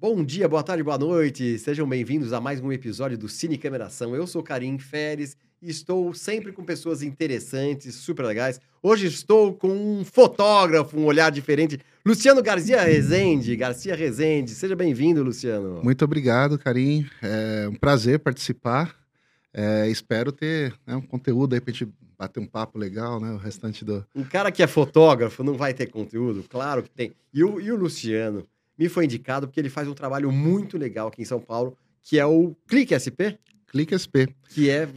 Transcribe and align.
Bom 0.00 0.24
dia, 0.24 0.48
boa 0.48 0.62
tarde, 0.62 0.82
boa 0.82 0.96
noite. 0.96 1.58
Sejam 1.58 1.86
bem-vindos 1.86 2.32
a 2.32 2.40
mais 2.40 2.58
um 2.58 2.72
episódio 2.72 3.18
do 3.18 3.28
Cine 3.28 3.58
Cameração. 3.58 4.16
Eu 4.16 4.26
sou 4.26 4.42
Karim 4.42 4.78
Feres 4.78 5.36
e 5.60 5.68
estou 5.68 6.14
sempre 6.14 6.52
com 6.52 6.64
pessoas 6.64 7.02
interessantes, 7.02 7.96
super 7.96 8.24
legais. 8.24 8.58
Hoje 8.82 9.08
estou 9.08 9.52
com 9.52 9.68
um 9.68 10.02
fotógrafo, 10.02 10.98
um 10.98 11.04
olhar 11.04 11.30
diferente, 11.30 11.78
Luciano 12.02 12.42
Garcia 12.42 12.80
Rezende. 12.80 13.54
Garcia 13.54 13.94
Rezende, 13.94 14.52
seja 14.52 14.74
bem-vindo, 14.74 15.22
Luciano. 15.22 15.82
Muito 15.84 16.02
obrigado, 16.02 16.58
Karim. 16.58 17.06
É 17.20 17.68
um 17.68 17.74
prazer 17.74 18.20
participar. 18.20 18.96
É, 19.52 19.86
espero 19.90 20.32
ter 20.32 20.72
né, 20.86 20.96
um 20.96 21.02
conteúdo 21.02 21.52
aí 21.52 21.60
pra 21.60 21.74
gente 21.74 21.92
bater 22.18 22.40
um 22.40 22.46
papo 22.46 22.78
legal, 22.78 23.20
né? 23.20 23.32
O 23.32 23.36
restante 23.36 23.84
do. 23.84 24.02
Um 24.16 24.24
cara 24.24 24.50
que 24.50 24.62
é 24.62 24.66
fotógrafo 24.66 25.44
não 25.44 25.58
vai 25.58 25.74
ter 25.74 25.88
conteúdo? 25.88 26.42
Claro 26.48 26.82
que 26.82 26.88
tem. 26.88 27.12
E 27.34 27.44
o, 27.44 27.60
e 27.60 27.70
o 27.70 27.76
Luciano 27.76 28.46
me 28.80 28.88
foi 28.88 29.04
indicado 29.04 29.46
porque 29.46 29.60
ele 29.60 29.68
faz 29.68 29.86
um 29.86 29.92
trabalho 29.92 30.32
muito 30.32 30.78
legal 30.78 31.08
aqui 31.08 31.20
em 31.20 31.26
São 31.26 31.38
Paulo, 31.38 31.76
que 32.02 32.18
é 32.18 32.24
o 32.24 32.56
Clique 32.66 32.98
SP. 32.98 33.36
Clique 33.66 33.92
SP. 33.92 34.32
Que 34.48 34.70
é. 34.70 34.88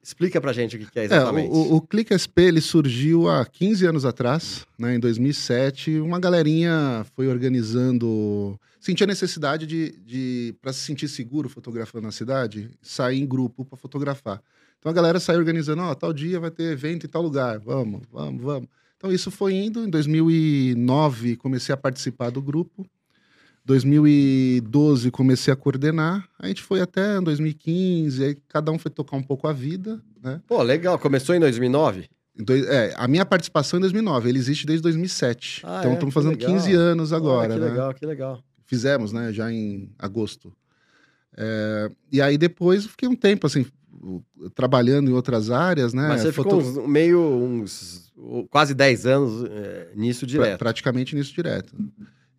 Explica 0.00 0.40
pra 0.40 0.52
gente 0.52 0.76
o 0.76 0.78
que 0.78 0.98
é 0.98 1.04
exatamente. 1.04 1.48
É, 1.48 1.50
o, 1.50 1.76
o 1.76 1.80
Clique 1.80 2.14
SP 2.14 2.42
ele 2.42 2.60
surgiu 2.60 3.28
há 3.28 3.44
15 3.44 3.86
anos 3.86 4.04
atrás, 4.04 4.66
né, 4.78 4.94
em 4.94 5.00
2007. 5.00 5.98
Uma 5.98 6.20
galerinha 6.20 7.04
foi 7.16 7.26
organizando. 7.26 8.56
Sentia 8.78 9.06
necessidade 9.06 9.66
de, 9.66 9.92
de 10.04 10.54
para 10.60 10.72
se 10.72 10.80
sentir 10.80 11.08
seguro 11.08 11.48
fotografando 11.48 12.06
na 12.06 12.12
cidade, 12.12 12.70
sair 12.82 13.18
em 13.18 13.26
grupo 13.26 13.64
para 13.64 13.78
fotografar. 13.78 14.40
Então 14.78 14.92
a 14.92 14.94
galera 14.94 15.18
saiu 15.18 15.38
organizando: 15.38 15.82
ó, 15.82 15.90
oh, 15.90 15.94
tal 15.94 16.12
dia 16.12 16.38
vai 16.38 16.50
ter 16.50 16.70
evento 16.70 17.06
em 17.06 17.08
tal 17.08 17.22
lugar, 17.22 17.58
vamos, 17.58 18.02
vamos, 18.12 18.42
vamos. 18.42 18.68
Então 18.96 19.10
isso 19.10 19.30
foi 19.30 19.54
indo. 19.54 19.84
Em 19.84 19.90
2009 19.90 21.36
comecei 21.36 21.72
a 21.72 21.76
participar 21.76 22.30
do 22.30 22.40
grupo. 22.40 22.86
2012 23.64 25.10
comecei 25.10 25.52
a 25.52 25.56
coordenar, 25.56 26.28
a 26.38 26.48
gente 26.48 26.62
foi 26.62 26.80
até 26.80 27.20
2015, 27.20 28.22
aí 28.22 28.36
cada 28.48 28.70
um 28.70 28.78
foi 28.78 28.90
tocar 28.90 29.16
um 29.16 29.22
pouco 29.22 29.48
a 29.48 29.52
vida, 29.52 30.00
né? 30.22 30.40
Pô, 30.46 30.62
legal, 30.62 30.98
começou 30.98 31.34
em 31.34 31.40
2009? 31.40 32.08
É, 32.68 32.92
a 32.96 33.06
minha 33.06 33.24
participação 33.24 33.78
em 33.78 33.80
2009, 33.80 34.28
ele 34.28 34.38
existe 34.38 34.66
desde 34.66 34.82
2007. 34.82 35.62
Ah, 35.64 35.78
então 35.80 35.94
estamos 35.94 36.12
é? 36.12 36.14
fazendo 36.14 36.38
legal. 36.38 36.52
15 36.52 36.74
anos 36.74 37.12
agora, 37.12 37.54
que 37.54 37.60
né? 37.60 37.66
Que 37.66 37.72
legal, 37.72 37.94
que 37.94 38.06
legal. 38.06 38.44
Fizemos, 38.66 39.12
né, 39.12 39.32
já 39.32 39.50
em 39.50 39.90
agosto. 39.98 40.52
É, 41.36 41.90
e 42.12 42.20
aí 42.20 42.36
depois 42.36 42.86
fiquei 42.86 43.08
um 43.08 43.16
tempo 43.16 43.46
assim, 43.46 43.64
trabalhando 44.54 45.10
em 45.10 45.14
outras 45.14 45.50
áreas, 45.50 45.94
né? 45.94 46.08
Mas 46.08 46.22
você 46.22 46.32
Foto... 46.32 46.60
ficou 46.60 46.82
uns, 46.82 46.88
meio 46.88 47.20
uns 47.20 48.12
quase 48.50 48.74
10 48.74 49.06
anos 49.06 49.44
é, 49.50 49.88
nisso 49.94 50.26
direto. 50.26 50.58
Pra, 50.58 50.58
praticamente 50.58 51.14
nisso 51.14 51.32
direto. 51.34 51.74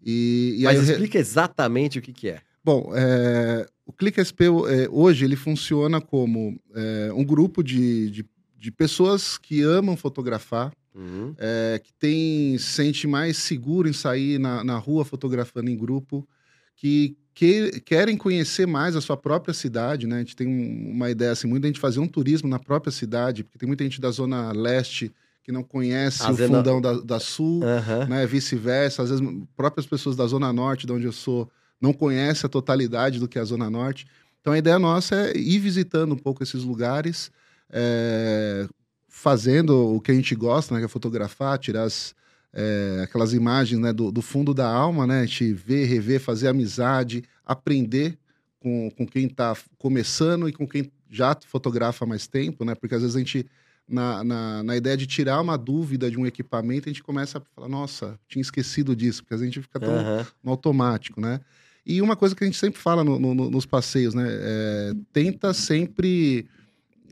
E, 0.06 0.58
e 0.60 0.64
Mas 0.64 0.88
explica 0.88 1.18
exatamente 1.18 1.98
o 1.98 2.02
que, 2.02 2.14
que 2.14 2.30
é. 2.30 2.40
Bom, 2.64 2.92
é, 2.96 3.68
o 3.86 3.92
ClickSP 3.92 4.46
é, 4.46 4.50
hoje 4.90 5.26
ele 5.26 5.36
funciona 5.36 6.00
como 6.00 6.60
é, 6.76 7.12
um 7.14 7.24
grupo 7.24 7.64
de, 7.64 8.10
de, 8.12 8.26
de, 8.56 8.72
pessoas 8.72 9.38
que 9.38 9.62
amam 9.62 9.98
fotografar, 9.98 10.72
uhum. 10.94 11.34
É, 11.38 11.82
que 11.84 11.92
tem, 11.94 12.58
se 12.58 12.66
sente 12.66 13.08
mais 13.08 13.38
seguro 13.38 13.88
em 13.88 13.94
sair 13.94 14.40
na, 14.40 14.64
na 14.64 14.78
rua 14.78 15.04
fotografando 15.04 15.70
em 15.70 15.78
grupo, 15.78 16.28
que, 16.76 17.18
que, 17.34 17.80
querem 17.82 18.18
conhecer 18.18 18.68
mais 18.68 18.96
a 18.96 19.02
sua 19.02 19.18
própria 19.18 19.54
cidade, 19.54 20.08
né? 20.08 20.18
A 20.18 20.20
gente 20.20 20.36
tem 20.36 20.48
uma 20.48 21.10
ideia 21.10 21.32
assim, 21.32 21.48
muita 21.48 21.68
gente 21.68 21.80
fazer 21.80 22.00
um 22.00 22.08
turismo 22.08 22.50
na 22.50 22.60
própria 22.60 22.92
cidade, 22.92 23.44
porque 23.44 23.58
tem 23.58 23.68
muita 23.68 23.84
gente 23.84 24.02
da 24.02 24.12
zona 24.12 24.52
leste 24.52 25.12
que 25.46 25.52
não 25.52 25.62
conhece 25.62 26.24
Às 26.24 26.40
o 26.40 26.48
fundão 26.48 26.82
não... 26.82 26.82
da, 26.82 26.94
da, 26.94 27.20
Sul, 27.20 27.62
uhum. 27.64 28.08
né? 28.10 28.26
Vice-versa. 28.26 29.04
Às 29.04 29.12
vezes, 29.12 29.24
próprias 29.56 29.86
pessoas 29.86 30.16
da 30.16 30.26
Zona 30.26 30.52
Norte, 30.52 30.88
de 30.88 30.92
onde 30.92 31.06
eu 31.06 31.12
sou, 31.12 31.48
não 31.80 31.94
conhecem 31.94 32.48
a 32.48 32.50
totalidade 32.50 33.20
do 33.20 33.28
que 33.28 33.38
é 33.38 33.42
a 33.42 33.46
Zona 33.46 33.70
Norte. 33.70 34.08
Então, 34.42 34.54
a 34.54 34.58
ideia 34.58 34.80
nossa 34.80 35.16
é 35.16 35.38
ir 35.38 35.60
visitando 35.60 36.14
um 36.14 36.18
pouco 36.18 36.42
esses 36.42 36.64
lugares, 36.64 37.32
é... 37.70 38.68
fazendo 39.08 39.96
o 39.96 40.02
que 40.02 40.12
a 40.12 40.16
gente 40.16 40.34
gosta, 40.34 40.74
né? 40.74 40.80
Que 40.80 40.86
é 40.88 40.90
fotografar, 40.90 41.60
tirar 41.60 41.84
as, 41.84 42.16
é... 42.52 43.02
aquelas 43.04 43.32
imagens 43.32 43.80
né? 43.80 43.94
do, 43.94 44.12
do, 44.12 44.24
fundo 44.24 44.52
da 44.52 44.68
alma, 44.68 45.06
né? 45.06 45.20
A 45.20 45.26
gente 45.28 45.54
ver, 45.54 45.86
rever, 45.86 46.20
fazer 46.20 46.48
amizade, 46.48 47.24
aprender 47.46 48.18
com, 48.60 48.90
com 48.98 49.06
quem 49.06 49.28
está 49.28 49.56
começando 49.78 50.50
e 50.50 50.52
com 50.52 50.68
quem 50.68 50.92
já 51.08 51.38
fotografa 51.46 52.04
há 52.04 52.08
mais 52.08 52.26
tempo, 52.26 52.66
né? 52.66 52.74
Porque 52.74 52.96
às 52.96 53.02
vezes 53.02 53.16
a 53.16 53.20
gente 53.20 53.46
na, 53.88 54.24
na, 54.24 54.64
na, 54.64 54.76
ideia 54.76 54.98
de 54.98 55.06
tirar 55.06 55.40
uma 55.42 55.58
dúvida 55.58 56.10
de 56.10 56.18
um 56.18 56.26
equipamento, 56.26 56.90
a 56.90 56.92
gente 56.92 57.04
começa 57.04 57.38
a 57.38 57.42
falar, 57.56 57.68
nossa, 57.68 58.20
tinha 58.28 58.42
esquecido 58.42 58.96
disso, 58.96 59.24
porque 59.24 59.36
a 59.36 59.46
gente 59.46 59.62
fica 59.62 59.80
tão 59.80 59.94
uhum. 59.94 60.26
no 60.44 60.52
automático, 60.52 61.22
né? 61.22 61.40
E 61.86 62.02
uma 62.02 62.16
coisa 62.16 62.36
que 62.36 62.44
a 62.44 62.48
gente 62.48 62.58
sempre 62.58 62.82
fala 62.82 63.04
no, 63.04 63.20
no, 63.20 63.50
nos 63.50 63.66
passeios, 63.66 64.16
né? 64.16 64.26
É, 64.28 64.94
tenta 65.14 65.54
sempre 65.54 66.48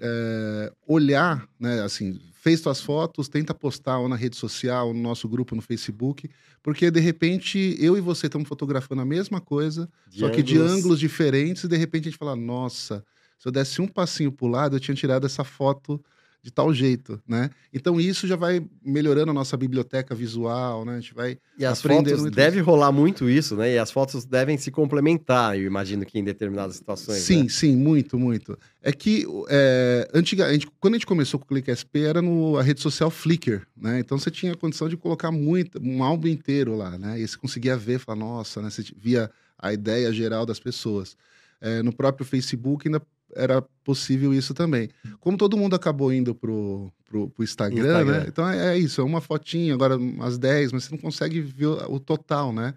é, 0.02 0.74
olhar, 0.88 1.48
né? 1.60 1.82
Assim, 1.84 2.20
fez 2.34 2.60
suas 2.60 2.82
fotos, 2.82 3.30
tenta 3.30 3.54
postar 3.54 4.00
ou 4.00 4.10
na 4.10 4.16
rede 4.16 4.36
social, 4.36 4.88
ou 4.88 4.94
no 4.94 5.02
nosso 5.02 5.30
grupo 5.30 5.56
no 5.56 5.62
Facebook, 5.62 6.30
porque 6.64 6.90
de 6.90 7.00
repente 7.00 7.78
eu 7.80 7.96
e 7.96 8.02
você 8.02 8.26
estamos 8.26 8.50
fotografando 8.50 9.02
a 9.02 9.06
mesma 9.06 9.40
coisa, 9.40 9.88
de 10.10 10.20
só 10.20 10.26
ângulos... 10.26 10.44
que 10.44 10.44
de 10.44 10.58
ângulos 10.58 11.00
diferentes, 11.00 11.64
e 11.64 11.68
de 11.68 11.78
repente 11.78 12.08
a 12.08 12.12
gente 12.12 12.20
fala, 12.20 12.36
nossa, 12.36 13.06
se 13.38 13.48
eu 13.48 13.52
desse 13.52 13.82
um 13.82 13.88
passinho 13.88 14.32
para 14.32 14.46
o 14.46 14.50
lado, 14.50 14.76
eu 14.76 14.80
tinha 14.80 14.96
tirado 14.96 15.26
essa 15.26 15.44
foto 15.44 16.04
de 16.44 16.52
tal 16.52 16.74
jeito, 16.74 17.22
né? 17.26 17.50
Então 17.74 18.02
isso 18.02 18.28
já 18.28 18.36
vai 18.36 18.62
melhorando 18.86 19.32
a 19.32 19.34
nossa 19.34 19.56
biblioteca 19.56 20.14
visual, 20.14 20.84
né? 20.84 20.98
A 20.98 21.00
gente 21.00 21.14
vai 21.14 21.38
E 21.58 21.64
as 21.64 21.82
fotos 21.82 22.30
deve 22.30 22.58
isso. 22.58 22.66
rolar 22.66 22.92
muito 22.92 23.30
isso, 23.30 23.56
né? 23.56 23.76
E 23.76 23.78
as 23.78 23.90
fotos 23.90 24.26
devem 24.26 24.58
se 24.58 24.70
complementar, 24.70 25.58
eu 25.58 25.66
imagino 25.66 26.06
que 26.06 26.20
em 26.20 26.24
determinadas 26.24 26.76
situações. 26.76 27.20
Sim, 27.20 27.44
né? 27.44 27.50
sim, 27.50 27.78
muito, 27.78 28.20
muito. 28.20 28.60
É 28.82 28.92
que 28.92 29.26
é, 29.48 30.10
antigamente, 30.14 30.68
quando 30.82 30.96
a 30.96 30.98
gente 30.98 31.08
começou 31.08 31.40
com 31.40 31.46
o 31.46 31.48
Click 31.48 31.72
SP 31.72 32.04
era 32.04 32.22
no 32.22 32.58
a 32.58 32.62
rede 32.62 32.82
social 32.82 33.10
Flickr, 33.10 33.66
né? 33.78 34.00
Então 34.00 34.20
você 34.20 34.30
tinha 34.30 34.52
a 34.52 34.58
condição 34.58 34.90
de 34.90 34.98
colocar 34.98 35.32
muito, 35.32 35.82
um 35.82 36.04
álbum 36.04 36.28
inteiro 36.28 36.76
lá, 36.76 36.98
né? 36.98 37.22
E 37.22 37.26
você 37.26 37.38
conseguia 37.38 37.78
ver, 37.78 38.00
falar, 38.00 38.20
nossa, 38.20 38.62
né? 38.62 38.70
Você 38.70 38.84
via 38.98 39.32
a 39.58 39.72
ideia 39.72 40.12
geral 40.12 40.46
das 40.46 40.60
pessoas. 40.60 41.16
É, 41.62 41.82
no 41.82 41.94
próprio 41.94 42.26
Facebook 42.26 42.86
ainda 42.86 43.02
era 43.36 43.62
possível 43.84 44.34
isso 44.34 44.54
também. 44.54 44.90
Como 45.20 45.38
todo 45.38 45.58
mundo 45.58 45.76
acabou 45.76 46.12
indo 46.14 46.34
pro, 46.34 46.92
pro, 47.06 47.30
pro 47.30 47.44
Instagram, 47.44 47.86
Instagram, 47.86 48.20
né? 48.20 48.26
Então 48.28 48.50
é, 48.50 48.74
é, 48.74 48.78
isso, 48.78 49.02
é 49.02 49.04
uma 49.04 49.22
fotinha, 49.22 49.74
agora 49.74 49.98
umas 49.98 50.38
10, 50.38 50.72
mas 50.72 50.86
você 50.86 50.92
não 50.92 51.00
consegue 51.00 51.42
ver 51.42 51.68
o, 51.68 51.96
o, 51.96 52.00
total, 52.00 52.52
né? 52.52 52.74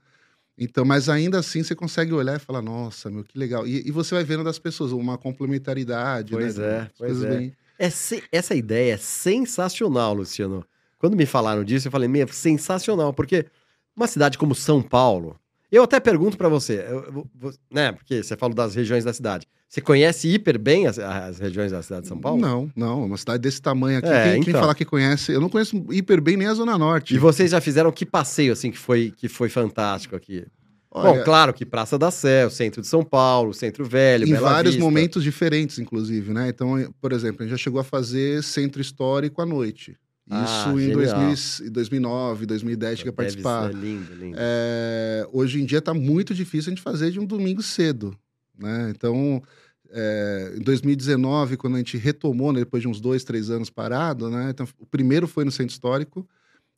Então, 0.58 0.84
mas 0.84 1.08
ainda 1.08 1.38
assim 1.38 1.62
você 1.62 1.74
consegue 1.74 2.12
olhar 2.12 2.36
e 2.36 2.38
falar, 2.38 2.62
nossa, 2.62 3.10
meu, 3.10 3.24
que 3.24 3.38
legal. 3.38 3.66
E, 3.66 3.86
e 3.86 3.90
você 3.90 4.14
vai 4.14 4.24
vendo 4.24 4.44
das 4.44 4.58
pessoas 4.58 4.92
uma 4.92 5.18
complementaridade, 5.18 6.32
pois 6.32 6.56
né? 6.56 6.66
É, 6.66 6.90
pois 6.96 7.22
é. 7.22 7.36
Bem... 7.36 7.56
é 7.78 7.90
se, 7.90 8.22
essa 8.32 8.54
ideia 8.54 8.94
é 8.94 8.96
sensacional, 8.96 10.14
Luciano. 10.14 10.64
Quando 10.98 11.16
me 11.16 11.26
falaram 11.26 11.62
disso, 11.62 11.88
eu 11.88 11.92
falei, 11.92 12.08
meu, 12.08 12.26
sensacional, 12.28 13.12
porque 13.12 13.46
uma 13.94 14.06
cidade 14.06 14.38
como 14.38 14.54
São 14.54 14.82
Paulo, 14.82 15.38
eu 15.70 15.82
até 15.82 15.98
pergunto 15.98 16.36
para 16.36 16.48
você, 16.48 16.86
eu, 16.88 17.26
eu, 17.42 17.54
né? 17.70 17.92
Porque 17.92 18.22
você 18.22 18.36
falou 18.36 18.54
das 18.54 18.74
regiões 18.74 19.04
da 19.04 19.12
cidade. 19.12 19.46
Você 19.68 19.80
conhece 19.80 20.28
hiper 20.28 20.58
bem 20.58 20.86
as, 20.86 20.98
as, 20.98 21.38
regiões 21.38 21.72
da 21.72 21.82
cidade 21.82 22.02
de 22.02 22.08
São 22.08 22.18
Paulo? 22.18 22.40
Não, 22.40 22.70
não. 22.74 23.04
Uma 23.04 23.16
cidade 23.16 23.42
desse 23.42 23.60
tamanho 23.60 23.98
aqui. 23.98 24.08
É, 24.08 24.22
quem, 24.22 24.32
então. 24.34 24.44
quem 24.44 24.52
falar 24.52 24.74
que 24.74 24.84
conhece? 24.84 25.32
Eu 25.32 25.40
não 25.40 25.48
conheço 25.48 25.84
hiper 25.90 26.20
bem 26.20 26.36
nem 26.36 26.46
a 26.46 26.54
Zona 26.54 26.78
Norte. 26.78 27.14
E 27.14 27.18
vocês 27.18 27.50
já 27.50 27.60
fizeram 27.60 27.90
que 27.90 28.06
passeio, 28.06 28.52
assim, 28.52 28.70
que 28.70 28.78
foi, 28.78 29.12
que 29.16 29.28
foi 29.28 29.48
fantástico 29.48 30.14
aqui? 30.14 30.46
Olha, 30.90 31.18
Bom, 31.18 31.24
claro 31.24 31.52
que 31.52 31.66
Praça 31.66 31.98
da 31.98 32.10
Sé, 32.10 32.46
o 32.46 32.50
centro 32.50 32.80
de 32.80 32.86
São 32.86 33.04
Paulo, 33.04 33.52
Centro 33.52 33.84
Velho, 33.84 34.26
Em 34.26 34.30
Bela 34.30 34.48
vários 34.48 34.74
Vista. 34.74 34.84
momentos 34.84 35.22
diferentes, 35.22 35.78
inclusive, 35.78 36.32
né? 36.32 36.48
Então, 36.48 36.90
por 37.00 37.12
exemplo, 37.12 37.42
a 37.42 37.44
gente 37.44 37.50
já 37.50 37.62
chegou 37.62 37.80
a 37.80 37.84
fazer 37.84 38.42
centro 38.42 38.80
histórico 38.80 39.42
à 39.42 39.46
noite. 39.46 39.94
Ah, 40.30 40.44
Isso 40.44 40.68
ah, 40.70 40.82
em 40.82 40.92
2000, 40.92 41.70
2009, 41.70 42.46
2010 42.46 42.98
cheguei 42.98 43.10
a 43.10 43.12
participar. 43.12 43.74
Lindo, 43.74 44.14
lindo. 44.14 44.36
É, 44.38 45.28
hoje 45.32 45.60
em 45.60 45.66
dia 45.66 45.78
está 45.78 45.92
muito 45.92 46.34
difícil 46.34 46.70
a 46.70 46.74
gente 46.74 46.82
fazer 46.82 47.10
de 47.10 47.20
um 47.20 47.26
domingo 47.26 47.62
cedo. 47.62 48.16
Né? 48.58 48.92
Então, 48.94 49.42
é, 49.90 50.54
em 50.56 50.62
2019, 50.62 51.56
quando 51.56 51.74
a 51.74 51.78
gente 51.78 51.96
retomou, 51.96 52.52
né, 52.52 52.60
depois 52.60 52.82
de 52.82 52.88
uns 52.88 53.00
dois, 53.00 53.24
três 53.24 53.50
anos 53.50 53.70
parado, 53.70 54.30
né? 54.30 54.50
Então, 54.50 54.66
o 54.78 54.86
primeiro 54.86 55.26
foi 55.26 55.44
no 55.44 55.50
Centro 55.50 55.72
Histórico. 55.72 56.28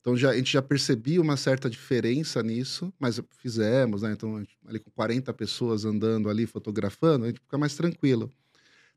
Então 0.00 0.16
já, 0.16 0.30
a 0.30 0.36
gente 0.36 0.52
já 0.52 0.62
percebia 0.62 1.20
uma 1.20 1.36
certa 1.36 1.68
diferença 1.68 2.42
nisso, 2.42 2.92
mas 2.98 3.20
fizemos, 3.42 4.02
né? 4.02 4.12
Então, 4.12 4.38
gente, 4.38 4.56
ali 4.66 4.78
com 4.78 4.90
40 4.90 5.32
pessoas 5.34 5.84
andando 5.84 6.30
ali, 6.30 6.46
fotografando, 6.46 7.24
a 7.24 7.28
gente 7.28 7.40
fica 7.40 7.58
mais 7.58 7.74
tranquilo. 7.74 8.30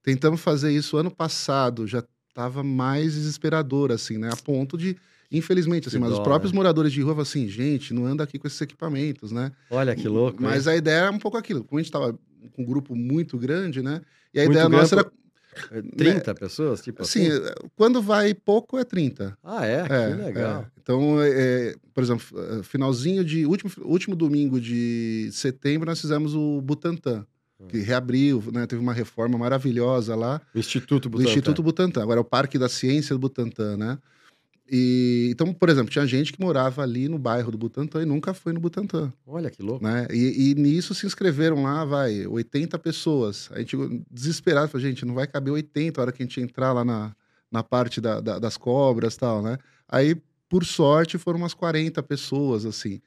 Tentamos 0.04 0.42
fazer 0.42 0.72
isso 0.72 0.98
ano 0.98 1.12
passado, 1.12 1.86
já 1.88 2.04
estava 2.30 2.63
mais 2.63 3.13
desesperador, 3.13 3.92
assim, 3.92 4.18
né? 4.18 4.30
A 4.31 4.38
ponto 4.38 4.78
de, 4.78 4.95
infelizmente, 5.31 5.88
assim, 5.88 5.98
que 5.98 6.01
mas 6.01 6.12
dó, 6.12 6.19
os 6.19 6.24
próprios 6.24 6.54
né? 6.54 6.56
moradores 6.56 6.94
de 6.94 7.01
rua 7.01 7.13
falam 7.13 7.24
assim, 7.24 7.48
gente, 7.48 7.94
não 7.94 8.06
anda 8.06 8.24
aqui 8.24 8.39
com 8.39 8.48
esses 8.48 8.62
equipamentos, 8.62 9.31
né? 9.31 9.51
Olha 9.69 9.95
que 9.95 10.07
louco. 10.07 10.42
Mas 10.42 10.66
hein? 10.66 10.74
a 10.74 10.75
ideia 10.78 10.95
era 10.95 11.12
um 11.12 11.19
pouco 11.19 11.38
aquilo. 11.38 11.63
Como 11.63 11.78
a 11.78 11.81
gente 11.81 11.89
estava 11.89 12.18
um 12.58 12.66
grupo 12.66 12.96
muito 12.96 13.38
grande, 13.38 13.82
né? 13.82 14.02
E 14.34 14.40
a 14.40 14.46
muito 14.46 14.58
ideia 14.58 14.70
nossa 14.70 14.96
era 14.96 15.12
30 15.98 16.34
né? 16.34 16.40
pessoas? 16.40 16.82
Tipo 16.82 17.04
assim, 17.04 17.28
assim, 17.28 17.42
quando 17.76 18.02
vai 18.02 18.34
pouco 18.34 18.78
é 18.78 18.84
30. 18.84 19.38
Ah, 19.44 19.66
é? 19.66 19.82
é 19.82 20.16
que 20.16 20.24
legal. 20.24 20.62
É. 20.62 20.66
Então, 20.82 21.22
é, 21.22 21.30
é, 21.30 21.76
por 21.94 22.04
exemplo, 22.04 22.26
eh, 22.40 22.64
finalzinho 22.64 23.24
de. 23.24 23.46
Último, 23.46 23.72
último 23.84 24.16
domingo 24.16 24.60
de 24.60 25.30
setembro, 25.32 25.90
nós 25.90 26.00
fizemos 26.00 26.34
o 26.34 26.62
Butantan. 26.62 27.26
Que 27.68 27.80
ah. 27.80 27.84
reabriu, 27.84 28.44
né? 28.52 28.66
Teve 28.66 28.82
uma 28.82 28.94
reforma 28.94 29.38
maravilhosa 29.38 30.16
lá. 30.16 30.42
O 30.56 30.60
Instituto 30.60 31.10
Butantan. 31.10 31.28
O 31.28 31.30
Instituto 31.30 31.64
Butantan. 31.64 32.02
Agora 32.02 32.20
é 32.20 32.22
o 32.22 32.26
Parque 32.26 32.58
da 32.58 32.68
Ciência 32.68 33.14
do 33.16 33.20
Butantan, 33.20 33.78
né? 33.78 34.00
E, 34.73 35.27
então, 35.29 35.53
por 35.53 35.68
exemplo, 35.68 35.91
tinha 35.91 36.07
gente 36.07 36.31
que 36.31 36.39
morava 36.39 36.81
ali 36.81 37.09
no 37.09 37.19
bairro 37.19 37.51
do 37.51 37.57
Butantã 37.57 38.01
e 38.01 38.06
nunca 38.06 38.33
foi 38.33 38.53
no 38.53 38.59
Butantã. 38.62 39.12
Olha 39.27 39.50
que 39.50 39.62
louco. 39.62 39.83
Né? 39.83 40.07
E, 40.09 40.51
e 40.51 40.56
nisso 40.56 40.95
se 40.95 41.06
inscreveram 41.06 41.62
lá, 41.62 41.83
vai, 41.83 42.25
80 42.25 42.79
pessoas. 42.79 43.50
A 43.51 43.59
gente 43.59 43.75
desesperado, 44.09 44.69
falou, 44.69 44.88
gente, 44.88 45.03
não 45.06 45.13
vai 45.13 45.27
caber 45.27 45.51
80 45.51 46.00
a 46.00 46.01
hora 46.01 46.12
que 46.13 46.23
a 46.23 46.25
gente 46.25 46.39
entrar 46.39 46.71
lá 46.71 46.85
na, 46.85 47.13
na 47.51 47.62
parte 47.62 48.00
da, 48.00 48.21
da, 48.21 48.39
das 48.39 48.56
cobras 48.56 49.15
e 49.15 49.19
tal, 49.19 49.41
né? 49.41 49.57
Aí, 49.89 50.15
por 50.47 50.63
sorte, 50.63 51.18
foram 51.18 51.39
umas 51.39 51.53
40 51.53 52.01
pessoas, 52.03 52.65
assim. 52.65 53.01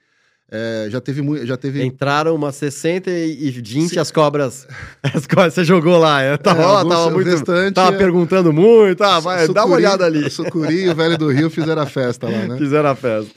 É, 0.50 0.88
já 0.90 1.00
teve 1.00 1.46
já 1.46 1.56
teve 1.56 1.82
entraram 1.82 2.34
umas 2.34 2.54
60 2.56 3.10
e 3.10 3.50
20 3.50 3.98
as 3.98 4.10
cobras. 4.10 4.68
As 5.02 5.26
cobras 5.26 5.54
você 5.54 5.64
jogou 5.64 5.98
lá 5.98 6.20
é, 6.20 6.36
tava, 6.36 6.60
é, 6.60 6.88
tava 6.88 7.10
muito 7.10 7.28
restante, 7.28 7.74
tava 7.74 7.96
é... 7.96 7.98
perguntando 7.98 8.52
muito 8.52 9.02
ah, 9.02 9.20
vai, 9.20 9.40
sucuri, 9.40 9.54
dá 9.54 9.64
uma 9.64 9.74
olhada 9.74 10.04
ali. 10.04 10.28
Sucuri 10.30 10.84
e 10.84 10.88
o 10.90 10.94
Velho 10.94 11.16
do 11.16 11.30
Rio 11.30 11.48
fizeram 11.48 11.80
a 11.80 11.86
festa 11.86 12.28
lá 12.28 12.46
né? 12.46 12.58
Fizeram 12.58 12.90
a 12.90 12.94
festa. 12.94 13.32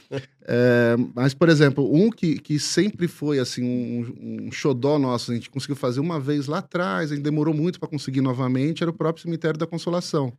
É, 0.46 0.96
mas 1.14 1.32
por 1.32 1.48
exemplo 1.48 1.90
um 1.92 2.10
que, 2.10 2.38
que 2.38 2.58
sempre 2.58 3.08
foi 3.08 3.38
assim 3.38 3.64
um, 3.64 4.46
um 4.46 4.52
xodó 4.52 4.98
nosso 4.98 5.32
a 5.32 5.34
gente 5.34 5.48
conseguiu 5.48 5.76
fazer 5.76 6.00
uma 6.00 6.20
vez 6.20 6.46
lá 6.46 6.58
atrás 6.58 7.10
a 7.10 7.14
gente 7.14 7.24
demorou 7.24 7.54
muito 7.54 7.80
para 7.80 7.88
conseguir 7.88 8.20
novamente 8.20 8.82
era 8.82 8.90
o 8.90 8.94
próprio 8.94 9.22
cemitério 9.22 9.58
da 9.58 9.66
Consolação. 9.66 10.30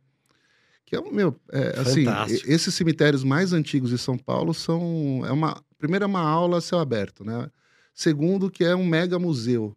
Que 0.86 0.94
é 0.96 1.00
meu 1.00 1.34
é, 1.52 1.74
assim 1.80 2.04
esses 2.46 2.72
cemitérios 2.72 3.24
mais 3.24 3.52
antigos 3.52 3.90
de 3.90 3.98
São 3.98 4.16
Paulo 4.16 4.54
são 4.54 5.22
é 5.26 5.32
uma 5.32 5.60
primeiro 5.80 6.04
é 6.04 6.06
uma 6.06 6.20
aula 6.20 6.58
a 6.58 6.60
céu 6.60 6.78
aberto, 6.78 7.24
né? 7.24 7.48
Segundo, 7.92 8.50
que 8.50 8.62
é 8.62 8.76
um 8.76 8.84
mega 8.84 9.18
museu. 9.18 9.76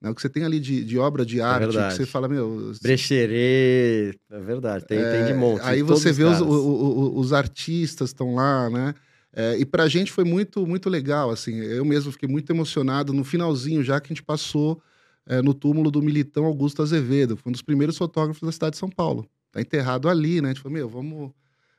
Né? 0.00 0.10
O 0.10 0.14
que 0.14 0.20
você 0.20 0.28
tem 0.28 0.44
ali 0.44 0.60
de, 0.60 0.84
de 0.84 0.98
obra 0.98 1.24
de 1.24 1.40
é 1.40 1.42
arte, 1.42 1.78
é 1.78 1.88
que 1.88 1.94
você 1.94 2.04
fala, 2.04 2.28
meu. 2.28 2.72
Brecherê, 2.82 4.14
é 4.30 4.40
verdade, 4.40 4.84
tem, 4.86 4.98
é, 4.98 5.10
tem 5.10 5.24
de 5.24 5.32
é, 5.32 5.34
monte. 5.34 5.62
Aí 5.62 5.82
você 5.82 6.12
vê 6.12 6.24
os, 6.24 6.40
os, 6.40 7.12
os, 7.16 7.32
artistas 7.32 8.10
estão 8.10 8.34
lá, 8.34 8.68
né? 8.68 8.94
É, 9.32 9.56
e 9.58 9.64
pra 9.64 9.88
gente 9.88 10.12
foi 10.12 10.24
muito, 10.24 10.66
muito 10.66 10.90
legal, 10.90 11.30
assim. 11.30 11.56
Eu 11.56 11.84
mesmo 11.84 12.12
fiquei 12.12 12.28
muito 12.28 12.50
emocionado 12.52 13.12
no 13.12 13.24
finalzinho, 13.24 13.82
já 13.82 14.00
que 14.00 14.08
a 14.08 14.14
gente 14.14 14.22
passou 14.22 14.80
é, 15.26 15.40
no 15.40 15.54
túmulo 15.54 15.90
do 15.90 16.02
militão 16.02 16.44
Augusto 16.44 16.82
Azevedo, 16.82 17.36
foi 17.36 17.50
um 17.50 17.52
dos 17.52 17.62
primeiros 17.62 17.96
fotógrafos 17.96 18.42
da 18.42 18.52
cidade 18.52 18.72
de 18.72 18.78
São 18.78 18.90
Paulo. 18.90 19.26
Tá 19.50 19.60
enterrado 19.60 20.08
ali, 20.08 20.40
né? 20.40 20.50
A 20.50 20.52
gente 20.52 20.62
falou, 20.62 20.76
meu, 20.76 20.88
vamos 20.88 21.32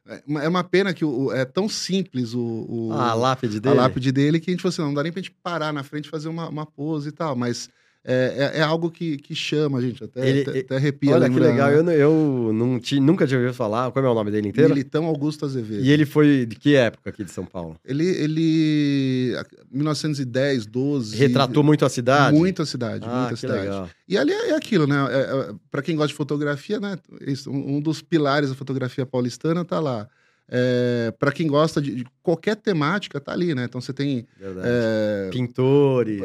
é, 0.08 0.22
é 0.28 0.48
uma 0.48 0.64
pena 0.64 0.94
que 0.94 1.04
o, 1.04 1.32
é 1.32 1.46
tão 1.46 1.68
simples 1.68 2.34
o, 2.34 2.66
o 2.70 2.94
ah, 2.94 3.12
a 3.12 3.14
lápide 3.14 3.60
dele. 3.60 3.78
A 3.78 3.82
lápide 3.82 4.12
dele 4.12 4.40
que 4.40 4.50
a 4.50 4.54
gente 4.54 4.62
falou 4.62 4.70
assim, 4.74 4.82
não 4.82 4.94
dá 4.94 5.04
nem 5.04 5.12
pra 5.12 5.22
gente 5.22 5.36
parar 5.44 5.74
na 5.74 5.84
frente 5.84 6.06
e 6.06 6.10
fazer 6.10 6.30
uma, 6.30 6.48
uma 6.48 6.66
pose 6.66 7.10
e 7.10 7.12
tal, 7.12 7.36
mas 7.36 7.70
é, 8.08 8.52
é, 8.54 8.60
é, 8.60 8.62
algo 8.62 8.92
que, 8.92 9.18
que 9.18 9.34
chama 9.34 9.80
a 9.80 9.82
gente, 9.82 10.04
até, 10.04 10.30
ele, 10.30 10.42
até, 10.42 10.60
até 10.60 10.76
arrepia. 10.76 11.16
Olha 11.16 11.28
que 11.28 11.40
legal, 11.40 11.72
eu, 11.72 11.90
eu 11.90 12.52
não 12.54 12.80
tinha, 12.80 13.02
nunca 13.02 13.26
tinha 13.26 13.40
ouvido 13.40 13.56
falar. 13.56 13.92
Qual 13.92 14.06
é 14.06 14.08
o 14.08 14.14
nome 14.14 14.30
dele 14.30 14.50
inteiro? 14.50 14.70
Militão 14.70 15.06
Augusto 15.06 15.44
Azevedo. 15.44 15.84
E 15.84 15.90
ele 15.90 16.06
foi 16.06 16.46
de 16.46 16.56
que 16.56 16.76
época 16.76 17.10
aqui 17.10 17.24
de 17.24 17.32
São 17.32 17.44
Paulo? 17.44 17.76
Ele, 17.84 18.06
ele 18.06 19.36
1910, 19.72 20.68
12. 20.68 21.18
Retratou 21.18 21.64
muito 21.64 21.84
a 21.84 21.90
cidade? 21.90 22.38
Muito 22.38 22.62
a 22.62 22.66
cidade, 22.68 23.04
ah, 23.08 23.22
muita 23.22 23.36
cidade. 23.38 23.62
Legal. 23.62 23.90
E 24.08 24.18
ali 24.20 24.32
é, 24.32 24.50
é 24.50 24.56
aquilo, 24.56 24.86
né? 24.86 24.96
É, 25.10 25.50
é, 25.50 25.56
para 25.72 25.82
quem 25.82 25.96
gosta 25.96 26.10
de 26.10 26.14
fotografia, 26.14 26.80
né? 26.80 27.00
um 27.48 27.82
dos 27.82 28.04
pilares 28.04 28.50
da 28.50 28.56
fotografia 28.56 29.06
paulistana 29.06 29.66
tá 29.66 29.80
lá. 29.80 30.08
É, 30.48 31.12
para 31.18 31.32
quem 31.32 31.48
gosta 31.48 31.82
de, 31.82 31.96
de, 31.96 32.06
qualquer 32.22 32.56
temática, 32.56 33.20
tá 33.20 33.32
ali, 33.32 33.56
né? 33.56 33.64
Então 33.66 33.82
você 33.82 33.92
tem. 33.92 34.28
É, 34.40 35.30
Pintores. 35.32 36.22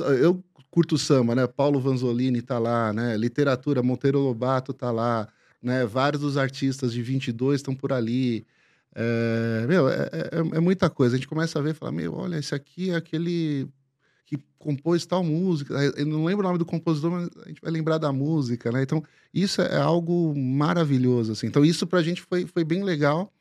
É, 0.00 0.24
eu 0.24 0.40
curto 0.74 0.98
samba, 0.98 1.36
né? 1.36 1.46
Paulo 1.46 1.78
Vanzolini 1.78 2.42
tá 2.42 2.58
lá, 2.58 2.92
né? 2.92 3.16
Literatura, 3.16 3.80
Monteiro 3.80 4.18
Lobato 4.18 4.72
tá 4.72 4.90
lá, 4.90 5.28
né? 5.62 5.86
Vários 5.86 6.20
dos 6.20 6.36
artistas 6.36 6.92
de 6.92 7.00
22 7.00 7.60
estão 7.60 7.76
por 7.76 7.92
ali. 7.92 8.44
É, 8.92 9.66
meu, 9.68 9.88
é, 9.88 10.10
é, 10.12 10.56
é, 10.56 10.60
muita 10.60 10.90
coisa. 10.90 11.14
A 11.14 11.16
gente 11.16 11.28
começa 11.28 11.60
a 11.60 11.62
ver 11.62 11.70
e 11.70 11.74
fala, 11.74 11.92
meu, 11.92 12.12
olha, 12.14 12.38
esse 12.38 12.56
aqui 12.56 12.90
é 12.90 12.96
aquele 12.96 13.68
que 14.26 14.36
compôs 14.58 15.06
tal 15.06 15.22
música. 15.22 15.74
Eu 15.96 16.06
não 16.06 16.24
lembro 16.24 16.44
o 16.44 16.48
nome 16.48 16.58
do 16.58 16.66
compositor, 16.66 17.08
mas 17.08 17.28
a 17.44 17.48
gente 17.48 17.60
vai 17.62 17.70
lembrar 17.70 17.98
da 17.98 18.12
música, 18.12 18.72
né? 18.72 18.82
Então, 18.82 19.00
isso 19.32 19.62
é 19.62 19.76
algo 19.76 20.34
maravilhoso, 20.36 21.30
assim. 21.30 21.46
Então, 21.46 21.64
isso 21.64 21.86
pra 21.86 22.02
gente 22.02 22.20
foi, 22.20 22.46
foi 22.46 22.64
bem 22.64 22.82
legal. 22.82 23.32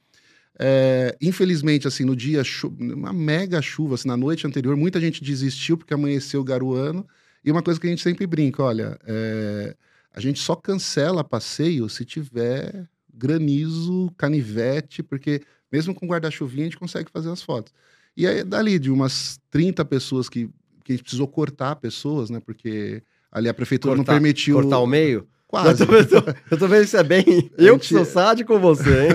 É, 0.60 1.18
infelizmente, 1.20 1.88
assim, 1.88 2.06
no 2.06 2.16
dia, 2.16 2.44
uma 2.80 3.12
mega 3.12 3.60
chuva, 3.60 3.96
assim, 3.96 4.08
na 4.08 4.16
noite 4.16 4.46
anterior, 4.46 4.78
muita 4.78 5.02
gente 5.02 5.24
desistiu 5.24 5.80
porque 5.80 5.96
amanheceu 5.96 6.44
garoando. 6.44 7.04
E 7.44 7.52
uma 7.52 7.62
coisa 7.62 7.80
que 7.80 7.88
a 7.88 7.90
gente 7.90 8.02
sempre 8.02 8.26
brinca, 8.26 8.64
olha, 8.64 8.98
é, 9.06 9.76
a 10.14 10.20
gente 10.20 10.40
só 10.40 10.56
cancela 10.56 11.24
passeio 11.24 11.90
se 11.90 12.06
tiver 12.06 12.88
granizo, 13.14 14.12
canivete, 14.18 15.04
porque 15.04 15.42
mesmo 15.72 15.94
com 15.94 16.08
guarda-chuvinha 16.08 16.64
a 16.64 16.70
gente 16.70 16.78
consegue 16.78 17.12
fazer 17.12 17.30
as 17.30 17.42
fotos. 17.42 17.74
E 18.16 18.28
aí, 18.28 18.44
dali, 18.44 18.78
de 18.78 18.92
umas 18.92 19.40
30 19.50 19.84
pessoas 19.86 20.30
que, 20.30 20.48
que 20.84 20.92
a 20.92 20.96
gente 20.96 21.04
precisou 21.04 21.28
cortar 21.28 21.76
pessoas, 21.78 22.30
né? 22.30 22.40
Porque 22.40 23.02
ali 23.32 23.50
a 23.50 23.54
prefeitura 23.54 23.96
cortar, 23.96 24.12
não 24.12 24.20
permitiu. 24.20 24.56
Cortar 24.62 24.80
o 24.80 24.88
meio? 24.88 25.28
Quase. 25.48 25.84
Eu 25.84 26.08
tô, 26.08 26.32
eu 26.52 26.58
tô 26.58 26.68
vendo 26.68 26.84
isso 26.84 26.98
é 26.98 27.04
bem. 27.04 27.26
Eu 27.58 27.78
que 27.78 27.88
sou 27.88 28.06
sádico 28.06 28.54
com 28.54 28.60
você, 28.60 29.08
hein? 29.08 29.14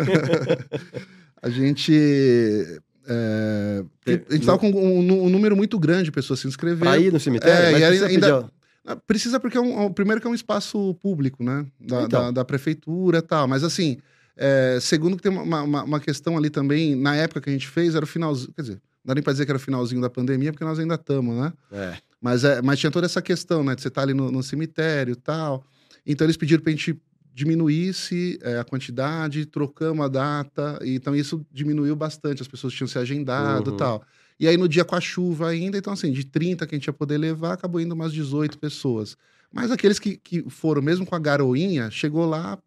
a 1.42 1.48
gente. 1.48 2.80
É, 3.10 3.84
a 4.28 4.34
gente 4.34 4.44
tava 4.44 4.58
com 4.58 4.70
um, 4.70 5.24
um, 5.24 5.30
número 5.30 5.56
muito 5.56 5.78
grande 5.78 6.04
de 6.04 6.12
pessoas 6.12 6.40
se 6.40 6.46
inscrevendo. 6.46 7.00
Ir 7.00 7.12
no 7.12 7.18
cemitério? 7.18 7.76
É, 7.76 7.80
e 7.80 7.84
ainda, 7.84 8.06
ainda 8.06 8.50
ah, 8.84 8.96
precisa 8.96 9.40
porque 9.40 9.56
é 9.56 9.60
um, 9.60 9.90
primeiro 9.92 10.20
que 10.20 10.26
é 10.26 10.30
um 10.30 10.34
espaço 10.34 10.94
público, 10.96 11.42
né? 11.42 11.66
Da, 11.80 12.02
então. 12.02 12.06
da, 12.06 12.30
da 12.30 12.44
prefeitura 12.44 13.18
e 13.18 13.22
tal. 13.22 13.48
Mas 13.48 13.64
assim, 13.64 13.96
é, 14.36 14.78
segundo 14.80 15.16
que 15.16 15.22
tem 15.22 15.32
uma, 15.32 15.62
uma, 15.62 15.82
uma, 15.84 16.00
questão 16.00 16.36
ali 16.36 16.50
também, 16.50 16.94
na 16.94 17.16
época 17.16 17.40
que 17.40 17.50
a 17.50 17.52
gente 17.52 17.66
fez, 17.66 17.94
era 17.94 18.04
o 18.04 18.08
finalzinho. 18.08 18.52
Quer 18.54 18.62
dizer, 18.62 18.74
não 18.74 18.80
dá 19.06 19.14
nem 19.14 19.22
pra 19.22 19.32
dizer 19.32 19.44
que 19.44 19.50
era 19.50 19.56
o 19.58 19.60
finalzinho 19.60 20.00
da 20.00 20.10
pandemia, 20.10 20.52
porque 20.52 20.64
nós 20.64 20.78
ainda 20.78 20.94
estamos, 20.94 21.36
né? 21.36 21.52
É. 21.72 21.96
Mas, 22.20 22.44
é, 22.44 22.60
mas 22.62 22.78
tinha 22.78 22.90
toda 22.90 23.06
essa 23.06 23.22
questão, 23.22 23.64
né? 23.64 23.74
De 23.74 23.82
você 23.82 23.88
estar 23.88 24.02
tá 24.02 24.04
ali 24.06 24.14
no, 24.14 24.30
no 24.30 24.42
cemitério 24.42 25.12
e 25.12 25.16
tal. 25.16 25.64
Então 26.06 26.24
eles 26.24 26.36
pediram 26.36 26.62
pra 26.62 26.70
gente 26.70 26.98
diminuísse 27.38 28.36
é, 28.42 28.58
a 28.58 28.64
quantidade, 28.64 29.46
trocamos 29.46 30.04
a 30.04 30.08
data, 30.08 30.76
então 30.82 31.14
isso 31.14 31.46
diminuiu 31.52 31.94
bastante, 31.94 32.42
as 32.42 32.48
pessoas 32.48 32.72
tinham 32.72 32.88
se 32.88 32.98
agendado 32.98 33.70
e 33.70 33.72
uhum. 33.72 33.76
tal. 33.76 34.02
E 34.40 34.48
aí 34.48 34.56
no 34.56 34.68
dia 34.68 34.84
com 34.84 34.96
a 34.96 35.00
chuva 35.00 35.48
ainda, 35.48 35.78
então 35.78 35.92
assim, 35.92 36.10
de 36.10 36.24
30 36.24 36.66
que 36.66 36.74
a 36.74 36.78
gente 36.78 36.88
ia 36.88 36.92
poder 36.92 37.16
levar, 37.16 37.52
acabou 37.52 37.80
indo 37.80 37.94
umas 37.94 38.12
18 38.12 38.58
pessoas. 38.58 39.16
Mas 39.52 39.70
aqueles 39.70 40.00
que, 40.00 40.16
que 40.16 40.50
foram, 40.50 40.82
mesmo 40.82 41.06
com 41.06 41.14
a 41.14 41.18
garoinha, 41.20 41.92
chegou 41.92 42.26
lá, 42.26 42.58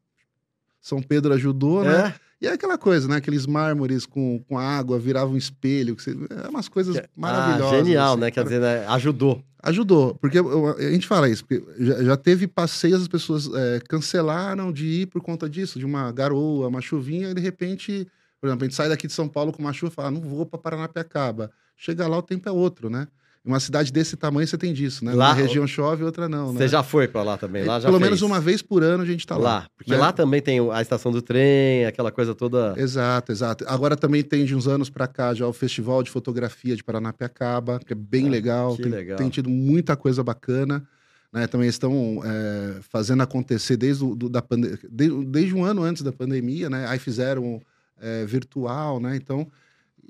São 0.79 1.01
Pedro 1.01 1.34
ajudou, 1.34 1.84
né? 1.84 1.93
é. 1.93 2.03
né? 2.03 2.15
E 2.41 2.48
é 2.48 2.53
aquela 2.53 2.77
coisa, 2.77 3.07
né? 3.07 3.17
Aqueles 3.17 3.45
mármores 3.45 4.05
com, 4.05 4.43
com 4.48 4.57
água 4.57 4.98
viravam 4.98 5.36
um 5.36 5.38
espelho. 5.38 5.95
Que 5.95 6.01
você... 6.01 6.17
É 6.43 6.50
umas 6.50 6.67
coisas 6.67 6.98
ah, 6.98 7.07
maravilhosas. 7.15 7.74
Ah, 7.74 7.83
genial, 7.83 8.13
assim, 8.13 8.21
né? 8.21 8.31
Quer 8.31 8.43
dizer, 8.43 8.60
né? 8.60 8.86
ajudou. 8.88 9.43
Ajudou, 9.63 10.15
porque 10.15 10.39
a 10.39 10.91
gente 10.91 11.05
fala 11.05 11.29
isso, 11.29 11.45
porque 11.45 11.63
já, 11.77 12.03
já 12.03 12.17
teve 12.17 12.48
passeios, 12.48 13.03
as 13.03 13.07
pessoas 13.07 13.48
é, 13.53 13.79
cancelaram 13.88 14.71
de 14.71 14.88
ir 14.88 15.05
por 15.05 15.21
conta 15.21 15.48
disso, 15.48 15.77
de 15.77 15.86
uma 15.86 16.12
garoa, 16.12 16.67
uma 16.67 16.81
chuvinha, 16.81 17.29
e 17.29 17.33
de 17.36 17.41
repente, 17.41 18.07
por 18.39 18.48
exemplo, 18.48 18.63
a 18.63 18.67
gente 18.67 18.75
sai 18.75 18.89
daqui 18.89 19.05
de 19.05 19.13
São 19.13 19.27
Paulo 19.27 19.51
com 19.51 19.62
uma 19.62 19.71
chuva 19.71 19.91
e 19.91 19.95
fala, 19.95 20.07
ah, 20.07 20.12
não 20.12 20.21
vou 20.21 20.48
para 20.48 20.57
Paranapiacaba. 20.57 21.51
Chega 21.77 22.07
lá, 22.07 22.17
o 22.17 22.24
tempo 22.24 22.50
é 22.50 22.51
outro, 22.51 22.89
né? 22.89 23.07
Uma 23.43 23.60
cidade 23.60 23.91
desse 23.91 24.15
tamanho 24.15 24.48
você 24.48 24.57
tem 24.57 24.71
disso, 24.71 25.03
né? 25.03 25.13
Lá, 25.13 25.29
uma 25.29 25.33
região 25.33 25.65
chove, 25.65 26.03
outra 26.03 26.29
não, 26.29 26.53
né? 26.53 26.60
Você 26.60 26.67
já 26.67 26.83
foi 26.83 27.07
para 27.07 27.24
lá 27.24 27.38
também? 27.38 27.63
Lá 27.63 27.79
já 27.79 27.88
Pelo 27.88 27.98
fez. 27.98 28.10
menos 28.10 28.21
uma 28.21 28.39
vez 28.39 28.62
por 28.62 28.83
ano 28.83 29.01
a 29.01 29.05
gente 29.05 29.25
tá 29.25 29.36
lá. 29.36 29.41
Lá, 29.41 29.67
porque 29.75 29.91
né? 29.91 29.98
lá 29.98 30.12
também 30.13 30.41
tem 30.41 30.60
a 30.71 30.81
estação 30.81 31.12
do 31.12 31.21
trem, 31.21 31.86
aquela 31.86 32.12
coisa 32.12 32.36
toda. 32.36 32.75
Exato, 32.77 33.31
exato. 33.31 33.65
Agora 33.67 33.98
também 33.98 34.24
tem 34.24 34.45
de 34.45 34.55
uns 34.55 34.67
anos 34.67 34.89
para 34.89 35.07
cá 35.07 35.33
já 35.33 35.48
o 35.48 35.53
Festival 35.53 36.03
de 36.03 36.12
Fotografia 36.12 36.75
de 36.75 36.83
Paranapiacaba, 36.83 37.79
que 37.79 37.93
é 37.93 37.95
bem 37.95 38.27
ah, 38.27 38.31
legal. 38.31 38.75
Que 38.75 38.83
tem, 38.83 38.91
legal. 38.91 39.17
Tem 39.17 39.29
tido 39.29 39.50
muita 39.50 39.95
coisa 39.95 40.24
bacana. 40.24 40.88
Né, 41.33 41.48
também 41.48 41.69
estão 41.69 42.21
é, 42.25 42.81
fazendo 42.81 43.24
acontecer 43.24 43.77
desde, 43.77 44.03
do, 44.03 44.27
da 44.27 44.43
desde, 44.89 45.25
desde 45.27 45.55
um 45.55 45.63
ano 45.63 45.81
antes 45.81 46.03
da 46.03 46.12
pandemia, 46.12 46.69
né? 46.69 46.86
Aí 46.89 47.00
fizeram 47.00 47.62
é, 48.01 48.25
virtual, 48.25 49.00
né? 49.00 49.15
Então, 49.15 49.50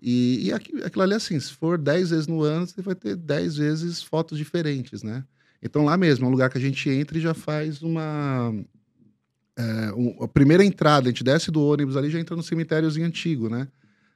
e, 0.02 0.48
e 0.48 0.54
aquilo 0.54 1.04
ali, 1.04 1.14
assim, 1.14 1.40
se 1.40 1.54
for 1.54 1.78
10 1.78 2.10
vezes 2.10 2.28
no 2.28 2.42
ano, 2.42 2.66
você 2.66 2.82
vai 2.82 2.96
ter 2.96 3.16
10 3.16 3.58
vezes 3.58 4.02
fotos 4.02 4.38
diferentes, 4.38 5.04
né? 5.04 5.24
Então, 5.62 5.86
lá 5.86 5.96
mesmo, 5.96 6.26
é 6.26 6.28
um 6.28 6.32
lugar 6.32 6.50
que 6.50 6.58
a 6.58 6.62
gente 6.62 6.90
entra 6.90 7.18
e 7.18 7.22
já 7.22 7.36
faz 7.36 7.84
uma. 7.84 8.52
É, 9.56 9.94
um, 9.94 10.24
a 10.24 10.28
primeira 10.28 10.66
entrada, 10.66 11.08
a 11.08 11.12
gente 11.12 11.24
desce 11.24 11.52
do 11.52 11.62
ônibus 11.62 11.96
ali 11.96 12.10
já 12.10 12.20
entra 12.20 12.36
no 12.36 12.42
cemitériozinho 12.42 13.06
antigo, 13.06 13.48
né? 13.48 13.68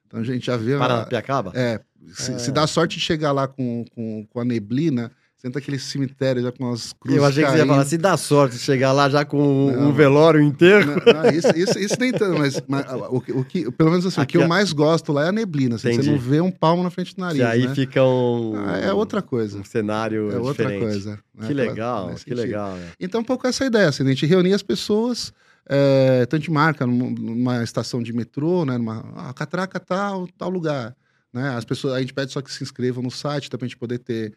Então 0.08 0.20
a 0.20 0.24
gente 0.24 0.48
já 0.48 0.58
vê. 0.58 0.76
Para 0.76 1.06
Piacaba? 1.06 1.52
É. 1.54 1.80
Se, 2.14 2.32
é. 2.32 2.40
se 2.40 2.52
dá 2.52 2.66
sorte 2.66 2.98
de 2.98 3.04
chegar 3.04 3.32
lá 3.32 3.48
com, 3.48 3.86
com, 3.94 4.26
com 4.28 4.40
a 4.40 4.46
neblina, 4.46 5.12
Dentro 5.46 5.60
daquele 5.62 5.78
cemitério 5.78 6.42
já 6.42 6.52
com 6.52 6.72
as 6.72 6.92
cruzes. 6.92 7.20
Eu 7.20 7.24
achei 7.24 7.44
que 7.44 7.52
você 7.52 7.58
ia 7.60 7.68
falar, 7.68 7.86
se 7.86 8.00
dá 8.00 8.18
sorte 8.18 8.58
chegar 8.58 8.92
lá 8.92 9.08
já 9.08 9.24
com 9.24 9.72
não, 9.72 9.90
um 9.90 9.94
velório 9.94 10.42
inteiro. 10.42 10.88
Não, 10.88 11.22
não, 11.22 11.30
isso, 11.30 11.56
isso, 11.56 11.78
isso, 11.78 11.96
nem 12.00 12.12
tanto, 12.12 12.40
mas, 12.40 12.60
mas 12.68 12.84
o, 12.92 13.18
o, 13.18 13.46
que, 13.46 13.72
pelo 13.74 13.92
menos 13.92 14.08
assim, 14.08 14.20
Aqui, 14.20 14.38
o 14.38 14.40
que 14.40 14.44
eu 14.44 14.50
mais 14.50 14.74
gosto 14.74 15.14
lá 15.14 15.26
é 15.26 15.30
a 15.30 15.32
neblina. 15.32 15.76
Assim, 15.76 15.94
você 15.94 16.10
não 16.10 16.18
vê 16.18 16.42
um 16.42 16.50
palmo 16.50 16.82
na 16.82 16.90
frente 16.90 17.16
do 17.16 17.22
nariz. 17.22 17.38
E 17.38 17.44
aí 17.44 17.68
né? 17.68 17.76
fica 17.76 18.04
um. 18.04 18.54
Ah, 18.56 18.80
é 18.80 18.92
outra 18.92 19.22
coisa. 19.22 19.60
Um 19.60 19.64
cenário. 19.64 20.32
É 20.32 20.38
outra 20.40 20.64
diferente. 20.64 20.80
coisa. 20.82 21.20
Né? 21.36 21.46
Que 21.46 21.54
legal, 21.54 22.10
que 22.10 22.20
sentido. 22.22 22.38
legal. 22.38 22.74
Né? 22.74 22.90
Então, 23.00 23.22
um 23.22 23.24
pouco 23.24 23.46
essa 23.46 23.64
ideia, 23.64 23.90
assim, 23.90 24.02
a 24.02 24.08
gente 24.08 24.26
reunir 24.26 24.54
as 24.54 24.64
pessoas. 24.64 25.32
É, 25.68 26.26
tanto 26.26 26.42
de 26.42 26.52
marca 26.52 26.88
numa 26.88 27.64
estação 27.64 28.02
de 28.02 28.14
metrô, 28.14 28.66
né? 28.66 28.80
Numa, 28.80 29.14
ah, 29.16 29.32
catraca 29.32 29.80
tal, 29.80 30.28
tal 30.40 30.50
lugar. 30.50 30.96
Né? 31.32 31.50
As 31.56 31.66
pessoas, 31.66 31.94
a 31.94 32.00
gente 32.00 32.16
pede 32.16 32.32
só 32.32 32.42
que 32.42 32.52
se 32.52 32.64
inscrevam 32.64 33.04
no 33.04 33.12
site, 33.12 33.48
também 33.48 33.66
a 33.66 33.68
gente 33.68 33.78
poder 33.78 34.00
ter 34.00 34.34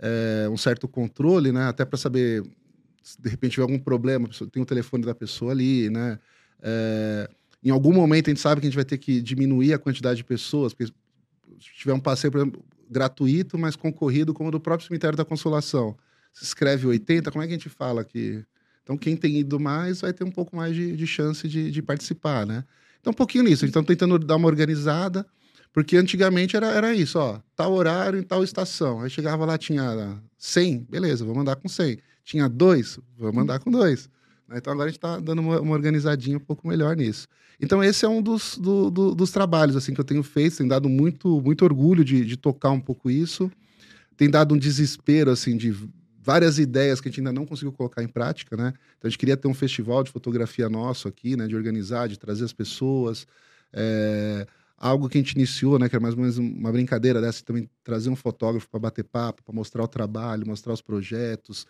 é, 0.00 0.48
um 0.48 0.56
certo 0.56 0.88
controle, 0.88 1.52
né? 1.52 1.68
Até 1.68 1.84
para 1.84 1.98
saber 1.98 2.42
se 3.02 3.20
de 3.20 3.28
repente 3.28 3.52
tiver 3.52 3.62
algum 3.62 3.78
problema, 3.78 4.28
tem 4.50 4.62
o 4.62 4.66
telefone 4.66 5.04
da 5.04 5.14
pessoa 5.14 5.52
ali, 5.52 5.88
né? 5.90 6.18
É, 6.62 7.30
em 7.62 7.70
algum 7.70 7.92
momento 7.92 8.28
a 8.28 8.30
gente 8.30 8.40
sabe 8.40 8.60
que 8.60 8.66
a 8.66 8.70
gente 8.70 8.76
vai 8.76 8.84
ter 8.84 8.98
que 8.98 9.20
diminuir 9.20 9.72
a 9.72 9.78
quantidade 9.78 10.18
de 10.18 10.24
pessoas, 10.24 10.72
porque 10.72 10.92
se 11.60 11.74
tiver 11.78 11.92
um 11.92 12.00
passeio, 12.00 12.30
por 12.30 12.38
exemplo, 12.38 12.64
gratuito, 12.90 13.56
mas 13.56 13.76
concorrido, 13.76 14.34
como 14.34 14.48
o 14.48 14.52
do 14.52 14.60
próprio 14.60 14.86
cemitério 14.86 15.16
da 15.16 15.24
Consolação. 15.24 15.96
Se 16.32 16.44
escreve 16.44 16.86
80, 16.86 17.30
como 17.30 17.42
é 17.42 17.46
que 17.46 17.52
a 17.52 17.56
gente 17.56 17.68
fala 17.68 18.04
que. 18.04 18.44
Então, 18.82 18.96
quem 18.96 19.16
tem 19.16 19.38
ido 19.38 19.60
mais 19.60 20.00
vai 20.00 20.12
ter 20.12 20.24
um 20.24 20.30
pouco 20.30 20.56
mais 20.56 20.74
de, 20.74 20.96
de 20.96 21.06
chance 21.06 21.46
de, 21.46 21.70
de, 21.70 21.82
participar, 21.82 22.46
né? 22.46 22.64
Então, 23.00 23.12
um 23.12 23.14
pouquinho 23.14 23.44
nisso. 23.44 23.64
A 23.64 23.66
gente 23.66 23.76
está 23.76 23.82
tentando 23.82 24.18
dar 24.18 24.36
uma 24.36 24.48
organizada. 24.48 25.26
Porque 25.72 25.96
antigamente 25.96 26.56
era, 26.56 26.66
era 26.68 26.94
isso, 26.94 27.18
ó, 27.18 27.40
tal 27.54 27.72
horário 27.72 28.18
em 28.18 28.22
tal 28.22 28.42
estação. 28.42 29.00
Aí 29.00 29.10
chegava 29.10 29.44
lá, 29.44 29.56
tinha 29.56 30.20
100, 30.36 30.86
beleza, 30.90 31.24
vou 31.24 31.34
mandar 31.34 31.56
com 31.56 31.68
100. 31.68 31.98
Tinha 32.24 32.48
dois, 32.48 32.98
vou 33.16 33.32
mandar 33.32 33.60
com 33.60 33.70
dois. 33.70 34.10
Né, 34.48 34.58
então 34.58 34.72
agora 34.72 34.88
a 34.88 34.90
gente 34.90 34.98
está 34.98 35.18
dando 35.20 35.40
uma, 35.40 35.60
uma, 35.60 35.72
organizadinha 35.72 36.36
um 36.36 36.40
pouco 36.40 36.66
melhor 36.66 36.96
nisso. 36.96 37.28
Então 37.60 37.84
esse 37.84 38.04
é 38.04 38.08
um 38.08 38.20
dos, 38.20 38.58
do, 38.58 38.90
do, 38.90 39.14
dos 39.14 39.30
trabalhos 39.30 39.76
assim 39.76 39.94
que 39.94 40.00
eu 40.00 40.04
tenho 40.04 40.22
feito, 40.22 40.56
tem 40.56 40.66
dado 40.66 40.88
muito, 40.88 41.40
muito 41.40 41.64
orgulho 41.64 42.04
de, 42.04 42.24
de 42.24 42.36
tocar 42.36 42.70
um 42.70 42.80
pouco 42.80 43.08
isso. 43.08 43.50
Tem 44.16 44.28
dado 44.28 44.54
um 44.54 44.58
desespero 44.58 45.30
assim 45.30 45.56
de 45.56 45.74
várias 46.22 46.58
ideias 46.58 47.00
que 47.00 47.08
a 47.08 47.10
gente 47.10 47.20
ainda 47.20 47.32
não 47.32 47.46
conseguiu 47.46 47.72
colocar 47.72 48.02
em 48.02 48.08
prática, 48.08 48.56
né? 48.56 48.74
Então 48.98 49.06
a 49.06 49.08
gente 49.08 49.18
queria 49.18 49.36
ter 49.36 49.48
um 49.48 49.54
festival 49.54 50.02
de 50.02 50.10
fotografia 50.10 50.68
nosso 50.68 51.06
aqui, 51.06 51.36
né? 51.36 51.46
De 51.46 51.54
organizar, 51.54 52.08
de 52.08 52.18
trazer 52.18 52.44
as 52.44 52.52
pessoas. 52.52 53.26
É 53.72 54.46
algo 54.80 55.10
que 55.10 55.18
a 55.18 55.20
gente 55.20 55.32
iniciou, 55.32 55.78
né, 55.78 55.90
que 55.90 55.94
era 55.94 56.02
mais 56.02 56.14
ou 56.14 56.20
menos 56.22 56.38
uma 56.38 56.72
brincadeira 56.72 57.20
dessa, 57.20 57.44
também 57.44 57.68
trazer 57.84 58.08
um 58.08 58.16
fotógrafo 58.16 58.66
para 58.70 58.80
bater 58.80 59.04
papo, 59.04 59.44
para 59.44 59.54
mostrar 59.54 59.84
o 59.84 59.88
trabalho, 59.88 60.46
mostrar 60.46 60.72
os 60.72 60.80
projetos, 60.80 61.66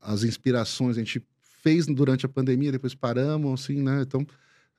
as 0.00 0.24
inspirações. 0.24 0.96
A 0.96 1.00
gente 1.00 1.22
fez 1.62 1.86
durante 1.86 2.24
a 2.24 2.28
pandemia, 2.28 2.72
depois 2.72 2.94
paramos, 2.94 3.62
assim, 3.62 3.82
né? 3.82 4.00
Então, 4.00 4.26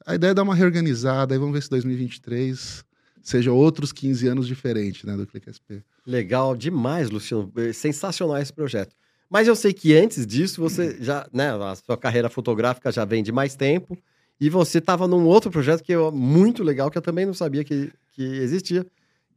a 0.04 0.16
ideia 0.16 0.32
é 0.32 0.34
dar 0.34 0.42
uma 0.42 0.56
reorganizada, 0.56 1.36
aí 1.36 1.40
vamos 1.40 1.54
ver 1.54 1.62
se 1.62 1.70
2023 1.70 2.84
seja 3.22 3.52
outros 3.52 3.92
15 3.92 4.28
anos 4.28 4.48
diferentes, 4.48 5.04
né, 5.04 5.16
do 5.16 5.26
Clique 5.26 5.50
SP. 5.50 5.82
Legal 6.06 6.56
demais, 6.56 7.10
Luciano. 7.10 7.52
É 7.56 7.74
sensacional 7.74 8.38
esse 8.38 8.54
projeto. 8.54 8.96
Mas 9.30 9.48
eu 9.48 9.56
sei 9.56 9.74
que 9.74 9.96
antes 9.96 10.26
disso, 10.26 10.62
você 10.62 10.98
já, 11.02 11.28
né, 11.34 11.50
a 11.50 11.76
sua 11.76 11.98
carreira 11.98 12.30
fotográfica 12.30 12.92
já 12.92 13.04
vem 13.04 13.24
de 13.24 13.32
mais 13.32 13.56
tempo. 13.56 13.98
E 14.40 14.50
você 14.50 14.80
estava 14.80 15.08
num 15.08 15.26
outro 15.26 15.50
projeto 15.50 15.84
que 15.84 15.94
é 15.94 16.12
muito 16.12 16.64
legal, 16.64 16.92
que 16.92 16.98
eu 16.98 17.02
também 17.02 17.26
não 17.26 17.34
sabia 17.34 17.64
que, 17.64 17.92
que 18.12 18.24
existia, 18.24 18.86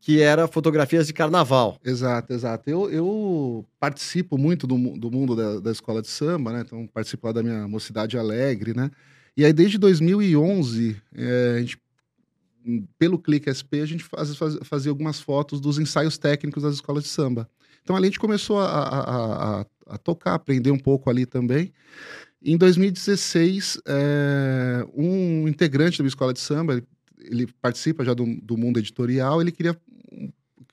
que 0.00 0.20
era 0.20 0.46
fotografias 0.46 1.06
de 1.06 1.12
carnaval. 1.12 1.78
Exato, 1.84 2.32
exato. 2.32 2.68
Eu, 2.68 2.90
eu 2.90 3.64
participo 3.78 4.36
muito 4.36 4.66
do, 4.66 4.76
do 4.96 5.10
mundo 5.10 5.34
da, 5.34 5.60
da 5.60 5.70
escola 5.72 6.02
de 6.02 6.08
samba, 6.08 6.52
né? 6.52 6.62
Então, 6.64 6.86
participo 6.86 7.26
lá 7.26 7.32
da 7.32 7.42
minha 7.42 7.66
Mocidade 7.68 8.18
Alegre, 8.18 8.74
né? 8.74 8.90
E 9.36 9.44
aí, 9.44 9.52
desde 9.52 9.78
2011, 9.78 10.96
é, 11.14 11.54
a 11.56 11.60
gente, 11.60 11.80
pelo 12.98 13.18
Clique 13.18 13.48
SP, 13.50 13.80
a 13.80 13.86
gente 13.86 14.02
faz, 14.04 14.36
faz, 14.36 14.58
fazia 14.64 14.90
algumas 14.90 15.20
fotos 15.20 15.60
dos 15.60 15.78
ensaios 15.78 16.18
técnicos 16.18 16.62
das 16.62 16.74
escolas 16.74 17.04
de 17.04 17.08
samba. 17.08 17.48
Então, 17.82 17.96
ali 17.96 18.06
a 18.06 18.08
gente 18.08 18.20
começou 18.20 18.58
a, 18.60 18.66
a, 18.66 19.60
a, 19.60 19.66
a 19.86 19.98
tocar, 19.98 20.34
aprender 20.34 20.70
um 20.70 20.78
pouco 20.78 21.08
ali 21.08 21.24
também. 21.24 21.72
Em 22.42 22.56
2016, 22.56 23.80
é, 23.86 24.86
um 24.94 25.48
integrante 25.48 25.98
da 25.98 26.02
minha 26.02 26.08
escola 26.08 26.32
de 26.32 26.40
samba, 26.40 26.80
ele 27.20 27.48
participa 27.60 28.04
já 28.04 28.14
do, 28.14 28.24
do 28.40 28.56
mundo 28.56 28.78
editorial, 28.78 29.40
ele 29.40 29.50
queria 29.50 29.76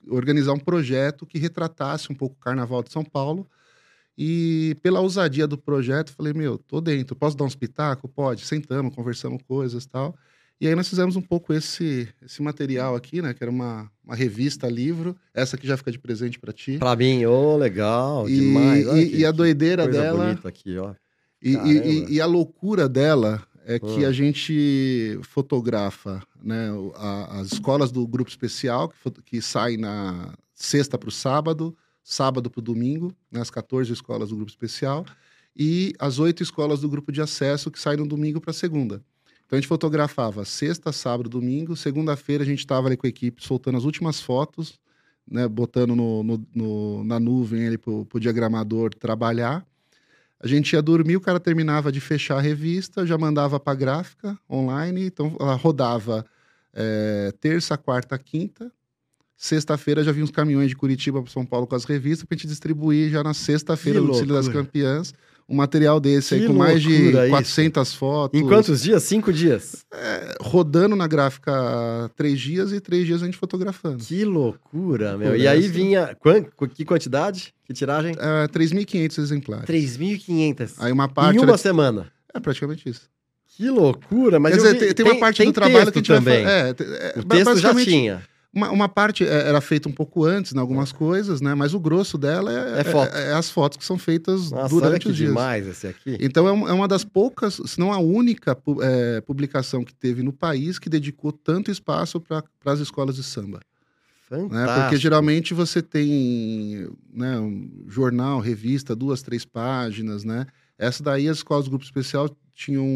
organizar 0.08 0.52
um 0.52 0.58
projeto 0.58 1.26
que 1.26 1.38
retratasse 1.38 2.10
um 2.12 2.14
pouco 2.14 2.36
o 2.36 2.44
Carnaval 2.44 2.82
de 2.82 2.92
São 2.92 3.04
Paulo. 3.04 3.48
E 4.16 4.76
pela 4.82 5.00
ousadia 5.00 5.46
do 5.46 5.58
projeto, 5.58 6.12
falei, 6.12 6.32
meu, 6.32 6.56
tô 6.56 6.80
dentro, 6.80 7.14
posso 7.14 7.36
dar 7.36 7.44
um 7.44 7.48
espetáculo? 7.48 8.10
Pode. 8.14 8.46
Sentamos, 8.46 8.94
conversamos 8.94 9.42
coisas 9.42 9.84
tal. 9.84 10.16
E 10.58 10.66
aí 10.66 10.74
nós 10.74 10.88
fizemos 10.88 11.16
um 11.16 11.20
pouco 11.20 11.52
esse, 11.52 12.08
esse 12.22 12.40
material 12.40 12.96
aqui, 12.96 13.20
né? 13.20 13.34
Que 13.34 13.44
era 13.44 13.50
uma, 13.50 13.90
uma 14.02 14.14
revista, 14.16 14.68
livro. 14.68 15.14
Essa 15.34 15.58
que 15.58 15.66
já 15.66 15.76
fica 15.76 15.92
de 15.92 15.98
presente 15.98 16.38
para 16.38 16.50
ti. 16.50 16.78
Para 16.78 16.96
mim, 16.96 17.26
ô, 17.26 17.54
oh, 17.54 17.56
legal, 17.58 18.26
e, 18.26 18.40
demais. 18.40 18.86
Olha 18.86 19.02
e, 19.02 19.10
que, 19.10 19.16
e 19.18 19.26
a 19.26 19.32
doideira 19.32 19.82
coisa 19.84 20.00
dela... 20.00 20.24
bonita 20.24 20.48
aqui, 20.48 20.78
ó. 20.78 20.94
E, 21.48 21.54
e, 21.54 22.14
e, 22.14 22.20
a 22.20 22.26
loucura 22.26 22.88
dela 22.88 23.46
é 23.64 23.78
que 23.78 24.04
ah. 24.04 24.08
a 24.08 24.12
gente 24.12 25.18
fotografa 25.22 26.20
né, 26.42 26.70
a, 26.96 27.40
as 27.40 27.52
escolas 27.52 27.92
do 27.92 28.04
grupo 28.04 28.28
especial, 28.28 28.88
que, 28.88 29.22
que 29.22 29.42
saem 29.42 29.76
na 29.76 30.34
sexta 30.52 30.98
para 30.98 31.08
o 31.08 31.12
sábado, 31.12 31.76
sábado 32.02 32.50
para 32.50 32.58
o 32.58 32.62
domingo, 32.62 33.14
né, 33.30 33.40
as 33.40 33.50
14 33.50 33.92
escolas 33.92 34.30
do 34.30 34.36
grupo 34.36 34.50
especial, 34.50 35.06
e 35.54 35.92
as 36.00 36.18
oito 36.18 36.42
escolas 36.42 36.80
do 36.80 36.88
grupo 36.88 37.12
de 37.12 37.20
acesso, 37.20 37.70
que 37.70 37.78
saem 37.78 37.98
no 37.98 38.06
domingo 38.06 38.40
para 38.40 38.52
segunda. 38.52 39.00
Então 39.46 39.56
a 39.56 39.60
gente 39.60 39.68
fotografava 39.68 40.44
sexta, 40.44 40.90
sábado, 40.90 41.28
domingo. 41.28 41.76
Segunda-feira 41.76 42.42
a 42.42 42.46
gente 42.46 42.58
estava 42.58 42.88
ali 42.88 42.96
com 42.96 43.06
a 43.06 43.10
equipe 43.10 43.44
soltando 43.44 43.78
as 43.78 43.84
últimas 43.84 44.20
fotos, 44.20 44.80
né, 45.30 45.46
botando 45.46 45.94
no, 45.94 46.24
no, 46.24 46.46
no 46.52 47.04
na 47.04 47.20
nuvem 47.20 47.78
para 47.78 47.92
o 47.92 48.20
diagramador 48.20 48.92
trabalhar. 48.92 49.64
A 50.46 50.48
gente 50.48 50.72
ia 50.74 50.80
dormir, 50.80 51.16
o 51.16 51.20
cara 51.20 51.40
terminava 51.40 51.90
de 51.90 52.00
fechar 52.00 52.38
a 52.38 52.40
revista, 52.40 53.04
já 53.04 53.18
mandava 53.18 53.58
para 53.58 53.72
a 53.72 53.76
gráfica 53.76 54.38
online, 54.48 55.06
então 55.06 55.36
ela 55.40 55.54
rodava 55.54 56.24
é, 56.72 57.34
terça, 57.40 57.76
quarta, 57.76 58.16
quinta. 58.16 58.70
Sexta-feira 59.36 60.04
já 60.04 60.12
vinha 60.12 60.22
uns 60.22 60.30
caminhões 60.30 60.68
de 60.68 60.76
Curitiba 60.76 61.20
para 61.20 61.32
São 61.32 61.44
Paulo 61.44 61.66
com 61.66 61.74
as 61.74 61.84
revistas 61.84 62.24
para 62.24 62.36
a 62.36 62.38
gente 62.38 62.46
distribuir 62.46 63.10
já 63.10 63.24
na 63.24 63.34
sexta-feira 63.34 64.00
no 64.00 64.14
Cílio 64.14 64.34
das 64.34 64.48
Campeãs 64.48 65.12
um 65.48 65.54
material 65.54 66.00
desse 66.00 66.34
que 66.34 66.42
aí 66.42 66.46
com 66.46 66.54
mais 66.54 66.82
de 66.82 67.12
400 67.12 67.88
isso. 67.88 67.98
fotos. 67.98 68.40
Em 68.40 68.46
quantos 68.46 68.82
dias? 68.82 69.02
Cinco 69.02 69.32
dias? 69.32 69.84
É, 69.92 70.34
rodando 70.40 70.96
na 70.96 71.06
gráfica 71.06 72.10
três 72.16 72.40
dias 72.40 72.72
e 72.72 72.80
três 72.80 73.06
dias 73.06 73.22
a 73.22 73.26
gente 73.26 73.38
fotografando. 73.38 74.02
Que 74.02 74.24
loucura, 74.24 75.16
meu. 75.16 75.36
e 75.36 75.46
aí 75.46 75.68
vinha. 75.68 76.16
Que 76.74 76.84
quantidade? 76.84 77.54
Que 77.64 77.72
tiragem? 77.72 78.14
É, 78.18 78.48
3.500 78.48 79.18
exemplares. 79.18 79.66
3.500. 79.66 80.74
Aí 80.78 80.92
uma 80.92 81.08
parte. 81.08 81.36
Em 81.36 81.40
uma 81.40 81.50
era... 81.50 81.58
semana. 81.58 82.12
É 82.34 82.40
praticamente 82.40 82.88
isso. 82.88 83.08
Que 83.56 83.70
loucura, 83.70 84.38
mas 84.38 84.52
Quer 84.52 84.58
dizer, 84.58 84.72
vi, 84.74 84.78
tem, 84.78 84.94
tem, 84.94 85.06
uma 85.06 85.18
parte 85.18 85.38
tem 85.38 85.46
do 85.46 85.52
trabalho 85.52 85.90
que 85.90 85.98
a 85.98 86.02
gente 86.02 86.06
também. 86.08 86.44
Vai... 86.44 86.52
É, 86.52 86.68
é, 86.68 87.14
o 87.18 87.24
texto 87.24 87.56
já 87.56 87.74
tinha. 87.74 88.22
Uma, 88.56 88.70
uma, 88.70 88.88
parte 88.88 89.22
é, 89.22 89.48
era 89.48 89.60
feita 89.60 89.86
um 89.86 89.92
pouco 89.92 90.24
antes, 90.24 90.52
em 90.52 90.54
né, 90.54 90.62
algumas 90.62 90.90
coisas, 90.90 91.42
né? 91.42 91.54
Mas 91.54 91.74
o 91.74 91.78
grosso 91.78 92.16
dela 92.16 92.50
é, 92.50 92.80
é, 92.80 92.84
foto. 92.84 93.14
é, 93.14 93.28
é 93.28 93.32
as 93.34 93.50
fotos 93.50 93.76
que 93.76 93.84
são 93.84 93.98
feitas 93.98 94.50
Nossa, 94.50 94.74
durante 94.74 95.08
os 95.08 95.14
dias. 95.14 95.28
demais 95.28 95.66
esse 95.66 95.86
aqui. 95.86 96.16
Então 96.18 96.48
é, 96.48 96.70
é 96.70 96.72
uma 96.72 96.88
das 96.88 97.04
poucas, 97.04 97.60
se 97.66 97.78
não 97.78 97.92
a 97.92 97.98
única 97.98 98.56
é, 98.80 99.20
publicação 99.20 99.84
que 99.84 99.92
teve 99.92 100.22
no 100.22 100.32
país 100.32 100.78
que 100.78 100.88
dedicou 100.88 101.32
tanto 101.32 101.70
espaço 101.70 102.18
para 102.18 102.42
as 102.64 102.80
escolas 102.80 103.16
de 103.16 103.22
samba. 103.22 103.60
Né? 104.30 104.66
Porque 104.80 104.96
geralmente 104.96 105.52
você 105.52 105.82
tem 105.82 106.88
né, 107.12 107.38
um 107.38 107.84
jornal, 107.86 108.40
revista, 108.40 108.96
duas, 108.96 109.20
três 109.20 109.44
páginas, 109.44 110.24
né? 110.24 110.46
Essa 110.78 111.02
daí, 111.02 111.28
as 111.28 111.36
escolas 111.36 111.66
do 111.66 111.70
grupo 111.70 111.84
especial 111.84 112.34
tinham 112.54 112.86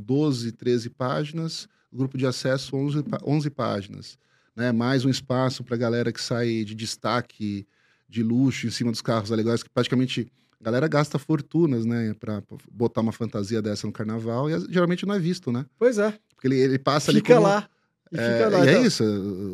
12, 0.00 0.52
13 0.52 0.90
páginas, 0.90 1.68
o 1.92 1.96
grupo 1.96 2.16
de 2.16 2.24
acesso 2.24 2.76
11, 2.76 3.04
11 3.26 3.50
páginas 3.50 4.16
né? 4.58 4.72
Mais 4.72 5.04
um 5.04 5.08
espaço 5.08 5.62
para 5.62 5.76
a 5.76 5.78
galera 5.78 6.12
que 6.12 6.20
sai 6.20 6.64
de 6.64 6.74
destaque, 6.74 7.64
de 8.08 8.24
luxo 8.24 8.66
em 8.66 8.70
cima 8.70 8.90
dos 8.90 9.00
carros 9.00 9.30
alegóricos, 9.30 9.62
que 9.62 9.70
praticamente 9.70 10.30
a 10.60 10.64
galera 10.64 10.88
gasta 10.88 11.16
fortunas, 11.16 11.84
né, 11.84 12.12
para 12.18 12.42
botar 12.68 13.00
uma 13.00 13.12
fantasia 13.12 13.62
dessa 13.62 13.86
no 13.86 13.92
carnaval 13.92 14.50
e 14.50 14.58
geralmente 14.68 15.06
não 15.06 15.14
é 15.14 15.18
visto, 15.20 15.52
né? 15.52 15.64
Pois 15.78 15.98
é. 15.98 16.12
Porque 16.34 16.48
ele, 16.48 16.56
ele 16.56 16.78
passa 16.78 17.12
Fica 17.12 17.34
ali. 17.34 17.38
Fica 17.38 17.38
lá. 17.38 17.68
E, 18.12 18.18
é, 18.18 18.48
lá, 18.48 18.58
e 18.58 18.62
então. 18.62 18.82
é 18.82 18.86
isso, 18.86 19.04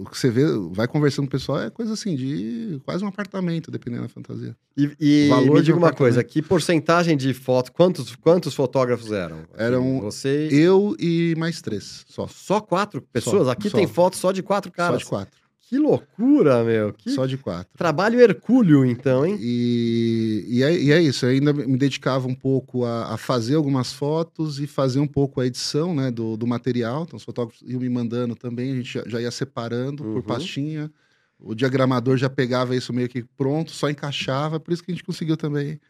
o 0.03 0.11
que 0.11 0.19
você 0.19 0.31
vê, 0.31 0.45
vai 0.71 0.87
conversando 0.87 1.27
com 1.27 1.29
o 1.29 1.31
pessoal, 1.31 1.61
é 1.61 1.71
coisa 1.71 1.93
assim, 1.93 2.15
de 2.15 2.81
quase 2.85 3.05
um 3.05 3.09
apartamento, 3.09 3.71
dependendo 3.71 4.03
da 4.03 4.09
fantasia. 4.09 4.57
E, 4.77 4.91
e 5.01 5.29
Valor 5.29 5.55
me 5.55 5.63
diga 5.63 5.77
um 5.77 5.81
uma 5.81 5.93
coisa, 5.93 6.23
que 6.23 6.41
porcentagem 6.41 7.17
de 7.17 7.35
fotos, 7.35 7.71
quantos, 7.71 8.15
quantos 8.17 8.55
fotógrafos 8.55 9.13
eram? 9.13 9.39
Eram 9.57 10.01
você... 10.01 10.49
eu 10.53 10.97
e 10.99 11.35
mais 11.37 11.61
três, 11.61 12.05
só. 12.09 12.27
Só 12.29 12.61
quatro 12.61 13.03
pessoas? 13.03 13.45
Só, 13.45 13.51
Aqui 13.51 13.71
só. 13.71 13.77
tem 13.77 13.87
fotos 13.87 14.19
só 14.19 14.33
de 14.33 14.43
quatro 14.43 14.71
caras? 14.71 15.03
Só 15.03 15.05
de 15.05 15.11
quatro. 15.11 15.44
Que 15.69 15.79
loucura, 15.79 16.63
meu. 16.63 16.93
Que 16.93 17.11
Só 17.11 17.25
de 17.27 17.37
quatro. 17.39 17.73
trabalho 17.77 18.21
hercúleo, 18.21 18.85
então, 18.85 19.25
hein? 19.25 19.39
E, 19.41 20.45
e, 20.49 20.63
é, 20.63 20.73
e 20.79 20.93
é 20.93 21.01
isso, 21.03 21.25
eu 21.25 21.31
ainda 21.31 21.53
me 21.53 21.77
dedicava 21.77 22.29
um 22.29 22.35
pouco 22.35 22.85
a, 22.85 23.15
a 23.15 23.17
fazer 23.17 23.55
algumas 23.55 23.93
fotos 23.93 24.61
e 24.61 24.67
fazer 24.67 25.01
um 25.01 25.07
pouco 25.07 25.41
a 25.41 25.47
edição 25.47 25.95
né, 25.95 26.11
do, 26.11 26.37
do 26.37 26.47
material. 26.47 27.05
Então, 27.05 27.17
os 27.17 27.25
fotógrafos 27.25 27.63
iam 27.67 27.81
me 27.81 27.89
mandando 27.89 28.35
também, 28.37 28.73
a 28.73 28.77
gente 28.77 28.93
já, 28.95 29.03
já 29.07 29.21
ia 29.21 29.31
separando 29.31 30.05
Uhum. 30.05 30.13
por 30.15 30.23
pastinha. 30.23 30.91
O 31.39 31.55
diagramador 31.55 32.17
já 32.17 32.29
pegava 32.31 32.77
isso 32.77 32.93
meio 32.93 33.09
que 33.09 33.25
pronto, 33.37 33.71
só 33.73 33.91
encaixava, 33.91 34.61
por 34.61 34.73
isso 34.73 34.83
que 34.83 34.91
a 34.91 34.95
gente 34.95 35.05
conseguiu 35.05 35.37
também. 35.37 35.81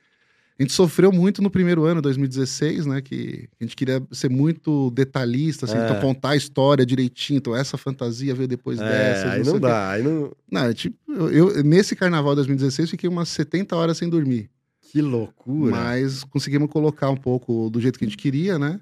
A 0.59 0.63
gente 0.63 0.73
sofreu 0.73 1.11
muito 1.11 1.43
no 1.43 1.51
primeiro 1.51 1.85
ano, 1.85 2.01
2016, 2.01 2.87
né? 2.87 3.01
Que 3.03 3.49
a 3.61 3.65
gente 3.65 3.75
queria 3.75 4.01
ser 4.13 4.31
muito 4.31 4.91
detalhista, 4.93 5.67
assim, 5.67 5.77
É. 5.77 5.85
então 5.85 6.01
contar 6.01 6.31
a 6.31 6.37
história 6.37 6.87
direitinho. 6.87 7.39
Então, 7.39 7.57
essa 7.57 7.77
fantasia 7.77 8.33
veio 8.35 8.47
depois 8.47 8.79
É, 8.81 8.85
dessa. 8.89 9.31
aí 9.33 9.43
não 9.43 9.51
o 9.51 9.55
quê. 9.55 9.61
dá, 9.61 9.91
aí 9.91 10.03
não... 10.03 10.33
Não, 10.51 10.73
tipo, 10.73 10.97
eu, 11.09 11.51
eu- 11.51 11.65
nesse 11.65 11.97
carnaval 11.97 12.33
de 12.33 12.37
2016 12.37 12.89
fiquei 12.91 13.09
umas 13.11 13.29
70 13.31 13.75
horas 13.75 13.97
sem 13.99 14.09
dormir. 14.09 14.49
Que 14.81 15.03
loucura. 15.03 15.73
Mas 15.75 16.23
conseguimos 16.23 16.71
colocar 16.71 17.11
um 17.11 17.17
pouco 17.17 17.69
do 17.69 17.81
jeito 17.81 17.99
que 17.99 18.05
a 18.05 18.09
gente 18.09 18.17
queria, 18.17 18.57
né? 18.57 18.79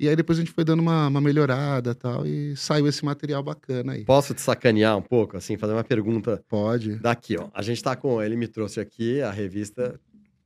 E 0.00 0.08
aí 0.08 0.16
depois 0.16 0.36
a 0.36 0.42
gente 0.42 0.50
foi 0.52 0.64
dando 0.64 0.80
uma, 0.80 1.06
uma 1.06 1.20
melhorada 1.20 1.92
e 1.92 1.94
tal, 1.94 2.26
e 2.26 2.56
saiu 2.56 2.88
esse 2.88 3.04
material 3.04 3.44
bacana 3.44 3.92
aí. 3.92 4.04
Posso 4.04 4.34
te 4.34 4.40
sacanear 4.40 4.96
um 4.98 5.02
pouco, 5.02 5.36
assim, 5.36 5.56
fazer 5.56 5.72
uma 5.74 5.84
pergunta 5.84 6.42
Pode. 6.48 6.96
daqui, 6.96 7.36
ó. 7.38 7.48
A 7.54 7.62
gente 7.62 7.80
tá 7.80 7.94
com... 7.94 8.20
Ele 8.20 8.34
me 8.34 8.48
trouxe 8.48 8.80
aqui 8.80 9.20
a 9.20 9.30
revista 9.30 10.00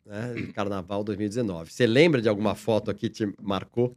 né, 0.07 0.35
Carnaval 0.55 1.03
2019. 1.05 1.71
Você 1.73 1.87
lembra 1.87 2.23
de 2.23 2.29
alguma 2.29 2.55
foto 2.55 2.91
aqui 2.91 3.09
que 3.11 3.27
te 3.27 3.35
marcou? 3.43 3.95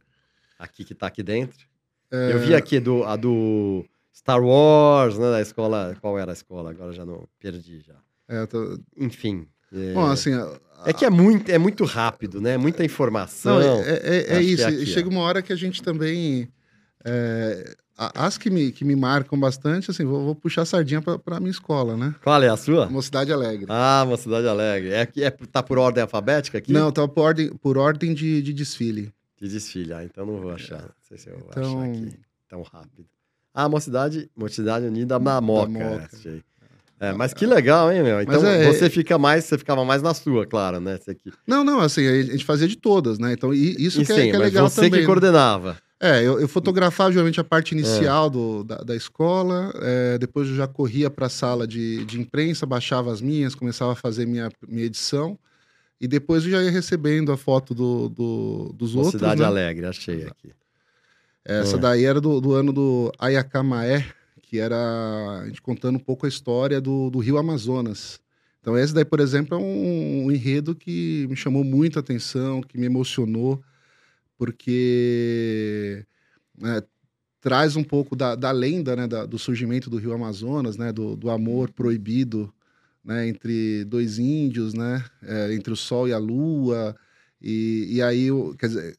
Aqui 0.58 0.84
que 0.84 0.94
tá 0.94 1.06
aqui 1.06 1.22
dentro? 1.22 1.66
É, 2.10 2.32
Eu 2.32 2.38
vi 2.40 2.54
aqui 2.54 2.78
do, 2.80 3.04
a 3.04 3.16
do 3.16 3.84
Star 4.14 4.42
Wars, 4.42 5.16
né? 5.18 5.30
Da 5.30 5.40
escola. 5.40 5.96
Qual 6.00 6.18
era 6.18 6.32
a 6.32 6.34
escola? 6.34 6.70
Agora 6.70 6.92
já 6.92 7.06
não 7.06 7.26
perdi 7.38 7.80
já. 7.80 7.94
é, 8.28 8.44
tô- 8.46 8.78
Enfim. 8.96 9.46
É, 9.72 9.94
Bom, 9.94 10.06
assim. 10.06 10.34
a- 10.34 10.58
é 10.86 10.92
que 10.92 11.04
é 11.04 11.10
muito, 11.10 11.48
é 11.50 11.58
muito 11.58 11.84
rápido, 11.84 12.40
né? 12.40 12.56
Muita 12.56 12.84
informação. 12.84 13.60
Não, 13.60 13.82
é, 13.84 13.90
é- 14.02 14.34
é 14.36 14.42
isso. 14.42 14.62
é 14.62 14.66
aqui, 14.66 14.86
chega 14.86 15.08
uma 15.08 15.20
hora 15.20 15.40
que 15.42 15.52
a 15.52 15.56
gente 15.56 15.82
também. 15.82 16.48
É, 18.00 18.10
as 18.14 18.38
que 18.38 18.48
me, 18.50 18.72
que 18.72 18.84
me 18.84 18.96
marcam 18.96 19.38
bastante, 19.38 19.90
assim, 19.90 20.04
vou, 20.04 20.24
vou 20.24 20.34
puxar 20.34 20.62
a 20.62 20.64
sardinha 20.66 21.02
pra, 21.02 21.18
pra 21.18 21.38
minha 21.38 21.50
escola, 21.50 21.96
né? 21.96 22.14
Qual 22.22 22.42
é 22.42 22.48
a 22.48 22.56
sua? 22.56 22.86
Mocidade 22.88 23.32
Alegre. 23.32 23.66
Ah, 23.68 24.04
Mocidade 24.08 24.46
Alegre. 24.48 24.90
É, 24.92 25.04
que- 25.06 25.22
é, 25.22 25.30
tá 25.30 25.62
por 25.62 25.78
ordem 25.78 26.02
alfabética 26.02 26.58
aqui? 26.58 26.72
Não, 26.72 26.90
tá 26.90 27.06
por 27.06 27.20
ordem, 27.22 27.48
por 27.56 27.76
ordem 27.76 28.14
de, 28.14 28.40
de 28.42 28.52
desfile. 28.52 29.12
De 29.40 29.48
desfile. 29.48 29.92
Ah, 29.92 30.04
então 30.04 30.24
não 30.26 30.38
vou 30.40 30.50
achar. 30.52 30.80
Não 30.82 30.88
sei 31.02 31.18
se 31.18 31.28
eu 31.28 31.38
vou 31.38 31.48
Então- 31.50 31.80
achar 31.82 31.90
aqui 31.90 32.18
tão 32.48 32.62
rápido. 32.62 33.06
Ah, 33.54 33.68
Mocidade, 33.68 34.30
Mocidade 34.36 34.86
Unida 34.86 35.18
da 35.18 35.40
Moca. 35.40 35.68
Moca. 35.70 35.84
é, 35.84 36.08
achei. 36.16 36.42
É, 37.02 37.12
mas 37.14 37.32
que 37.32 37.46
legal, 37.46 37.90
hein, 37.90 38.02
meu? 38.02 38.20
Então 38.20 38.46
é- 38.46 38.66
você 38.70 38.90
fica 38.90 39.16
mais, 39.18 39.44
você 39.46 39.56
ficava 39.56 39.84
mais 39.86 40.02
na 40.02 40.12
sua, 40.12 40.46
claro, 40.46 40.78
né? 40.80 40.98
Você 40.98 41.12
aqui. 41.12 41.32
Não, 41.46 41.64
não, 41.64 41.80
assim, 41.80 42.06
a 42.06 42.22
gente 42.22 42.44
fazia 42.44 42.68
de 42.68 42.76
todas, 42.76 43.18
né? 43.18 43.32
Então, 43.32 43.54
isso 43.54 44.02
E 44.02 44.04
que, 44.06 44.12
é, 44.12 44.14
sim, 44.16 44.30
que 44.30 44.36
é 44.36 44.38
legal 44.38 44.68
você 44.68 44.76
também. 44.76 44.90
que 44.92 44.98
né? 45.00 45.06
coordenava. 45.06 45.78
É, 46.02 46.22
eu, 46.26 46.40
eu 46.40 46.48
fotografava 46.48 47.12
geralmente 47.12 47.38
a 47.40 47.44
parte 47.44 47.74
É. 47.74 47.78
inicial 47.78 48.30
do, 48.30 48.64
da, 48.64 48.76
da 48.78 48.96
escola, 48.96 49.70
é, 49.82 50.16
depois 50.18 50.48
eu 50.48 50.54
já 50.56 50.66
corria 50.66 51.10
para 51.10 51.26
a 51.26 51.28
sala 51.28 51.66
de, 51.66 52.04
de 52.06 52.18
imprensa, 52.18 52.64
baixava 52.64 53.12
as 53.12 53.20
minhas, 53.20 53.54
começava 53.54 53.92
a 53.92 53.94
fazer 53.96 54.24
minha, 54.26 54.50
minha 54.66 54.86
edição, 54.86 55.38
e 56.00 56.08
depois 56.08 56.44
eu 56.46 56.52
já 56.52 56.62
ia 56.62 56.70
recebendo 56.70 57.30
a 57.30 57.36
foto 57.36 57.74
do, 57.74 58.08
do- 58.08 58.72
dos 58.74 58.94
outros. 58.94 59.12
Mocidade 59.14 59.40
né? 59.42 59.46
Alegre, 59.46 59.84
achei 59.86 60.24
aqui. 60.24 60.52
Essa 61.44 61.76
É. 61.76 61.78
daí 61.78 62.04
era 62.04 62.18
do, 62.20 62.40
do 62.40 62.54
ano 62.54 62.72
do 62.72 63.12
Ayakamaé, 63.18 64.06
que 64.42 64.58
era 64.58 64.76
a 65.42 65.46
gente 65.46 65.60
contando 65.60 65.96
um 65.96 66.00
pouco 66.00 66.24
a 66.24 66.28
história 66.28 66.80
do, 66.80 67.10
do 67.10 67.18
Rio 67.18 67.36
Amazonas. 67.36 68.18
Então, 68.60 68.76
esse 68.76 68.92
daí, 68.94 69.04
por 69.04 69.20
exemplo, 69.20 69.54
é 69.56 69.60
um, 69.60 70.24
um 70.26 70.32
enredo 70.32 70.74
que 70.74 71.26
me 71.28 71.36
chamou 71.36 71.62
muito 71.62 71.98
a 71.98 72.00
atenção, 72.00 72.62
que 72.62 72.76
me 72.78 72.86
emocionou, 72.86 73.62
porque 74.40 76.06
né, 76.58 76.82
traz 77.42 77.76
um 77.76 77.84
pouco 77.84 78.16
da, 78.16 78.34
da 78.34 78.50
lenda 78.50 78.96
né, 78.96 79.06
da- 79.06 79.26
do 79.26 79.38
surgimento 79.38 79.90
do 79.90 79.98
Rio 79.98 80.14
Amazonas, 80.14 80.78
né, 80.78 80.92
do, 80.92 81.14
do 81.14 81.28
amor 81.30 81.70
proibido 81.70 82.50
né, 83.04 83.28
entre 83.28 83.84
dois 83.84 84.18
índios, 84.18 84.72
né, 84.72 85.04
é, 85.22 85.52
entre 85.54 85.74
o 85.74 85.76
Sol 85.76 86.08
e 86.08 86.14
a 86.14 86.18
Lua. 86.18 86.96
E, 87.42 87.88
e 87.96 88.02
aí, 88.02 88.28
quer 88.58 88.68
dizer, 88.68 88.98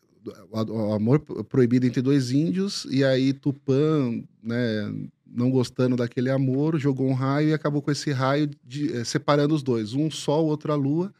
o, 0.51 0.93
amor 0.93 1.19
proibido 1.45 1.87
entre 1.87 2.03
dois 2.03 2.31
índios, 2.31 2.85
e 2.91 3.03
aí 3.03 3.33
Tupã, 3.33 4.11
né, 4.43 4.93
não 5.25 5.49
gostando 5.49 5.95
daquele 5.95 6.29
amor, 6.29 6.77
jogou 6.77 7.07
um 7.09 7.13
raio 7.15 7.49
e 7.49 7.53
acabou 7.53 7.81
com 7.81 7.89
esse 7.91 8.11
raio 8.11 8.47
de- 8.63 8.93
eh, 8.95 9.03
separando 9.03 9.55
os 9.55 9.63
dois, 9.63 9.93
um 9.95 10.11
sol, 10.11 10.45
outro 10.45 10.71
a 10.71 10.75
lua. 10.75 11.11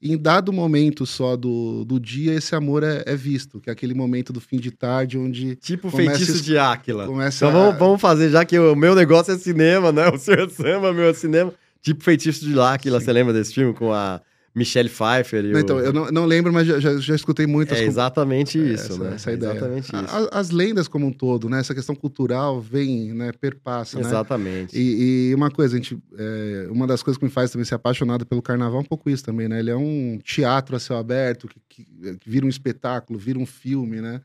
Em 0.00 0.16
dado 0.16 0.52
momento 0.52 1.04
só 1.04 1.36
do, 1.36 1.84
do 1.84 1.98
dia, 1.98 2.34
esse 2.34 2.54
amor 2.54 2.84
é, 2.84 3.02
é 3.04 3.16
visto, 3.16 3.60
que 3.60 3.68
é 3.68 3.72
aquele 3.72 3.94
momento 3.94 4.32
do 4.32 4.40
fim 4.40 4.56
de 4.58 4.70
tarde, 4.70 5.18
onde 5.18 5.56
Tipo 5.56 5.90
feitiço 5.90 6.32
es- 6.36 6.44
de 6.44 6.56
Áquila. 6.56 7.04
começa 7.06 7.44
Então 7.44 7.52
vamos, 7.58 7.74
a- 7.74 7.78
vamos 7.78 8.00
fazer, 8.00 8.30
já 8.30 8.44
que 8.44 8.56
o 8.58 8.76
meu 8.76 8.94
negócio 8.94 9.32
é 9.34 9.38
cinema, 9.38 9.90
né? 9.90 10.08
O 10.08 10.16
seu 10.16 10.34
é 10.34 10.48
samba, 10.48 10.92
meu 10.92 11.06
é 11.08 11.14
cinema. 11.14 11.52
Tipo 11.82 12.04
feitiço 12.04 12.44
de 12.46 12.58
Áquila, 12.60 13.00
Sim. 13.00 13.06
você 13.06 13.12
lembra 13.12 13.32
desse 13.32 13.52
filme 13.54 13.74
com 13.74 13.92
a 13.92 14.20
Michelle 14.54 14.88
Pfeiffer 14.88 15.44
e 15.44 15.52
Não, 15.52 15.58
o... 15.58 15.62
Então, 15.62 15.78
eu 15.78 15.92
não, 15.92 16.10
não 16.10 16.24
lembro, 16.24 16.52
mas 16.52 16.66
já, 16.66 16.80
já, 16.80 16.96
já 16.96 17.14
escutei 17.14 17.46
muitas 17.46 17.78
É 17.78 17.82
com- 17.84 17.88
exatamente 17.90 18.58
é, 18.58 18.62
isso, 18.74 18.92
essa, 18.94 19.04
né? 19.04 19.14
essa 19.14 19.30
É 19.30 19.34
ideia. 19.34 19.52
Exatamente 19.52 19.94
A- 19.94 20.02
isso. 20.04 20.14
a- 20.16 20.38
As, 20.40 20.50
lendas 20.50 20.88
como 20.88 21.06
um 21.06 21.12
todo, 21.12 21.48
né? 21.48 21.60
Essa 21.60 21.74
questão 21.74 21.94
cultural 21.94 22.60
vem, 22.60 23.12
né? 23.14 23.30
Perpassa, 23.32 23.98
né? 24.00 24.06
Exatamente. 24.08 24.76
E, 24.76 25.30
e 25.30 25.34
uma 25.34 25.50
coisa, 25.50 25.76
a 25.76 25.78
gente, 25.78 25.96
é, 26.16 26.66
uma 26.70 26.86
das 26.86 27.02
coisas 27.02 27.18
que 27.18 27.24
me 27.24 27.30
faz 27.30 27.50
também 27.50 27.64
ser 27.64 27.74
apaixonado 27.76 28.26
pelo 28.26 28.42
carnaval 28.42 28.78
é 28.78 28.82
um 28.82 28.86
pouco 28.86 29.08
isso 29.08 29.24
também, 29.24 29.48
né? 29.48 29.60
Ele 29.60 29.70
é 29.70 29.76
um 29.76 30.18
teatro 30.24 30.74
a 30.74 30.80
céu 30.80 30.96
aberto, 30.96 31.46
que, 31.68 31.84
que- 31.84 32.16
que 32.18 32.28
vira 32.30 32.44
um 32.44 32.48
espetáculo, 32.48 33.18
vira 33.18 33.38
um 33.38 33.46
filme, 33.46 34.00
né? 34.00 34.20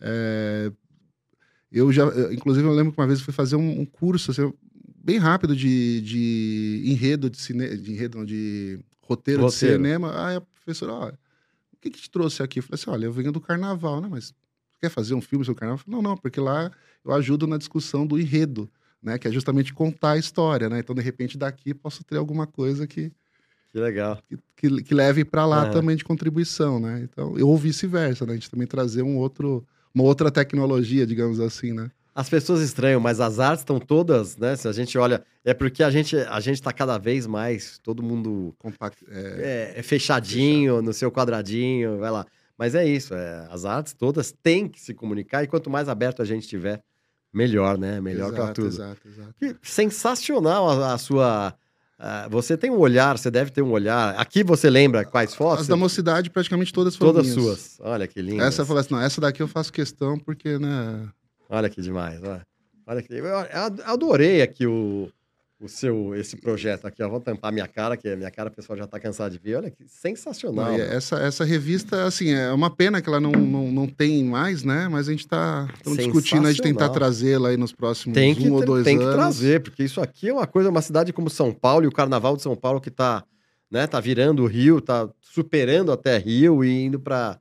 É, 0.00 0.70
eu 1.72 1.92
já, 1.92 2.04
inclusive, 2.32 2.66
eu 2.66 2.72
lembro 2.72 2.92
que 2.92 3.00
uma 3.00 3.06
vez 3.06 3.18
eu 3.18 3.24
fui 3.24 3.34
fazer 3.34 3.56
um, 3.56 3.80
um 3.80 3.84
curso 3.84 4.30
assim, 4.30 4.52
bem 5.04 5.18
rápido 5.18 5.54
de, 5.54 6.00
de 6.00 6.82
enredo 6.86 7.28
de 7.28 7.38
cinema, 7.38 7.76
de 7.76 7.92
enredo, 7.92 8.18
não, 8.18 8.24
de 8.24 8.78
roteiro, 9.06 9.42
Roteiro. 9.42 9.74
de 9.74 9.82
cinema. 9.82 10.26
Aí 10.26 10.36
a 10.36 10.40
professora, 10.40 10.92
ó, 10.92 11.08
o 11.08 11.76
que, 11.80 11.90
que 11.90 12.00
te 12.00 12.10
trouxe 12.10 12.42
aqui? 12.42 12.58
Eu 12.58 12.62
falei 12.62 12.80
assim, 12.80 12.90
olha, 12.90 13.04
eu 13.06 13.12
venho 13.12 13.32
do 13.32 13.40
carnaval, 13.40 14.00
né? 14.00 14.08
Mas 14.10 14.26
você 14.26 14.80
quer 14.80 14.90
fazer 14.90 15.14
um 15.14 15.20
filme 15.20 15.44
sobre 15.44 15.56
o 15.56 15.60
carnaval? 15.60 15.78
Falei, 15.84 16.00
não, 16.00 16.10
não, 16.10 16.16
porque 16.16 16.40
lá 16.40 16.70
eu 17.04 17.12
ajudo 17.12 17.46
na 17.46 17.56
discussão 17.56 18.06
do 18.06 18.18
enredo 18.18 18.70
né? 19.06 19.18
Que 19.18 19.28
é 19.28 19.30
justamente 19.30 19.72
contar 19.72 20.12
a 20.12 20.18
história, 20.18 20.68
né? 20.68 20.80
Então, 20.80 20.94
de 20.94 21.00
repente, 21.00 21.38
daqui 21.38 21.72
posso 21.72 22.02
ter 22.02 22.16
alguma 22.16 22.44
coisa 22.44 22.88
que, 22.88 23.12
Que 23.72 23.78
legal. 23.78 24.18
que, 24.28 24.36
que, 24.56 24.82
que 24.82 24.94
leve 24.94 25.24
para 25.24 25.46
lá 25.46 25.70
também 25.70 25.96
de 25.96 26.04
contribuição, 26.04 26.80
né? 26.80 27.02
Então, 27.04 27.34
ou 27.40 27.56
vice-versa, 27.56 28.26
né? 28.26 28.32
A 28.32 28.34
gente 28.34 28.50
também 28.50 28.66
trazer 28.66 29.02
um 29.02 29.16
outro, 29.16 29.64
uma 29.94 30.02
outra 30.02 30.28
tecnologia, 30.28 31.06
digamos 31.06 31.38
assim, 31.38 31.72
né? 31.72 31.90
As 32.16 32.30
pessoas 32.30 32.62
estranham, 32.62 32.98
mas 32.98 33.20
as 33.20 33.38
artes 33.38 33.60
estão 33.60 33.78
todas, 33.78 34.38
né? 34.38 34.56
Se 34.56 34.66
a 34.66 34.72
gente 34.72 34.96
olha, 34.96 35.22
é 35.44 35.52
porque 35.52 35.82
a 35.82 35.90
gente 35.90 36.16
a 36.16 36.40
gente 36.40 36.54
está 36.54 36.72
cada 36.72 36.96
vez 36.96 37.26
mais, 37.26 37.78
todo 37.82 38.02
mundo 38.02 38.54
Compact, 38.58 39.04
é, 39.10 39.74
é, 39.76 39.80
é 39.80 39.82
fechadinho 39.82 40.80
no 40.80 40.94
seu 40.94 41.12
quadradinho, 41.12 41.98
vai 41.98 42.10
lá. 42.10 42.24
Mas 42.56 42.74
é 42.74 42.86
isso, 42.88 43.12
é, 43.12 43.46
as 43.50 43.66
artes 43.66 43.92
todas 43.92 44.32
têm 44.32 44.66
que 44.66 44.80
se 44.80 44.94
comunicar 44.94 45.44
e 45.44 45.46
quanto 45.46 45.68
mais 45.68 45.90
aberto 45.90 46.22
a 46.22 46.24
gente 46.24 46.48
tiver, 46.48 46.82
melhor, 47.30 47.76
né? 47.76 48.00
Melhor 48.00 48.32
para 48.32 48.50
tudo. 48.50 48.68
Exato, 48.68 49.06
exato. 49.06 49.34
Que 49.38 49.54
sensacional 49.60 50.70
a, 50.70 50.94
a 50.94 50.98
sua. 50.98 51.54
você 52.30 52.56
tem 52.56 52.70
um 52.70 52.78
olhar, 52.78 53.18
você 53.18 53.30
deve 53.30 53.50
ter 53.50 53.60
um 53.60 53.72
olhar. 53.72 54.14
Aqui 54.18 54.42
você 54.42 54.70
lembra 54.70 55.04
quais 55.04 55.34
fotos? 55.34 55.64
As 55.64 55.68
da 55.68 55.76
mocidade, 55.76 56.30
praticamente 56.30 56.72
todas 56.72 56.96
foram 56.96 57.12
Todas 57.12 57.36
minhas. 57.36 57.44
suas. 57.44 57.76
Olha 57.80 58.06
que 58.06 58.22
lindo. 58.22 58.42
Essa 58.42 58.62
eu 58.62 58.66
falei 58.66 58.80
assim, 58.80 58.94
não, 58.94 59.02
essa 59.02 59.20
daqui 59.20 59.42
eu 59.42 59.48
faço 59.48 59.70
questão 59.70 60.18
porque, 60.18 60.58
né? 60.58 61.06
Olha 61.48 61.68
que 61.68 61.80
demais. 61.80 62.20
Olha, 62.22 62.46
olha 62.86 63.02
que... 63.02 63.12
Eu 63.14 63.38
ad- 63.38 63.82
adorei 63.84 64.42
aqui 64.42 64.66
o, 64.66 65.08
o 65.60 65.68
seu 65.68 66.14
esse 66.14 66.36
projeto 66.36 66.86
aqui. 66.86 67.02
Ó. 67.02 67.08
Vou 67.08 67.20
tampar 67.20 67.52
minha 67.52 67.66
cara, 67.66 67.96
que 67.96 68.08
a 68.08 68.16
minha 68.16 68.30
cara 68.30 68.48
o 68.48 68.52
pessoal 68.52 68.76
já 68.76 68.86
tá 68.86 68.98
cansado 69.00 69.32
de 69.32 69.38
ver. 69.38 69.56
Olha 69.56 69.70
que 69.70 69.86
sensacional. 69.88 70.72
Não, 70.72 70.78
essa, 70.78 71.16
essa 71.20 71.44
revista, 71.44 72.04
assim, 72.04 72.32
é 72.32 72.52
uma 72.52 72.68
pena 72.68 73.00
que 73.00 73.08
ela 73.08 73.20
não, 73.20 73.32
não, 73.32 73.70
não 73.70 73.86
tem 73.86 74.24
mais, 74.24 74.64
né? 74.64 74.88
Mas 74.88 75.08
a 75.08 75.12
gente 75.12 75.26
tá 75.26 75.68
estamos 75.76 75.98
discutindo 75.98 76.46
aí 76.46 76.54
de 76.54 76.60
tentar 76.62 76.88
trazê-la 76.90 77.50
aí 77.50 77.56
nos 77.56 77.72
próximos 77.72 78.14
tem 78.14 78.34
que, 78.34 78.48
um 78.48 78.54
ou 78.54 78.64
dois 78.64 78.84
tem 78.84 78.98
que 78.98 79.04
anos. 79.04 79.16
trazer, 79.16 79.62
porque 79.62 79.84
isso 79.84 80.00
aqui 80.00 80.28
é 80.28 80.32
uma 80.32 80.46
coisa, 80.46 80.68
uma 80.68 80.82
cidade 80.82 81.12
como 81.12 81.30
São 81.30 81.52
Paulo 81.52 81.84
e 81.84 81.88
o 81.88 81.92
Carnaval 81.92 82.36
de 82.36 82.42
São 82.42 82.56
Paulo 82.56 82.80
que 82.80 82.90
tá, 82.90 83.24
né, 83.70 83.86
tá 83.86 84.00
virando 84.00 84.42
o 84.42 84.46
Rio, 84.46 84.80
tá 84.80 85.08
superando 85.20 85.92
até 85.92 86.18
Rio 86.18 86.64
e 86.64 86.84
indo 86.84 86.98
para 87.00 87.38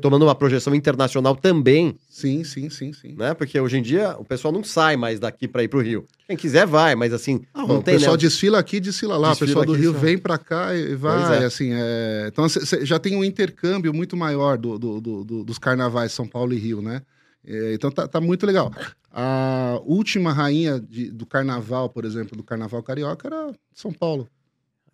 tomando 0.00 0.22
uma 0.24 0.34
projeção 0.34 0.74
internacional 0.74 1.34
também, 1.34 1.96
Sim, 2.08 2.44
sim, 2.44 2.68
sim, 2.68 2.92
sim. 2.92 3.14
né? 3.16 3.32
Porque 3.34 3.58
hoje 3.58 3.78
em 3.78 3.82
dia 3.82 4.14
o 4.18 4.24
pessoal 4.24 4.52
não 4.52 4.62
sai 4.62 4.96
mais 4.96 5.18
daqui 5.18 5.48
para 5.48 5.62
ir 5.62 5.68
pro 5.68 5.80
Rio. 5.80 6.06
Quem 6.26 6.36
quiser 6.36 6.66
vai, 6.66 6.94
mas 6.94 7.12
assim, 7.12 7.40
Ah, 7.54 7.66
não 7.66 7.78
o 7.78 7.82
tem 7.82 7.94
pessoal 7.94 8.12
né? 8.12 8.18
desfila 8.18 8.58
aqui, 8.58 8.78
desfila 8.78 9.16
lá. 9.16 9.30
Desfila 9.30 9.46
o 9.46 9.48
pessoal 9.48 9.64
do 9.66 9.72
aqui, 9.72 9.80
Rio 9.82 9.92
vem 9.94 10.18
pra 10.18 10.36
cá 10.38 10.74
e 10.74 10.94
vai, 10.94 11.42
é. 11.42 11.44
assim, 11.46 11.70
é... 11.72 12.26
Então, 12.28 12.48
cê- 12.48 12.64
cê 12.66 12.84
já 12.84 12.98
tem 12.98 13.16
um 13.16 13.24
intercâmbio 13.24 13.92
muito 13.94 14.16
maior 14.16 14.58
do, 14.58 14.78
do- 14.78 15.00
do- 15.00 15.24
do- 15.24 15.44
dos 15.44 15.58
carnavais 15.58 16.12
São 16.12 16.26
Paulo 16.26 16.52
e 16.52 16.58
Rio, 16.58 16.82
né? 16.82 17.02
É, 17.46 17.72
então, 17.72 17.90
tá, 17.90 18.06
tá 18.06 18.20
muito 18.20 18.44
legal. 18.44 18.70
A 19.10 19.80
última 19.84 20.30
rainha 20.32 20.78
de, 20.78 21.10
do 21.10 21.24
carnaval, 21.24 21.88
por 21.88 22.04
exemplo, 22.04 22.36
do 22.36 22.42
carnaval 22.44 22.82
carioca, 22.82 23.26
era 23.28 23.50
São 23.74 23.92
Paulo. 23.92 24.28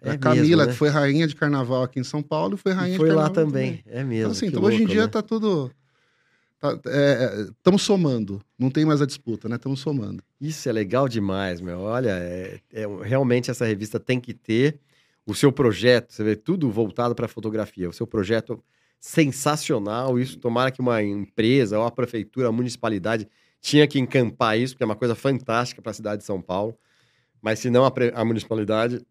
É 0.03 0.11
a 0.11 0.19
Camila, 0.19 0.43
mesmo, 0.43 0.57
né? 0.57 0.67
que 0.67 0.75
foi 0.75 0.89
rainha 0.89 1.27
de 1.27 1.35
carnaval 1.35 1.83
aqui 1.83 1.99
em 1.99 2.05
São 2.05 2.23
Paulo, 2.23 2.55
e 2.55 2.59
foi 2.59 2.73
rainha 2.73 2.95
e 2.95 2.99
foi 2.99 3.09
de 3.09 3.15
carnaval. 3.15 3.35
Foi 3.35 3.45
lá 3.45 3.49
também. 3.49 3.77
também. 3.79 3.99
É 3.99 4.05
mesmo. 4.05 4.15
Então, 4.15 4.31
assim, 4.31 4.47
então, 4.47 4.61
louco, 4.61 4.75
hoje 4.75 4.85
em 4.85 4.87
dia 4.87 5.03
né? 5.03 5.09
tá 5.09 5.23
tudo. 5.23 5.71
Estamos 6.57 6.83
tá, 6.83 7.71
é, 7.71 7.79
somando. 7.79 8.43
Não 8.59 8.71
tem 8.71 8.85
mais 8.85 9.03
a 9.03 9.07
disputa, 9.07 9.49
né? 9.49 9.57
Estamos 9.57 9.81
somando. 9.81 10.23
Isso 10.41 10.69
é 10.69 10.73
legal 10.73 11.09
demais, 11.09 11.61
meu. 11.61 11.81
Olha, 11.81 12.11
é, 12.11 12.61
é, 12.73 12.87
realmente 13.03 13.51
essa 13.51 13.65
revista 13.65 14.01
tem 14.01 14.19
que 14.19 14.33
ter 14.33 14.81
o 15.27 15.35
seu 15.35 15.53
projeto. 15.53 16.13
Você 16.13 16.25
vê 16.25 16.35
tudo 16.35 16.71
voltado 16.71 17.15
para 17.15 17.29
fotografia. 17.29 17.89
O 17.89 17.93
seu 17.93 18.07
projeto 18.07 18.63
sensacional. 18.99 20.19
Isso, 20.19 20.39
tomara 20.39 20.71
que 20.71 20.81
uma 20.81 21.03
empresa, 21.03 21.79
ou 21.79 21.85
a 21.85 21.91
prefeitura, 21.91 22.49
a 22.49 22.53
municipalidade 22.53 23.29
tinha 23.61 23.87
que 23.87 23.99
encampar 23.99 24.59
isso, 24.59 24.75
porque 24.75 24.85
é 24.85 24.87
uma 24.87 24.97
coisa 24.97 25.15
fantástica 25.15 25.83
para 25.83 25.91
a 25.91 25.95
cidade 25.95 26.23
de 26.23 26.27
São 26.27 26.41
Paulo. 26.41 26.77
Mas 27.43 27.59
se 27.59 27.69
não 27.69 27.85
a, 27.85 27.93
a 28.15 28.25
municipalidade, 28.25 29.05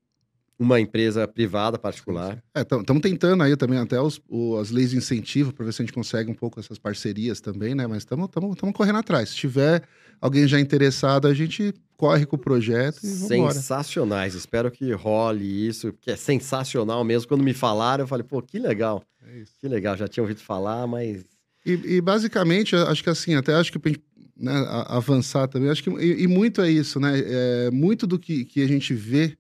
uma 0.58 0.80
empresa 0.80 1.28
privada 1.28 1.78
particular. 1.78 2.42
Estamos 2.56 3.06
é, 3.06 3.10
tentando 3.10 3.44
aí 3.44 3.56
também 3.58 3.78
até 3.78 4.00
os, 4.00 4.22
o, 4.30 4.58
as 4.58 4.72
leis 4.72 4.92
de 4.92 4.98
incentivo 4.98 5.54
para 5.54 5.66
ver 5.66 5.74
se 5.74 5.82
a 5.82 5.86
gente 5.86 5.94
consegue 5.94 6.32
um 6.32 6.34
pouco 6.34 6.60
essas 6.60 6.80
parcerias 6.80 7.42
também, 7.42 7.76
né? 7.76 7.86
Mas 7.86 8.00
estamos 8.00 8.30
correndo 8.74 9.00
atrás. 9.00 9.30
Se 9.30 9.36
tiver 9.36 9.84
alguém 10.22 10.48
já 10.48 10.60
interessado, 10.60 11.28
a 11.28 11.34
gente 11.34 11.74
corre 11.98 12.26
com 12.26 12.36
o 12.36 12.40
projeto 12.40 13.00
e 13.04 13.08
Sensacionais. 13.08 14.34
Espero 14.34 14.72
que 14.72 14.92
role 14.94 15.68
isso, 15.68 15.94
que 16.00 16.12
é 16.12 16.16
sensacional 16.16 17.04
mesmo. 17.04 17.28
Quando 17.28 17.44
me 17.44 17.54
falaram, 17.54 18.04
eu 18.04 18.08
falei, 18.08 18.26
pô, 18.26 18.42
que 18.42 18.58
legal. 18.58 19.04
É 19.24 19.44
que 19.60 19.68
legal, 19.68 19.98
já 19.98 20.08
tinha 20.08 20.24
ouvido 20.24 20.40
falar, 20.40 20.88
mas... 20.88 21.26
E, 21.66 21.96
e 21.96 22.02
basicamente, 22.02 22.76
acho 22.76 23.04
que 23.04 23.10
assim, 23.10 23.34
até 23.34 23.56
acho 23.56 23.72
que 23.72 24.00
né, 24.38 24.54
avançar 24.88 25.48
também, 25.48 25.70
acho 25.70 25.84
que... 25.84 25.90
E, 25.90 26.24
e, 26.24 26.28
muito 26.28 26.62
é 26.62 26.70
isso, 26.70 27.00
né? 27.00 27.14
É, 27.16 27.72
muito 27.72 28.06
do 28.06 28.20
que, 28.20 28.46
que 28.46 28.62
a 28.62 28.68
gente 28.68 28.94
vê 28.94 29.36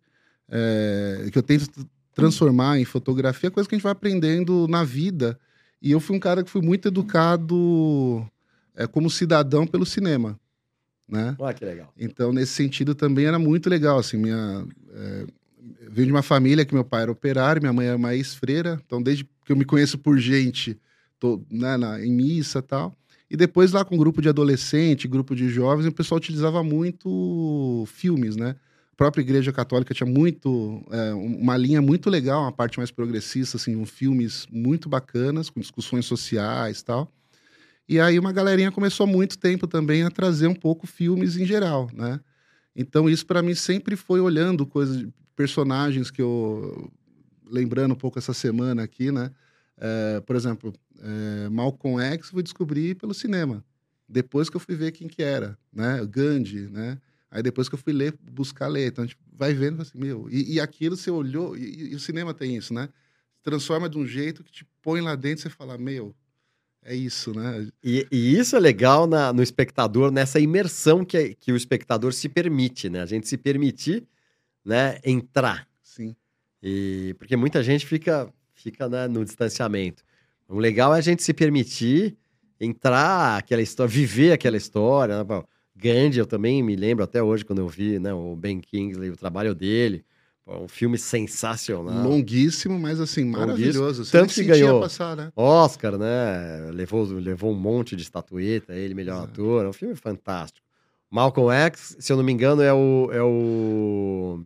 é, 0.49 1.27
que 1.31 1.37
eu 1.37 1.43
tento 1.43 1.69
transformar 2.13 2.79
em 2.79 2.85
fotografia, 2.85 3.47
é 3.47 3.51
coisa 3.51 3.67
que 3.67 3.75
a 3.75 3.77
gente 3.77 3.83
vai 3.83 3.91
aprendendo 3.91 4.67
na 4.67 4.83
vida. 4.83 5.37
E 5.81 5.91
eu 5.91 5.99
fui 5.99 6.15
um 6.15 6.19
cara 6.19 6.43
que 6.43 6.49
fui 6.49 6.61
muito 6.61 6.87
educado 6.87 8.25
é, 8.75 8.87
como 8.87 9.09
cidadão 9.09 9.67
pelo 9.67 9.85
cinema, 9.85 10.39
né? 11.07 11.35
Que 11.53 11.65
legal. 11.65 11.93
Então, 11.97 12.31
nesse 12.31 12.53
sentido, 12.53 12.95
também 12.95 13.25
era 13.25 13.37
muito 13.37 13.69
legal, 13.69 13.99
assim, 13.99 14.17
minha... 14.17 14.65
É, 14.93 15.25
venho 15.89 16.07
de 16.07 16.11
uma 16.11 16.21
família 16.21 16.65
que 16.65 16.73
meu 16.73 16.83
pai 16.83 17.03
era 17.03 17.11
operário, 17.11 17.61
minha 17.61 17.73
mãe 17.73 17.87
era 17.87 17.97
uma 17.97 18.15
ex-freira, 18.15 18.81
então 18.85 19.01
desde 19.01 19.23
que 19.23 19.51
eu 19.51 19.55
me 19.55 19.65
conheço 19.65 19.97
por 19.97 20.17
gente, 20.17 20.79
tô, 21.19 21.41
né, 21.49 21.77
na, 21.77 22.03
em 22.03 22.11
missa 22.11 22.59
e 22.59 22.61
tal, 22.61 22.95
e 23.29 23.35
depois 23.35 23.71
lá 23.71 23.83
com 23.83 23.97
grupo 23.97 24.21
de 24.21 24.29
adolescente, 24.29 25.07
grupo 25.07 25.35
de 25.35 25.49
jovens, 25.49 25.87
o 25.87 25.91
pessoal 25.91 26.17
utilizava 26.17 26.63
muito 26.63 27.83
filmes, 27.87 28.35
né? 28.35 28.55
Própria 28.95 29.21
Igreja 29.21 29.51
Católica 29.51 29.93
tinha 29.93 30.09
muito 30.09 30.83
é, 30.91 31.13
uma 31.13 31.57
linha 31.57 31.81
muito 31.81 32.09
legal, 32.09 32.41
uma 32.41 32.51
parte 32.51 32.77
mais 32.77 32.91
progressista, 32.91 33.57
assim, 33.57 33.75
um 33.75 33.85
filmes 33.85 34.47
muito 34.49 34.87
bacanas 34.87 35.49
com 35.49 35.59
discussões 35.59 36.05
sociais, 36.05 36.81
tal. 36.81 37.11
E 37.87 37.99
aí 37.99 38.17
uma 38.17 38.31
galerinha 38.31 38.71
começou 38.71 39.05
há 39.05 39.07
muito 39.07 39.37
tempo 39.37 39.67
também 39.67 40.03
a 40.03 40.09
trazer 40.09 40.47
um 40.47 40.55
pouco 40.55 40.87
filmes 40.87 41.37
em 41.37 41.45
geral, 41.45 41.89
né? 41.93 42.19
Então 42.75 43.09
isso 43.09 43.25
para 43.25 43.41
mim 43.41 43.53
sempre 43.53 43.95
foi 43.95 44.19
olhando 44.19 44.65
coisas, 44.65 45.05
personagens 45.35 46.09
que 46.09 46.21
eu 46.21 46.91
lembrando 47.45 47.91
um 47.91 47.97
pouco 47.97 48.17
essa 48.17 48.33
semana 48.33 48.83
aqui, 48.83 49.11
né? 49.11 49.29
É, 49.77 50.21
por 50.21 50.35
exemplo, 50.35 50.73
é, 50.99 51.49
Malcolm 51.49 52.01
X 52.01 52.29
fui 52.29 52.41
descobrir 52.41 52.95
pelo 52.95 53.13
cinema. 53.13 53.63
Depois 54.07 54.49
que 54.49 54.55
eu 54.55 54.59
fui 54.59 54.75
ver 54.75 54.91
quem 54.91 55.07
que 55.07 55.21
era, 55.21 55.57
né? 55.71 56.03
Gandhi, 56.09 56.67
né? 56.69 56.97
Aí 57.35 57.43
depois 57.43 57.67
que 57.67 57.75
eu 57.75 57.79
fui 57.79 57.91
ler, 57.91 58.17
buscar 58.31 58.69
ler. 58.69 58.87
Então, 58.87 59.03
a 59.03 59.07
gente 59.07 59.17
vai 59.33 59.53
vendo 59.53 59.81
assim, 59.81 59.99
meu. 59.99 60.29
E, 60.31 60.53
e 60.53 60.59
aquilo 60.61 60.95
você 60.95 61.11
olhou, 61.11 61.57
e, 61.57 61.91
e, 61.91 61.95
o 61.95 61.99
cinema 61.99 62.33
tem 62.33 62.55
isso, 62.55 62.73
né? 62.73 62.87
Transforma 63.43 63.89
de 63.89 63.97
um 63.97 64.07
jeito 64.07 64.41
que 64.41 64.49
te 64.53 64.65
põe 64.81 65.01
lá 65.01 65.15
dentro 65.17 65.41
e 65.41 65.43
você 65.43 65.49
fala, 65.49 65.77
meu, 65.77 66.15
é 66.81 66.95
isso, 66.95 67.33
né? 67.33 67.67
E, 67.83 68.07
e 68.09 68.39
isso 68.39 68.55
é 68.55 68.59
legal 68.59 69.05
na, 69.05 69.33
no 69.33 69.43
espectador, 69.43 70.11
nessa 70.11 70.39
imersão 70.39 71.03
que, 71.03 71.35
que 71.35 71.51
o 71.51 71.57
espectador 71.57 72.13
se 72.13 72.29
permite, 72.29 72.89
né? 72.89 73.01
A 73.01 73.05
gente 73.05 73.27
se 73.27 73.35
permitir 73.35 74.07
né, 74.63 74.97
entrar. 75.03 75.67
Sim. 75.83 76.15
E, 76.63 77.13
porque 77.19 77.35
muita 77.35 77.61
gente 77.61 77.85
fica, 77.85 78.33
fica 78.53 78.87
né, 78.87 79.09
no 79.09 79.25
distanciamento. 79.25 80.05
O 80.47 80.57
legal 80.57 80.95
é 80.95 80.99
a 80.99 81.01
gente 81.01 81.21
se 81.21 81.33
permitir 81.33 82.15
entrar 82.61 83.39
aquela 83.39 83.61
história, 83.61 83.91
viver 83.91 84.31
aquela 84.31 84.55
história. 84.55 85.21
Né? 85.21 85.43
Gandhi, 85.75 86.19
eu 86.19 86.25
também 86.25 86.63
me 86.63 86.75
lembro 86.75 87.03
até 87.03 87.21
hoje 87.21 87.43
quando 87.43 87.59
eu 87.59 87.67
vi 87.67 87.99
né, 87.99 88.13
o 88.13 88.35
Ben 88.35 88.59
Kingsley, 88.59 89.09
o 89.09 89.17
trabalho 89.17 89.53
dele. 89.53 90.05
Um 90.47 90.67
filme 90.67 90.95
sensacional. 90.95 92.07
Longuíssimo, 92.07 92.77
mas 92.77 93.01
assim, 93.01 93.25
maravilhoso. 93.25 94.09
Tanto 94.11 94.31
que 94.31 94.43
ganhou 94.43 94.79
passar, 94.79 95.17
né? 95.17 95.31
Oscar, 95.35 95.97
né? 95.97 96.69
Levou, 96.71 97.03
levou 97.03 97.51
um 97.51 97.55
monte 97.55 97.95
de 97.95 98.03
estatueta, 98.03 98.73
ele 98.75 98.93
melhor 98.93 99.23
Exato. 99.23 99.31
ator. 99.31 99.65
É 99.65 99.69
um 99.69 99.73
filme 99.73 99.95
fantástico. 99.95 100.65
Malcolm 101.09 101.51
X, 101.51 101.97
se 101.99 102.13
eu 102.13 102.17
não 102.17 102.23
me 102.23 102.31
engano, 102.31 102.61
é 102.61 102.71
o. 102.71 103.09
É 103.11 103.23
o... 103.23 104.43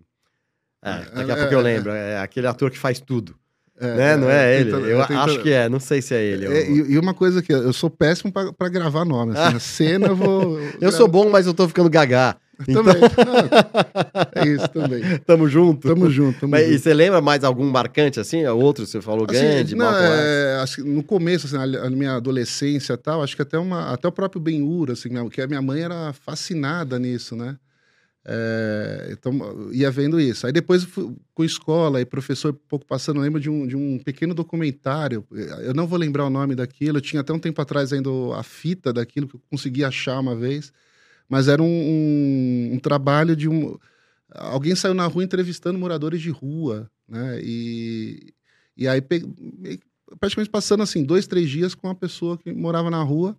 É, 0.82 1.00
daqui 1.13 1.32
a 1.32 1.36
é, 1.36 1.38
pouco 1.38 1.54
eu 1.54 1.60
é, 1.60 1.63
lembro. 1.63 1.92
É. 1.92 2.12
é 2.13 2.20
aquele 2.20 2.48
ator 2.48 2.72
que 2.72 2.78
faz 2.78 3.02
tudo. 3.02 3.36
É, 3.80 3.96
né? 3.96 4.18
Não 4.18 4.30
é, 4.30 4.56
é 4.56 4.60
ele? 4.60 4.72
Eu 4.72 5.02
tentando... 5.02 5.20
acho 5.20 5.42
que 5.42 5.52
é, 5.52 5.70
não 5.70 5.80
sei 5.80 6.02
se 6.02 6.13
é 6.13 6.22
ele. 6.22 6.46
É, 6.46 6.70
e, 6.70 6.92
e, 6.92 7.00
uma 7.00 7.13
coisa 7.13 7.42
que 7.42 7.54
eu 7.54 7.72
sou 7.72 7.89
péssimo 7.89 8.32
para 8.32 8.70
gravar 8.70 9.06
nome. 9.06 9.38
Assim, 9.38 9.56
a 9.56 9.60
cena 9.60 10.08
eu 10.08 10.15
vou. 10.15 10.60
eu 10.82 10.92
sou 10.92 11.08
bom, 11.08 11.30
mas 11.30 11.48
eu 11.48 11.54
tô 11.54 11.68
ficando 11.68 11.89
gagá. 11.89 12.36
Então... 12.68 12.84
Também. 12.84 13.02
é 14.36 14.48
isso 14.50 14.68
também. 14.68 15.02
Tamo 15.20 15.48
junto. 15.48 15.88
Tamo 15.88 16.10
junto. 16.10 16.42
Tamo 16.42 16.52
mas, 16.52 16.63
junto. 16.65 16.76
E 16.76 16.80
você 16.80 16.94
lembra 16.94 17.22
mais 17.22 17.46
algum 17.46 17.63
marcante 17.72 18.20
assim? 18.20 18.46
Outro, 18.48 18.86
você 18.86 19.00
falou 19.00 19.26
assim, 19.30 19.39
Gandhi, 19.39 19.76
não, 19.76 19.96
é, 19.96 20.60
acho 20.62 20.76
que 20.76 20.84
no 20.84 21.02
começo, 21.02 21.48
assim, 21.48 21.56
na 21.56 21.89
minha 21.89 22.15
adolescência 22.18 22.92
e 22.92 22.98
tal, 22.98 23.24
acho 23.24 23.34
que 23.34 23.42
até, 23.42 23.58
uma, 23.58 23.94
até 23.94 24.10
o 24.10 24.12
próprio 24.12 24.42
Ben-Hur, 24.42 24.92
assim, 24.92 25.08
que 25.30 25.42
a 25.42 25.48
minha 25.48 25.62
mãe 25.62 25.84
era 25.84 26.12
fascinada 26.12 27.00
nisso, 27.00 27.34
né? 27.34 27.56
É, 28.32 29.10
então, 29.12 29.34
ia 29.72 29.89
vendo 29.89 30.20
isso. 30.20 30.46
Aí 30.46 30.54
depois, 30.54 30.88
com 31.34 31.44
escola 31.44 32.00
e 32.00 32.06
professor, 32.06 32.54
pouco 32.54 32.86
passando, 32.86 33.20
lembro 33.20 33.42
de 33.42 33.50
um, 33.50 33.65
de 33.65 33.76
um 33.76 33.98
pequeno 33.98 34.36
documentário. 34.36 35.26
Eu 35.63 35.74
não 35.74 35.88
vou 35.88 35.98
lembrar 35.98 36.26
o 36.26 36.30
nome 36.30 36.54
daquilo. 36.54 37.00
Eu 37.00 37.02
tinha 37.02 37.22
até 37.22 37.34
um 37.34 37.39
tempo 37.39 37.60
atrás 37.60 37.92
ainda 37.92 38.10
a 38.36 38.44
fita 38.44 38.94
daquilo 38.94 39.28
que 39.28 39.36
eu 39.36 39.42
consegui 39.50 39.84
achar 39.84 40.20
uma 40.20 40.36
vez. 40.36 40.72
Mas 41.28 41.48
era 41.48 41.62
um, 41.62 41.65
um, 41.65 42.74
um 42.74 42.80
trabalho 42.80 43.36
de 43.36 43.50
um. 43.50 43.76
Alguém 44.32 44.76
saiu 44.76 44.94
na 44.94 45.08
rua 45.08 45.24
entrevistando 45.24 45.80
moradores 45.80 46.22
de 46.22 46.30
rua, 46.30 46.88
né? 47.08 47.39
E, 47.42 48.32
e 48.78 48.88
aí, 48.88 49.02
praticamente 50.20 50.52
passando 50.52 50.84
assim, 50.84 51.04
dois, 51.04 51.26
três 51.26 51.50
dias 51.50 51.74
com 51.74 51.88
uma 51.88 51.96
pessoa 51.96 52.38
que 52.38 52.54
morava 52.54 52.92
na 52.92 53.02
rua. 53.02 53.36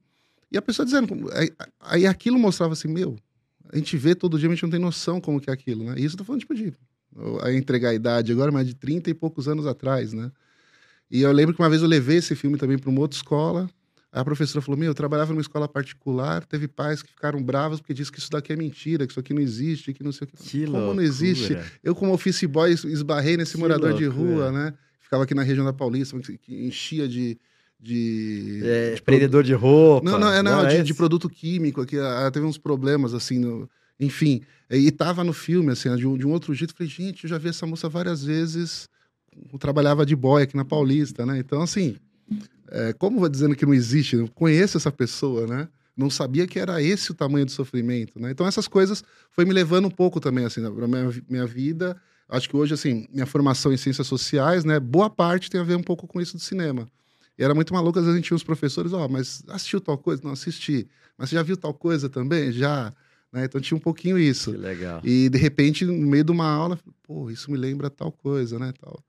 E 0.50 0.59
a 0.59 0.62
pessoa 0.62 0.85
dizendo. 0.85 1.31
Aí, 1.33 1.53
aí 1.79 2.07
aquilo 2.09 2.40
mostrava 2.40 2.72
assim, 2.72 2.88
meu, 2.88 3.16
a 3.72 3.76
gente 3.76 3.96
vê 3.96 4.14
todo 4.14 4.38
dia, 4.38 4.48
a 4.48 4.52
gente 4.52 4.62
não 4.62 4.70
tem 4.70 4.80
noção 4.80 5.20
como 5.20 5.40
que 5.40 5.50
é 5.50 5.52
aquilo, 5.52 5.85
né? 5.85 5.94
E 5.96 6.04
isso 6.04 6.14
eu 6.14 6.18
tô 6.18 6.24
falando, 6.24 6.40
tipo, 6.40 6.54
de 6.54 6.74
a 7.42 7.52
entregar 7.52 7.90
a 7.90 7.94
idade 7.94 8.33
agora, 8.33 8.52
mas 8.52 8.66
de 8.66 8.74
30 8.74 9.11
e 9.11 9.14
poucos 9.14 9.48
anos 9.48 9.66
atrás, 9.66 10.12
né? 10.12 10.30
E 11.11 11.22
eu 11.22 11.33
lembro 11.33 11.54
que 11.54 11.61
uma 11.61 11.68
vez 11.68 11.83
eu 11.83 11.88
levei 11.88 12.18
esse 12.18 12.37
filme 12.37 12.56
também 12.56 12.78
para 12.78 12.88
uma 12.88 13.00
outra 13.00 13.16
escola. 13.16 13.68
Aí 14.12 14.20
a 14.20 14.24
professora 14.24 14.62
falou: 14.62 14.78
Meu, 14.78 14.88
eu 14.88 14.94
trabalhava 14.94 15.33
numa 15.33 15.40
escola 15.40 15.68
particular, 15.68 16.44
teve 16.46 16.68
pais 16.68 17.02
que 17.02 17.11
ficaram 17.11 17.42
bravos 17.42 17.80
porque 17.80 17.94
disse 17.94 18.12
que 18.12 18.18
isso 18.18 18.30
daqui 18.30 18.52
é 18.52 18.56
mentira, 18.56 19.06
que 19.06 19.12
isso 19.12 19.20
aqui 19.20 19.35
não 19.35 19.42
existe, 19.42 19.92
que 19.92 20.04
não 20.04 20.12
sei 20.12 20.26
o 20.26 20.28
que. 20.28 20.37
que 20.37 20.64
como 20.66 20.72
loucura. 20.72 20.94
não 20.94 21.02
existe? 21.02 21.59
Eu, 21.83 21.94
como 21.94 22.12
office 22.12 22.44
boy, 22.44 22.72
esbarrei 22.72 23.37
nesse 23.37 23.54
que 23.54 23.59
morador 23.59 23.90
loucura. 23.90 24.11
de 24.11 24.16
rua, 24.16 24.52
né? 24.52 24.74
Ficava 25.00 25.24
aqui 25.24 25.35
na 25.35 25.42
região 25.42 25.64
da 25.64 25.72
Paulista, 25.72 26.16
que 26.20 26.66
enchia 26.66 27.09
de, 27.09 27.37
de, 27.80 28.60
é, 28.62 28.94
de 28.94 29.00
empreendedor 29.00 29.42
de 29.42 29.54
roupa. 29.54 30.08
Não, 30.08 30.18
não, 30.18 30.32
é, 30.32 30.42
não, 30.42 30.62
não 30.62 30.66
é 30.66 30.76
de, 30.76 30.82
de, 30.82 30.94
produto 30.94 31.28
químico 31.28 31.80
aqui. 31.80 31.98
Ah, 31.98 32.30
teve 32.32 32.44
uns 32.44 32.58
problemas 32.58 33.14
assim 33.14 33.38
no, 33.38 33.68
enfim, 33.98 34.42
e 34.70 34.90
tava 34.90 35.24
no 35.24 35.32
filme, 35.32 35.72
assim, 35.72 35.94
de 35.96 36.06
um, 36.06 36.16
de 36.16 36.26
um 36.26 36.30
outro 36.30 36.54
jeito. 36.54 36.74
Falei, 36.74 36.90
gente, 36.90 37.24
eu 37.24 37.30
já 37.30 37.38
vi 37.38 37.48
essa 37.48 37.66
moça 37.66 37.88
várias 37.88 38.24
vezes. 38.24 38.88
Eu 39.52 39.58
trabalhava 39.58 40.04
de 40.04 40.14
boy 40.14 40.42
aqui 40.42 40.56
na 40.56 40.64
Paulista, 40.64 41.24
né? 41.24 41.38
Então, 41.38 41.62
assim, 41.62 41.96
é, 42.70 42.92
como 42.92 43.18
vou 43.18 43.28
dizendo 43.28 43.56
que 43.56 43.66
não 43.66 43.74
existe? 43.74 44.16
Eu 44.16 44.28
conheço 44.28 44.76
essa 44.76 44.92
pessoa, 44.92 45.46
né? 45.46 45.68
Não 45.96 46.08
sabia 46.08 46.46
que 46.46 46.58
era 46.58 46.82
esse 46.82 47.10
o 47.10 47.14
tamanho 47.14 47.44
do 47.44 47.50
sofrimento, 47.50 48.18
né? 48.18 48.30
Então, 48.30 48.46
essas 48.46 48.68
coisas 48.68 49.04
foi 49.30 49.44
me 49.44 49.52
levando 49.52 49.86
um 49.86 49.90
pouco 49.90 50.20
também, 50.20 50.44
assim, 50.44 50.62
pra 50.72 50.86
minha, 50.86 51.10
minha 51.28 51.46
vida. 51.46 51.96
Acho 52.28 52.48
que 52.48 52.56
hoje, 52.56 52.74
assim, 52.74 53.06
minha 53.12 53.26
formação 53.26 53.72
em 53.72 53.76
ciências 53.76 54.06
sociais, 54.06 54.64
né? 54.64 54.78
Boa 54.78 55.10
parte 55.10 55.50
tem 55.50 55.60
a 55.60 55.64
ver 55.64 55.76
um 55.76 55.82
pouco 55.82 56.06
com 56.06 56.20
isso 56.20 56.36
do 56.36 56.42
cinema. 56.42 56.86
E 57.40 57.42
era 57.42 57.55
muito 57.55 57.72
maluco, 57.72 57.98
às 57.98 58.05
vezes 58.05 58.14
a 58.14 58.18
gente 58.18 58.26
tinha 58.26 58.37
uns 58.37 58.44
professores, 58.44 58.92
ó, 58.92 59.07
oh, 59.07 59.09
mas 59.09 59.42
assistiu 59.48 59.81
tal 59.81 59.96
coisa? 59.96 60.20
Não, 60.22 60.33
assisti. 60.33 60.87
Mas 61.16 61.31
você 61.31 61.37
já 61.37 61.42
viu 61.42 61.57
tal 61.57 61.72
coisa 61.72 62.07
também? 62.07 62.53
Já. 62.53 62.92
Né? 63.33 63.46
Então 63.46 63.59
tinha 63.59 63.79
um 63.79 63.81
pouquinho 63.81 64.18
isso. 64.18 64.53
Que 64.53 64.59
legal. 64.59 65.00
E 65.03 65.31
de 65.31 65.38
repente, 65.38 65.87
no 65.87 65.94
meio 65.94 66.22
de 66.22 66.31
uma 66.31 66.46
aula, 66.46 66.79
pô, 67.03 67.31
isso 67.31 67.50
me 67.50 67.57
lembra 67.57 67.88
tal 67.88 68.12
coisa, 68.12 68.59
né? 68.59 68.74
Tal. 68.79 69.03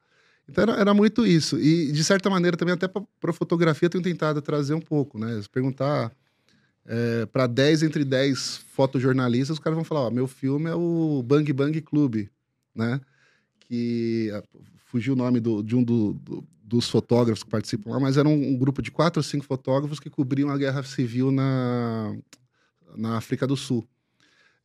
Então 0.47 0.61
era, 0.61 0.79
era 0.79 0.93
muito 0.93 1.25
isso. 1.25 1.59
E 1.59 1.91
de 1.91 2.01
certa 2.05 2.29
maneira 2.29 2.55
também 2.55 2.73
até 2.73 2.87
para 2.87 3.33
fotografia 3.33 3.87
eu 3.87 3.89
tenho 3.89 4.03
tentado 4.03 4.41
trazer 4.41 4.75
um 4.75 4.79
pouco, 4.79 5.19
né? 5.19 5.41
Se 5.41 5.49
perguntar 5.49 6.09
é, 6.85 7.25
para 7.25 7.47
10 7.47 7.83
entre 7.83 8.05
10 8.05 8.61
fotojornalistas, 8.73 9.57
os 9.57 9.59
caras 9.59 9.75
vão 9.75 9.83
falar: 9.83 10.03
ó, 10.03 10.09
meu 10.09 10.25
filme 10.25 10.69
é 10.69 10.73
o 10.73 11.21
Bang 11.21 11.51
Bang 11.51 11.81
Club, 11.81 12.29
né? 12.73 13.01
Que 13.59 14.31
fugiu 14.85 15.15
o 15.15 15.17
nome 15.17 15.41
do, 15.41 15.61
de 15.61 15.75
um 15.75 15.83
do, 15.83 16.13
do, 16.13 16.47
dos 16.71 16.89
fotógrafos 16.89 17.43
que 17.43 17.49
participam 17.49 17.91
lá, 17.91 17.99
mas 17.99 18.15
era 18.15 18.27
um, 18.27 18.53
um, 18.53 18.57
grupo 18.57 18.81
de 18.81 18.89
quatro 18.89 19.19
ou 19.19 19.23
cinco 19.23 19.43
fotógrafos 19.43 19.99
que 19.99 20.09
cobriam 20.09 20.49
a 20.49 20.57
guerra 20.57 20.81
civil 20.83 21.29
na, 21.29 22.15
na 22.95 23.17
África 23.17 23.45
do 23.45 23.57
Sul. 23.57 23.85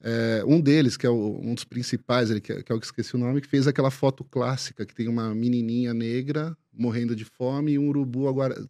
É, 0.00 0.44
um 0.46 0.60
deles, 0.60 0.96
que 0.96 1.04
é 1.04 1.10
o, 1.10 1.40
um 1.42 1.52
dos 1.52 1.64
principais, 1.64 2.30
ele, 2.30 2.40
que, 2.40 2.52
é, 2.52 2.62
que, 2.62 2.70
é 2.70 2.74
o 2.74 2.78
que 2.78 2.86
esqueci 2.86 3.16
o 3.16 3.18
nome, 3.18 3.40
que 3.40 3.48
fez 3.48 3.66
aquela 3.66 3.90
foto 3.90 4.22
clássica 4.22 4.86
que 4.86 4.94
tem 4.94 5.08
uma 5.08 5.34
menininha 5.34 5.92
negra 5.92 6.56
morrendo 6.72 7.16
de 7.16 7.24
fome 7.24 7.72
e 7.72 7.78
um 7.78 7.88
urubu 7.88 8.28
aguardando. 8.28 8.68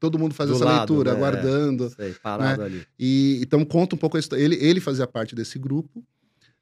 Todo 0.00 0.18
mundo 0.18 0.34
faz 0.34 0.48
Do 0.48 0.56
essa 0.56 0.64
lado, 0.64 0.78
leitura, 0.78 1.10
né? 1.10 1.16
aguardando. 1.18 1.90
Sei, 1.90 2.14
parado 2.14 2.62
né? 2.62 2.66
ali. 2.66 2.86
E, 2.98 3.40
então 3.42 3.64
conta 3.66 3.96
um 3.96 3.98
pouco 3.98 4.16
a 4.16 4.20
história. 4.20 4.42
Ele, 4.42 4.54
ele 4.54 4.80
fazia 4.80 5.06
parte 5.06 5.34
desse 5.34 5.58
grupo. 5.58 6.02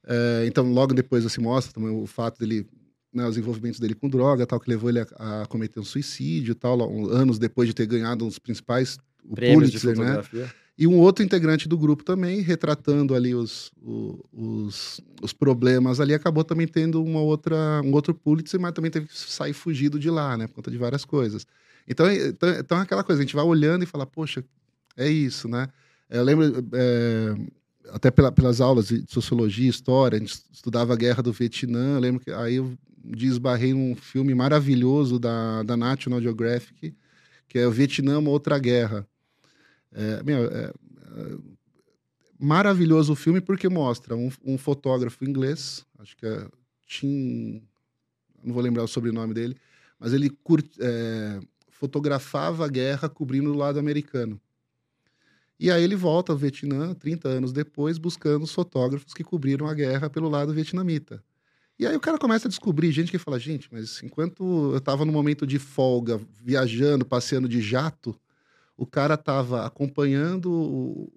É, 0.04 0.44
então, 0.46 0.72
logo 0.72 0.92
depois 0.92 1.22
se 1.22 1.28
assim, 1.28 1.40
mostra 1.40 1.72
também 1.72 1.90
o 1.90 2.06
fato 2.06 2.40
dele, 2.40 2.66
né, 3.16 3.26
os 3.26 3.38
envolvimentos 3.38 3.80
dele 3.80 3.94
com 3.94 4.08
droga, 4.08 4.46
tal, 4.46 4.60
que 4.60 4.68
levou 4.68 4.90
ele 4.90 5.00
a, 5.00 5.42
a 5.42 5.46
cometer 5.46 5.80
um 5.80 5.84
suicídio, 5.84 6.54
tal, 6.54 6.80
anos 7.10 7.38
depois 7.38 7.66
de 7.66 7.74
ter 7.74 7.86
ganhado 7.86 8.24
um 8.24 8.28
dos 8.28 8.38
principais 8.38 8.98
o 9.24 9.34
Prêmios 9.34 9.70
Pulitzer, 9.70 9.98
né? 9.98 10.22
E 10.78 10.86
um 10.86 10.98
outro 10.98 11.24
integrante 11.24 11.66
do 11.66 11.78
grupo 11.78 12.04
também, 12.04 12.42
retratando 12.42 13.14
ali 13.14 13.34
os, 13.34 13.72
os, 14.30 15.00
os, 15.22 15.32
problemas 15.32 16.00
ali, 16.00 16.12
acabou 16.12 16.44
também 16.44 16.68
tendo 16.68 17.02
uma 17.02 17.20
outra, 17.20 17.80
um 17.82 17.92
outro 17.92 18.14
Pulitzer, 18.14 18.60
mas 18.60 18.72
também 18.72 18.90
teve 18.90 19.06
que 19.06 19.18
sair 19.18 19.54
fugido 19.54 19.98
de 19.98 20.10
lá, 20.10 20.36
né? 20.36 20.46
Por 20.46 20.56
conta 20.56 20.70
de 20.70 20.76
várias 20.76 21.02
coisas. 21.02 21.46
Então, 21.88 22.12
então, 22.12 22.50
então 22.50 22.78
é 22.78 22.82
aquela 22.82 23.02
coisa, 23.02 23.22
a 23.22 23.24
gente 23.24 23.34
vai 23.34 23.44
olhando 23.44 23.84
e 23.84 23.86
fala, 23.86 24.04
poxa, 24.04 24.44
é 24.98 25.08
isso, 25.08 25.48
né? 25.48 25.66
Eu 26.10 26.22
lembro, 26.22 26.62
é, 26.74 27.34
até 27.90 28.10
pela, 28.10 28.30
pelas 28.30 28.60
aulas 28.60 28.88
de 28.88 29.02
sociologia, 29.08 29.70
história, 29.70 30.16
a 30.16 30.20
gente 30.20 30.34
estudava 30.52 30.92
a 30.92 30.96
Guerra 30.96 31.22
do 31.22 31.32
Vietnã, 31.32 31.94
eu 31.94 32.00
lembro 32.00 32.20
que 32.20 32.30
aí 32.30 32.56
eu 32.56 32.76
desbarrei 33.14 33.72
um 33.72 33.94
filme 33.94 34.34
maravilhoso 34.34 35.18
da, 35.18 35.62
da 35.62 35.76
National 35.76 36.20
Geographic, 36.20 36.94
que 37.48 37.58
é 37.58 37.66
o 37.66 37.70
Vietnã, 37.70 38.18
uma 38.18 38.30
outra 38.30 38.58
guerra. 38.58 39.06
É, 39.92 40.22
meu, 40.22 40.44
é, 40.46 40.64
é, 40.66 41.38
maravilhoso 42.38 43.12
o 43.12 43.16
filme 43.16 43.40
porque 43.40 43.68
mostra 43.68 44.16
um, 44.16 44.30
um, 44.44 44.58
fotógrafo 44.58 45.24
inglês, 45.24 45.86
acho 45.98 46.16
que 46.16 46.26
é 46.26 46.48
Tim, 46.86 47.62
não 48.42 48.52
vou 48.52 48.62
lembrar 48.62 48.84
o 48.84 48.88
sobrenome 48.88 49.32
dele, 49.32 49.56
mas 49.98 50.12
ele 50.12 50.28
curte, 50.28 50.78
é, 50.80 51.40
fotografava 51.70 52.64
a 52.64 52.68
guerra 52.68 53.08
cobrindo 53.08 53.52
o 53.52 53.56
lado 53.56 53.78
americano. 53.78 54.40
E 55.58 55.70
aí 55.70 55.82
ele 55.82 55.96
volta 55.96 56.32
ao 56.32 56.38
Vietnã, 56.38 56.92
30 56.92 57.28
anos 57.28 57.52
depois, 57.52 57.96
buscando 57.96 58.42
os 58.42 58.52
fotógrafos 58.52 59.14
que 59.14 59.24
cobriram 59.24 59.66
a 59.66 59.72
guerra 59.72 60.10
pelo 60.10 60.28
lado 60.28 60.52
vietnamita. 60.52 61.24
E 61.78 61.86
aí 61.86 61.94
o 61.94 62.00
cara 62.00 62.18
começa 62.18 62.48
a 62.48 62.50
descobrir 62.50 62.90
gente 62.90 63.10
que 63.10 63.18
fala, 63.18 63.38
gente, 63.38 63.68
mas 63.70 64.02
enquanto 64.02 64.72
eu 64.72 64.78
estava 64.78 65.04
no 65.04 65.12
momento 65.12 65.46
de 65.46 65.58
folga, 65.58 66.18
viajando, 66.42 67.04
passeando 67.04 67.48
de 67.48 67.60
jato, 67.60 68.18
o 68.76 68.86
cara 68.86 69.14
estava 69.14 69.66
acompanhando, 69.66 71.10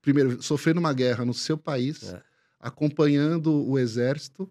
primeiro, 0.00 0.40
sofrendo 0.40 0.78
uma 0.78 0.92
guerra 0.92 1.24
no 1.24 1.34
seu 1.34 1.58
país, 1.58 2.12
é. 2.12 2.22
acompanhando 2.60 3.52
o 3.68 3.78
exército. 3.78 4.50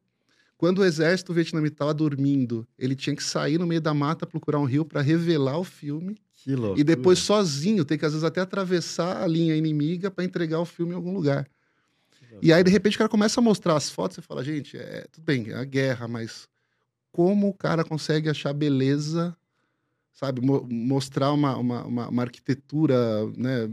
Quando 0.58 0.80
o 0.80 0.86
exército 0.86 1.34
vietnamita 1.34 1.76
estava 1.76 1.94
dormindo, 1.94 2.68
ele 2.78 2.96
tinha 2.96 3.16
que 3.16 3.24
sair 3.24 3.58
no 3.58 3.68
meio 3.68 3.82
da 3.82 3.94
mata, 3.94 4.26
procurar 4.26 4.60
um 4.60 4.66
rio 4.66 4.86
para 4.86 5.02
revelar 5.02 5.58
o 5.58 5.64
filme. 5.64 6.18
Que 6.34 6.56
louco. 6.56 6.80
E 6.80 6.84
depois 6.84 7.20
sozinho, 7.20 7.86
tem 7.86 7.98
que 7.98 8.06
às 8.06 8.12
vezes 8.12 8.24
até 8.24 8.42
atravessar 8.42 9.24
a 9.24 9.28
linha 9.28 9.56
inimiga 9.56 10.12
para 10.12 10.26
entregar 10.26 10.60
o 10.60 10.66
filme 10.66 10.92
em 10.92 10.96
algum 10.96 11.14
lugar. 11.14 11.50
E 12.44 12.52
aí, 12.52 12.64
de 12.64 12.72
repente, 12.72 12.96
o 12.96 12.98
cara 12.98 13.10
começa 13.10 13.40
a 13.40 13.44
mostrar 13.44 13.76
as 13.76 13.90
fotos 13.90 14.18
e 14.18 14.22
fala: 14.22 14.44
gente, 14.44 14.78
é, 14.78 15.08
tudo 15.12 15.24
bem, 15.24 15.50
é 15.50 15.56
a 15.56 15.64
guerra, 15.64 16.08
mas 16.08 16.48
como 17.12 17.50
o 17.50 17.54
cara 17.54 17.84
consegue 17.84 18.30
achar 18.30 18.54
beleza 18.54 19.36
sabe? 20.14 20.42
Mo 20.42 20.66
mostrar 20.70 21.32
uma, 21.34 21.58
uma, 21.58 21.84
uma, 21.84 22.08
uma, 22.08 22.22
arquitetura, 22.24 22.96
né? 23.36 23.70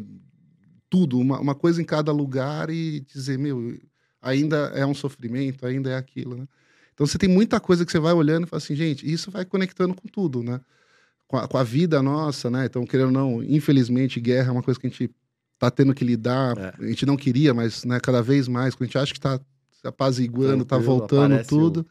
Tudo, 0.88 1.18
uma, 1.18 1.38
uma 1.38 1.54
coisa 1.54 1.80
em 1.80 1.84
cada 1.84 2.10
lugar 2.10 2.70
e 2.70 3.00
dizer, 3.00 3.38
meu, 3.38 3.78
ainda 4.20 4.72
é 4.74 4.84
um 4.84 4.94
sofrimento, 4.94 5.64
ainda 5.64 5.90
é 5.90 5.96
aquilo, 5.96 6.36
né? 6.36 6.48
Então 6.92 7.06
você 7.06 7.16
tem 7.16 7.28
muita 7.28 7.60
coisa 7.60 7.86
que 7.86 7.92
você 7.92 8.00
vai 8.00 8.12
olhando 8.12 8.46
e 8.46 8.50
fala 8.50 8.58
assim, 8.58 8.74
gente, 8.74 9.10
isso 9.10 9.30
vai 9.30 9.44
conectando 9.44 9.94
com 9.94 10.08
tudo, 10.08 10.42
né? 10.42 10.60
Com 11.28 11.36
a, 11.36 11.46
com 11.46 11.56
a 11.56 11.62
vida 11.62 12.02
nossa, 12.02 12.50
né? 12.50 12.66
Então, 12.66 12.84
querendo 12.84 13.06
ou 13.06 13.12
não, 13.12 13.42
infelizmente, 13.42 14.20
guerra 14.20 14.48
é 14.48 14.52
uma 14.52 14.62
coisa 14.62 14.80
que 14.80 14.86
a 14.86 14.90
gente 14.90 15.10
tá 15.60 15.70
tendo 15.70 15.94
que 15.94 16.02
lidar, 16.02 16.56
é. 16.56 16.74
a 16.78 16.88
gente 16.88 17.04
não 17.04 17.18
queria, 17.18 17.52
mas 17.52 17.84
né, 17.84 18.00
cada 18.00 18.22
vez 18.22 18.48
mais, 18.48 18.74
quando 18.74 18.84
a 18.84 18.86
gente 18.86 18.98
acha 18.98 19.12
que 19.12 19.20
tá 19.20 19.38
apaziguando, 19.84 20.64
tá 20.64 20.78
voltando 20.78 21.38
tudo. 21.46 21.80
O... 21.80 21.86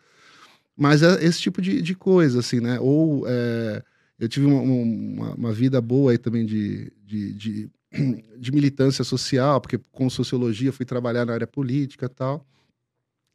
Mas 0.75 1.03
é 1.03 1.23
esse 1.23 1.39
tipo 1.39 1.61
de, 1.61 1.79
de 1.79 1.93
coisa, 1.93 2.39
assim, 2.39 2.59
né? 2.59 2.79
Ou 2.79 3.25
é, 3.27 3.83
eu 4.17 4.27
tive 4.27 4.47
uma, 4.47 4.59
uma, 4.59 5.35
uma, 5.35 5.53
vida 5.53 5.79
boa 5.79 6.11
aí 6.11 6.17
também 6.17 6.47
de, 6.47 6.91
de, 7.05 7.33
de, 7.33 7.69
de, 8.39 8.51
militância 8.51 9.03
social, 9.03 9.61
porque 9.61 9.79
com 9.91 10.09
sociologia 10.09 10.73
fui 10.73 10.85
trabalhar 10.85 11.23
na 11.27 11.33
área 11.33 11.47
política 11.47 12.07
e 12.07 12.09
tal. 12.09 12.43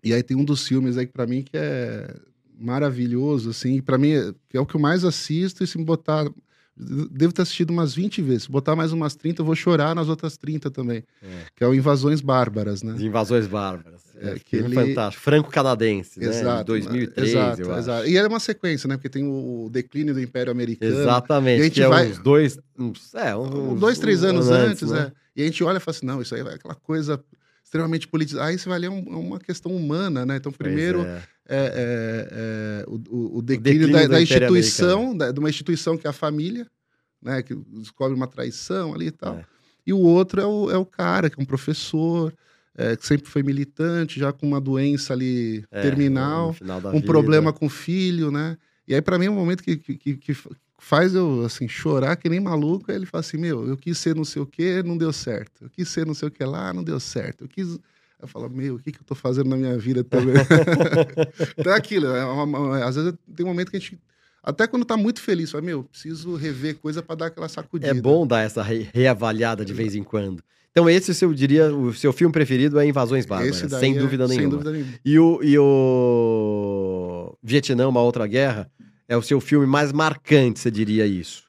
E 0.02 0.12
aí 0.12 0.22
tem 0.22 0.36
um 0.36 0.44
dos 0.44 0.66
filmes 0.66 0.98
aí 0.98 1.06
para 1.06 1.28
mim 1.28 1.42
que 1.42 1.56
é 1.56 2.12
maravilhoso, 2.58 3.50
assim, 3.50 3.80
para 3.80 3.98
mim 3.98 4.12
é, 4.12 4.34
é 4.52 4.60
o 4.60 4.66
que 4.66 4.74
eu 4.74 4.80
mais 4.80 5.04
assisto 5.04 5.62
e 5.62 5.66
se 5.66 5.78
me 5.78 5.84
botar 5.84 6.28
devo 6.76 7.32
ter 7.32 7.42
assistido 7.42 7.70
umas 7.70 7.94
20 7.94 8.20
vezes. 8.22 8.42
Se 8.44 8.50
botar 8.50 8.74
mais 8.74 8.92
umas 8.92 9.14
30, 9.14 9.42
eu 9.42 9.46
vou 9.46 9.54
chorar 9.54 9.94
nas 9.94 10.08
outras 10.08 10.36
30 10.36 10.70
também. 10.70 11.04
É. 11.22 11.44
Que 11.54 11.64
é 11.64 11.66
o 11.66 11.74
Invasões 11.74 12.20
Bárbaras, 12.20 12.82
né? 12.82 12.96
Invasões 12.98 13.46
Bárbaras. 13.46 14.02
É, 14.16 14.38
que 14.38 14.56
ele... 14.56 14.74
fantástico. 14.74 15.22
Franco-canadense, 15.22 16.20
né? 16.20 16.26
Exato. 16.26 16.64
2003, 16.64 17.28
exato, 17.28 17.62
eu 17.62 17.76
exato. 17.76 18.02
acho. 18.02 18.10
E 18.10 18.16
é 18.16 18.26
uma 18.26 18.40
sequência, 18.40 18.88
né? 18.88 18.96
Porque 18.96 19.08
tem 19.08 19.24
o 19.24 19.68
declínio 19.70 20.14
do 20.14 20.20
Império 20.20 20.50
Americano. 20.50 21.00
Exatamente. 21.00 21.58
E 21.58 21.60
a 21.60 21.64
gente 21.64 21.82
é 21.82 21.88
vai... 21.88 22.10
uns 22.10 22.18
dois... 22.18 22.58
Uns, 22.78 23.14
é, 23.14 23.36
uns, 23.36 23.78
dois, 23.78 23.98
três 23.98 24.24
anos 24.24 24.48
antes, 24.48 24.82
antes 24.82 24.90
né? 24.90 25.12
E 25.36 25.42
a 25.42 25.44
gente 25.44 25.62
olha 25.62 25.76
e 25.76 25.80
fala 25.80 25.96
assim, 25.96 26.06
não, 26.06 26.22
isso 26.22 26.34
aí 26.34 26.40
é 26.40 26.54
aquela 26.54 26.74
coisa 26.74 27.22
extremamente 27.74 28.06
política. 28.06 28.44
Aí 28.44 28.56
você 28.56 28.68
vai 28.68 28.78
ler 28.78 28.90
um, 28.90 29.00
uma 29.00 29.40
questão 29.40 29.74
humana, 29.74 30.24
né? 30.24 30.36
Então, 30.36 30.52
primeiro... 30.52 31.02
É. 31.02 31.22
É, 31.46 31.56
é, 31.56 32.28
é, 32.32 32.84
o, 32.88 32.94
o, 33.36 33.42
declínio, 33.42 33.84
o 33.84 33.92
declínio 33.92 33.92
da, 33.92 34.06
da 34.06 34.22
instituição, 34.22 35.14
da, 35.14 35.30
de 35.30 35.38
uma 35.38 35.50
instituição 35.50 35.94
que 35.94 36.06
é 36.06 36.10
a 36.10 36.12
família, 36.12 36.66
né? 37.20 37.42
Que 37.42 37.54
descobre 37.54 38.16
uma 38.16 38.26
traição 38.26 38.94
ali 38.94 39.08
e 39.08 39.10
tal. 39.10 39.36
É. 39.36 39.44
E 39.86 39.92
o 39.92 39.98
outro 39.98 40.40
é 40.40 40.46
o, 40.46 40.70
é 40.70 40.76
o 40.78 40.86
cara, 40.86 41.28
que 41.28 41.38
é 41.38 41.42
um 41.42 41.44
professor, 41.44 42.32
é, 42.76 42.96
que 42.96 43.06
sempre 43.06 43.28
foi 43.28 43.42
militante, 43.42 44.18
já 44.18 44.32
com 44.32 44.46
uma 44.46 44.60
doença 44.60 45.12
ali 45.12 45.64
é, 45.70 45.82
terminal, 45.82 46.56
um 46.86 46.92
vida. 46.92 47.06
problema 47.06 47.52
com 47.52 47.66
o 47.66 47.70
filho, 47.70 48.30
né? 48.30 48.56
E 48.88 48.94
aí, 48.94 49.02
para 49.02 49.18
mim, 49.18 49.26
é 49.26 49.30
um 49.30 49.34
momento 49.34 49.62
que, 49.62 49.76
que, 49.76 50.16
que, 50.16 50.36
faz 50.84 51.14
eu, 51.14 51.44
assim, 51.44 51.66
chorar 51.66 52.14
que 52.16 52.28
nem 52.28 52.40
maluco. 52.40 52.90
Aí 52.90 52.96
ele 52.96 53.06
fala 53.06 53.20
assim, 53.20 53.38
meu, 53.38 53.66
eu 53.66 53.76
quis 53.76 53.96
ser 53.96 54.14
não 54.14 54.24
sei 54.24 54.42
o 54.42 54.46
que, 54.46 54.82
não 54.82 54.98
deu 54.98 55.12
certo. 55.12 55.64
Eu 55.64 55.70
quis 55.70 55.88
ser 55.88 56.06
não 56.06 56.14
sei 56.14 56.28
o 56.28 56.30
que 56.30 56.44
lá, 56.44 56.72
não 56.72 56.84
deu 56.84 57.00
certo. 57.00 57.44
Eu 57.44 57.48
quis... 57.48 57.78
Eu 58.20 58.28
falo, 58.28 58.48
meu, 58.48 58.76
o 58.76 58.78
que, 58.78 58.92
que 58.92 58.98
eu 58.98 59.04
tô 59.04 59.14
fazendo 59.14 59.50
na 59.50 59.56
minha 59.56 59.76
vida 59.76 60.02
também? 60.02 60.34
então 61.58 61.72
é 61.72 61.76
aquilo, 61.76 62.06
é 62.06 62.24
uma, 62.24 62.82
às 62.82 62.96
vezes 62.96 63.12
tem 63.36 63.44
um 63.44 63.50
momento 63.50 63.70
que 63.70 63.76
a 63.76 63.80
gente 63.80 63.98
até 64.42 64.66
quando 64.66 64.84
tá 64.84 64.96
muito 64.96 65.20
feliz, 65.20 65.50
fala, 65.50 65.64
meu, 65.64 65.84
preciso 65.84 66.34
rever 66.36 66.76
coisa 66.76 67.02
para 67.02 67.16
dar 67.16 67.26
aquela 67.26 67.48
sacudida. 67.48 67.90
É 67.90 67.94
bom 67.94 68.26
dar 68.26 68.42
essa 68.42 68.62
re 68.62 68.88
reavaliada 68.92 69.64
de 69.64 69.72
vez 69.72 69.94
em 69.94 70.02
quando. 70.02 70.42
Então, 70.70 70.88
esse, 70.90 71.24
eu 71.24 71.32
diria, 71.32 71.74
o 71.74 71.94
seu 71.94 72.12
filme 72.12 72.32
preferido 72.32 72.78
é 72.78 72.86
Invasões 72.86 73.24
Bárbaras, 73.24 73.56
sem, 73.56 73.96
é, 73.96 73.98
dúvida 73.98 74.26
nenhuma. 74.28 74.42
sem 74.42 74.50
dúvida 74.50 74.72
nenhuma. 74.72 74.92
E 75.04 75.18
o, 75.18 75.40
e 75.42 75.58
o 75.58 77.38
Vietnã, 77.42 77.88
Uma 77.88 78.02
Outra 78.02 78.26
Guerra, 78.26 78.70
é 79.08 79.16
o 79.16 79.22
seu 79.22 79.40
filme 79.40 79.66
mais 79.66 79.92
marcante, 79.92 80.60
você 80.60 80.70
diria 80.70 81.06
isso? 81.06 81.44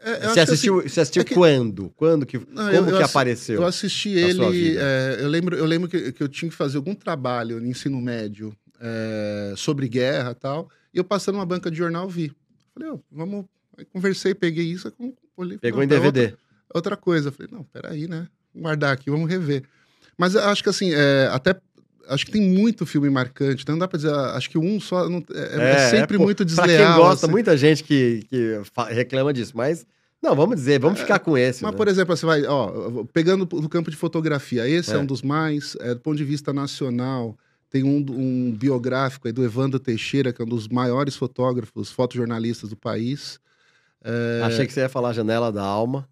É, 0.00 0.28
você, 0.28 0.40
assistiu, 0.40 0.78
assim, 0.78 0.88
você 0.88 1.00
assistiu 1.00 1.22
é 1.22 1.24
que... 1.24 1.34
quando? 1.34 1.90
Quando 1.96 2.24
que, 2.24 2.38
Não, 2.38 2.44
como 2.46 2.70
eu, 2.70 2.88
eu 2.88 2.96
que 2.98 3.02
apareceu? 3.02 3.56
Eu 3.56 3.66
assisti 3.66 4.10
ele. 4.10 4.76
É, 4.78 5.18
eu 5.20 5.28
lembro, 5.28 5.56
eu 5.56 5.66
lembro 5.66 5.88
que, 5.88 6.12
que, 6.12 6.22
eu 6.22 6.28
tinha 6.28 6.48
que 6.48 6.56
fazer 6.56 6.76
algum 6.76 6.94
trabalho 6.94 7.60
no 7.60 7.66
ensino 7.66 8.00
médio 8.00 8.56
é, 8.80 9.54
sobre 9.56 9.88
guerra 9.88 10.30
e 10.30 10.34
tal. 10.34 10.70
E 10.94 10.98
eu 10.98 11.04
passando 11.04 11.34
numa 11.34 11.46
banca 11.46 11.70
de 11.70 11.76
jornal 11.76 12.08
vi. 12.08 12.32
Falei, 12.72 12.90
oh, 12.90 13.00
vamos. 13.10 13.44
Aí 13.76 13.84
conversei, 13.84 14.34
peguei 14.34 14.66
isso, 14.66 14.92
olhei, 15.36 15.58
Pegou 15.58 15.82
em 15.82 15.88
DVD. 15.88 16.22
Outra, 16.22 16.38
outra, 16.74 16.96
coisa. 16.96 17.32
Falei, 17.32 17.50
não, 17.52 17.64
peraí, 17.64 18.06
né? 18.06 18.28
Vou 18.54 18.62
guardar 18.62 18.92
aqui, 18.92 19.10
vamos 19.10 19.28
rever. 19.28 19.64
Mas 20.16 20.36
acho 20.36 20.62
que 20.62 20.68
assim, 20.68 20.92
é, 20.92 21.28
até 21.32 21.54
acho 22.08 22.26
que 22.26 22.32
tem 22.32 22.40
muito 22.40 22.86
filme 22.86 23.08
marcante, 23.10 23.62
então 23.62 23.74
não 23.74 23.80
dá 23.80 23.88
pra 23.88 23.96
dizer, 23.96 24.12
acho 24.12 24.50
que 24.50 24.58
um 24.58 24.80
só 24.80 25.08
não, 25.08 25.22
é, 25.34 25.60
é, 25.60 25.70
é 25.70 25.90
sempre 25.90 26.16
é, 26.16 26.18
pô, 26.18 26.24
muito 26.24 26.44
desleal. 26.44 26.68
Pra 26.68 26.86
quem 26.86 26.96
gosta, 26.96 27.26
assim. 27.26 27.32
muita 27.32 27.56
gente 27.56 27.84
que, 27.84 28.24
que 28.28 28.60
reclama 28.90 29.32
disso, 29.32 29.52
mas 29.54 29.86
não, 30.22 30.34
vamos 30.34 30.56
dizer, 30.56 30.80
vamos 30.80 30.98
é, 30.98 31.02
ficar 31.02 31.18
com 31.20 31.38
esse. 31.38 31.62
Mas, 31.62 31.72
né? 31.72 31.76
por 31.76 31.86
exemplo, 31.86 32.16
você 32.16 32.26
vai, 32.26 32.44
ó, 32.44 33.04
pegando 33.12 33.44
do 33.44 33.68
campo 33.68 33.90
de 33.90 33.96
fotografia, 33.96 34.68
esse 34.68 34.92
é, 34.92 34.94
é 34.94 34.98
um 34.98 35.06
dos 35.06 35.22
mais, 35.22 35.76
é, 35.80 35.94
do 35.94 36.00
ponto 36.00 36.16
de 36.16 36.24
vista 36.24 36.52
nacional, 36.52 37.36
tem 37.70 37.84
um, 37.84 38.04
um 38.10 38.52
biográfico 38.52 39.28
aí 39.28 39.32
do 39.32 39.44
Evandro 39.44 39.78
Teixeira, 39.78 40.32
que 40.32 40.42
é 40.42 40.44
um 40.44 40.48
dos 40.48 40.66
maiores 40.68 41.14
fotógrafos, 41.14 41.90
fotojornalistas 41.90 42.70
do 42.70 42.76
país. 42.76 43.38
É... 44.02 44.42
Achei 44.44 44.66
que 44.66 44.72
você 44.72 44.80
ia 44.80 44.88
falar 44.88 45.12
Janela 45.12 45.52
da 45.52 45.62
Alma, 45.62 46.08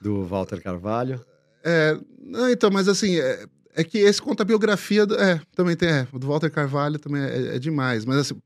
do 0.00 0.24
Walter 0.24 0.62
Carvalho. 0.62 1.20
É, 1.64 1.98
não, 2.22 2.48
então, 2.50 2.70
mas 2.70 2.86
assim, 2.86 3.18
é, 3.18 3.46
é, 3.78 3.84
que 3.84 3.98
esse 3.98 4.20
conta 4.20 4.42
a 4.42 4.46
biografia. 4.46 5.06
Do, 5.06 5.14
é, 5.14 5.40
também 5.54 5.76
tem. 5.76 5.88
É, 5.88 6.08
do 6.12 6.26
Walter 6.26 6.50
Carvalho 6.50 6.98
também 6.98 7.22
é, 7.22 7.54
é 7.54 7.58
demais. 7.60 8.04
Mas 8.04 8.16
assim, 8.16 8.42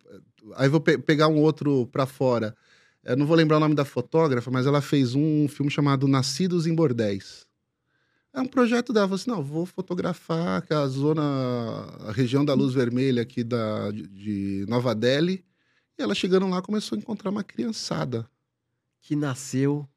aí 0.56 0.68
vou 0.68 0.80
pe 0.80 0.98
pegar 0.98 1.28
um 1.28 1.40
outro 1.40 1.86
para 1.86 2.04
fora. 2.04 2.54
Eu 3.02 3.16
não 3.16 3.26
vou 3.26 3.34
lembrar 3.34 3.56
o 3.56 3.60
nome 3.60 3.74
da 3.74 3.84
fotógrafa, 3.84 4.50
mas 4.50 4.66
ela 4.66 4.82
fez 4.82 5.14
um 5.14 5.48
filme 5.48 5.70
chamado 5.70 6.06
Nascidos 6.06 6.66
em 6.66 6.74
Bordéis. 6.74 7.46
É 8.34 8.40
um 8.42 8.46
projeto 8.46 8.92
dela. 8.92 9.14
Assim: 9.14 9.30
não, 9.30 9.42
vou 9.42 9.64
fotografar 9.64 10.62
a 10.70 10.86
zona, 10.86 11.22
a 12.06 12.12
região 12.12 12.44
da 12.44 12.52
luz 12.52 12.74
vermelha 12.74 13.22
aqui 13.22 13.42
da, 13.42 13.90
de 13.90 14.66
Nova 14.68 14.94
Delhi. 14.94 15.42
E 15.98 16.02
ela 16.02 16.14
chegando 16.14 16.46
lá 16.46 16.60
começou 16.60 16.94
a 16.96 16.98
encontrar 16.98 17.30
uma 17.30 17.42
criançada. 17.42 18.28
Que 19.00 19.16
nasceu. 19.16 19.88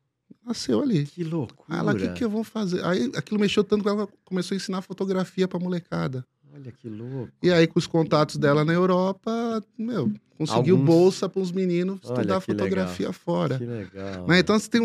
Nasceu 0.45 0.81
ali. 0.81 1.05
Que 1.05 1.23
loucura. 1.23 1.77
Ela, 1.77 1.93
o 1.93 1.97
que, 1.97 2.07
que 2.09 2.23
eu 2.23 2.29
vou 2.29 2.43
fazer? 2.43 2.83
Aí 2.85 3.11
aquilo 3.15 3.39
mexeu 3.39 3.63
tanto 3.63 3.83
que 3.83 3.89
ela 3.89 4.07
começou 4.23 4.55
a 4.55 4.57
ensinar 4.57 4.81
fotografia 4.81 5.47
pra 5.47 5.59
molecada. 5.59 6.25
Olha 6.53 6.71
que 6.71 6.87
louco. 6.87 7.31
E 7.43 7.51
aí, 7.51 7.67
com 7.67 7.77
os 7.77 7.87
contatos 7.87 8.37
dela 8.37 8.63
na 8.63 8.71
Europa, 8.71 9.61
meu, 9.77 10.11
conseguiu 10.37 10.75
Alguns... 10.75 10.85
bolsa 10.85 11.27
para 11.27 11.41
os 11.41 11.51
meninos 11.51 11.99
estudar 12.01 12.39
fotografia 12.39 13.07
legal. 13.07 13.13
fora. 13.13 13.57
Que 13.57 13.65
legal. 13.65 14.27
Né? 14.27 14.39
Então, 14.39 14.57
você 14.57 14.69
tem, 14.69 14.81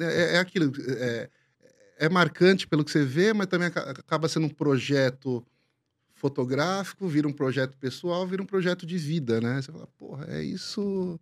é, 0.00 0.04
é, 0.04 0.34
é 0.34 0.38
aquilo. 0.38 0.70
É, 0.86 1.30
é 1.96 2.08
marcante 2.08 2.66
pelo 2.66 2.84
que 2.84 2.90
você 2.90 3.04
vê, 3.04 3.32
mas 3.32 3.46
também 3.46 3.68
acaba 3.68 4.28
sendo 4.28 4.46
um 4.46 4.50
projeto 4.50 5.42
fotográfico, 6.12 7.06
vira 7.06 7.28
um 7.28 7.32
projeto 7.32 7.76
pessoal, 7.78 8.26
vira 8.26 8.42
um 8.42 8.46
projeto 8.46 8.84
de 8.84 8.98
vida, 8.98 9.40
né? 9.40 9.62
Você 9.62 9.72
fala, 9.72 9.88
porra, 9.98 10.26
é 10.28 10.42
isso. 10.42 11.18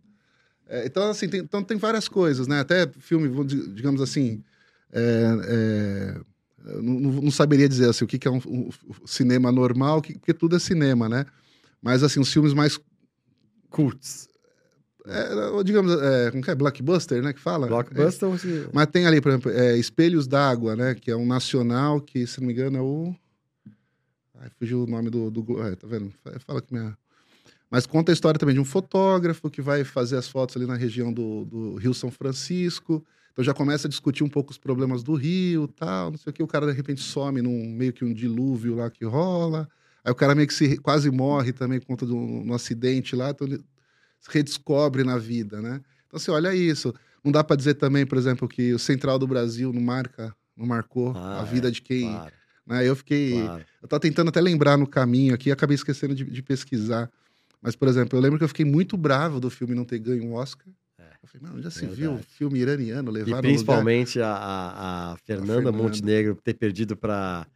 É, 0.67 0.85
então, 0.85 1.09
assim, 1.09 1.27
tem, 1.27 1.41
então 1.41 1.63
tem 1.63 1.77
várias 1.77 2.07
coisas, 2.07 2.47
né? 2.47 2.59
Até 2.59 2.87
filme, 2.99 3.29
digamos 3.73 4.01
assim. 4.01 4.43
É, 4.91 5.37
é, 5.45 6.21
não, 6.81 6.99
não, 6.99 7.31
saberia 7.31 7.67
dizer 7.67 7.89
assim, 7.89 8.05
o 8.05 8.07
que, 8.07 8.17
que 8.17 8.27
é 8.27 8.31
um, 8.31 8.41
um, 8.45 8.69
cinema 9.05 9.51
normal, 9.51 10.01
que, 10.01 10.17
porque 10.17 10.33
tudo 10.33 10.55
é 10.55 10.59
cinema, 10.59 11.09
né? 11.09 11.25
Mas, 11.81 12.03
assim, 12.03 12.19
os 12.19 12.31
filmes 12.31 12.53
mais. 12.53 12.79
Curtos. 13.69 14.29
É, 15.05 15.63
digamos, 15.63 15.91
é, 16.01 16.31
como 16.31 16.43
que 16.43 16.51
é? 16.51 16.55
Blockbuster, 16.55 17.21
né? 17.21 17.33
Que 17.33 17.39
fala? 17.39 17.67
Blockbuster. 17.67 18.29
É, 18.29 18.69
mas 18.71 18.87
tem 18.87 19.05
ali, 19.05 19.19
por 19.19 19.29
exemplo, 19.29 19.51
é, 19.51 19.77
Espelhos 19.77 20.27
d'Água, 20.27 20.75
né? 20.75 20.95
Que 20.95 21.11
é 21.11 21.15
um 21.15 21.25
nacional 21.25 21.99
que, 21.99 22.25
se 22.25 22.39
não 22.39 22.47
me 22.47 22.53
engano, 22.53 22.77
é 22.77 22.81
o. 22.81 23.15
Ai, 24.39 24.49
fugiu 24.57 24.83
o 24.83 24.87
nome 24.87 25.09
do. 25.09 25.29
do... 25.29 25.61
É, 25.61 25.75
tá 25.75 25.87
vendo? 25.87 26.13
Fala 26.45 26.61
que 26.61 26.73
minha. 26.73 26.97
Mas 27.73 27.87
conta 27.87 28.11
a 28.11 28.13
história 28.13 28.39
também 28.39 28.53
de 28.53 28.61
um 28.61 28.65
fotógrafo 28.65 29.49
que 29.49 29.59
vai 29.59 29.83
fazer 29.83 30.15
as 30.15 30.27
fotos 30.27 30.55
ali 30.55 30.67
na 30.67 30.75
região 30.75 31.11
do, 31.11 31.43
do 31.45 31.75
Rio 31.77 31.91
São 31.91 32.11
Francisco. 32.11 33.03
Então 33.31 33.43
já 33.43 33.51
começa 33.51 33.87
a 33.87 33.89
discutir 33.89 34.23
um 34.23 34.29
pouco 34.29 34.51
os 34.51 34.59
problemas 34.59 35.01
do 35.01 35.15
Rio 35.15 35.67
tal, 35.69 36.11
não 36.11 36.17
sei 36.19 36.29
o 36.29 36.33
que. 36.33 36.43
O 36.43 36.47
cara 36.47 36.67
de 36.67 36.73
repente 36.73 37.01
some 37.01 37.41
num 37.41 37.65
meio 37.71 37.91
que 37.91 38.05
um 38.05 38.13
dilúvio 38.13 38.75
lá 38.75 38.91
que 38.91 39.03
rola. 39.03 39.67
Aí 40.05 40.11
o 40.11 40.15
cara 40.15 40.35
meio 40.35 40.47
que 40.47 40.53
se, 40.53 40.77
quase 40.77 41.09
morre 41.09 41.51
também 41.51 41.79
por 41.79 41.87
conta 41.87 42.05
de 42.05 42.13
um, 42.13 42.51
um 42.51 42.53
acidente 42.53 43.15
lá. 43.15 43.31
Então 43.31 43.47
ele 43.47 43.59
redescobre 44.29 45.03
na 45.03 45.17
vida, 45.17 45.59
né? 45.59 45.81
Então 46.05 46.19
você 46.19 46.29
olha 46.29 46.53
isso. 46.53 46.93
Não 47.23 47.31
dá 47.31 47.43
para 47.43 47.55
dizer 47.55 47.73
também, 47.73 48.05
por 48.05 48.19
exemplo, 48.19 48.47
que 48.47 48.71
o 48.71 48.77
Central 48.77 49.17
do 49.17 49.25
Brasil 49.25 49.73
não 49.73 49.81
marca, 49.81 50.31
não 50.55 50.67
marcou 50.67 51.11
ah, 51.15 51.41
a 51.41 51.43
vida 51.43 51.69
é, 51.69 51.71
de 51.71 51.81
quem. 51.81 52.11
Claro. 52.11 52.33
Né? 52.67 52.87
Eu 52.87 52.95
fiquei. 52.95 53.41
Claro. 53.41 53.65
Eu 53.81 53.87
tava 53.87 53.99
tentando 53.99 54.29
até 54.29 54.39
lembrar 54.39 54.77
no 54.77 54.85
caminho 54.85 55.33
aqui, 55.33 55.51
acabei 55.51 55.73
esquecendo 55.73 56.13
de, 56.13 56.23
de, 56.23 56.43
pesquisar. 56.43 57.09
Mas, 57.63 57.77
por 57.77 57.87
exemplo, 57.87 58.19
eu 58.19 58.21
lembro 58.21 58.37
que 58.37 58.43
eu 58.43 58.47
fiquei 58.49 58.65
muito 58.65 58.97
bravo 58.97 59.39
do 59.39 59.49
filme 59.49 59.73
não 59.73 59.85
ter 59.85 59.97
ganho 59.97 60.25
um 60.25 60.33
Oscar. 60.33 60.67
É, 60.99 61.03
eu 61.23 61.27
falei, 61.29 61.47
mano, 61.47 61.63
já 61.63 61.71
se 61.71 61.79
verdade. 61.79 62.01
viu 62.01 62.17
filme 62.17 62.59
iraniano 62.59 63.09
levar 63.09 63.39
E 63.39 63.41
principalmente 63.41 64.21
a, 64.21 64.27
a, 64.27 65.17
Fernanda, 65.23 65.53
a 65.53 65.55
Fernanda 65.55 65.71
Montenegro 65.71 66.35
ter 66.43 66.53
perdido 66.55 66.97
para. 66.97 67.47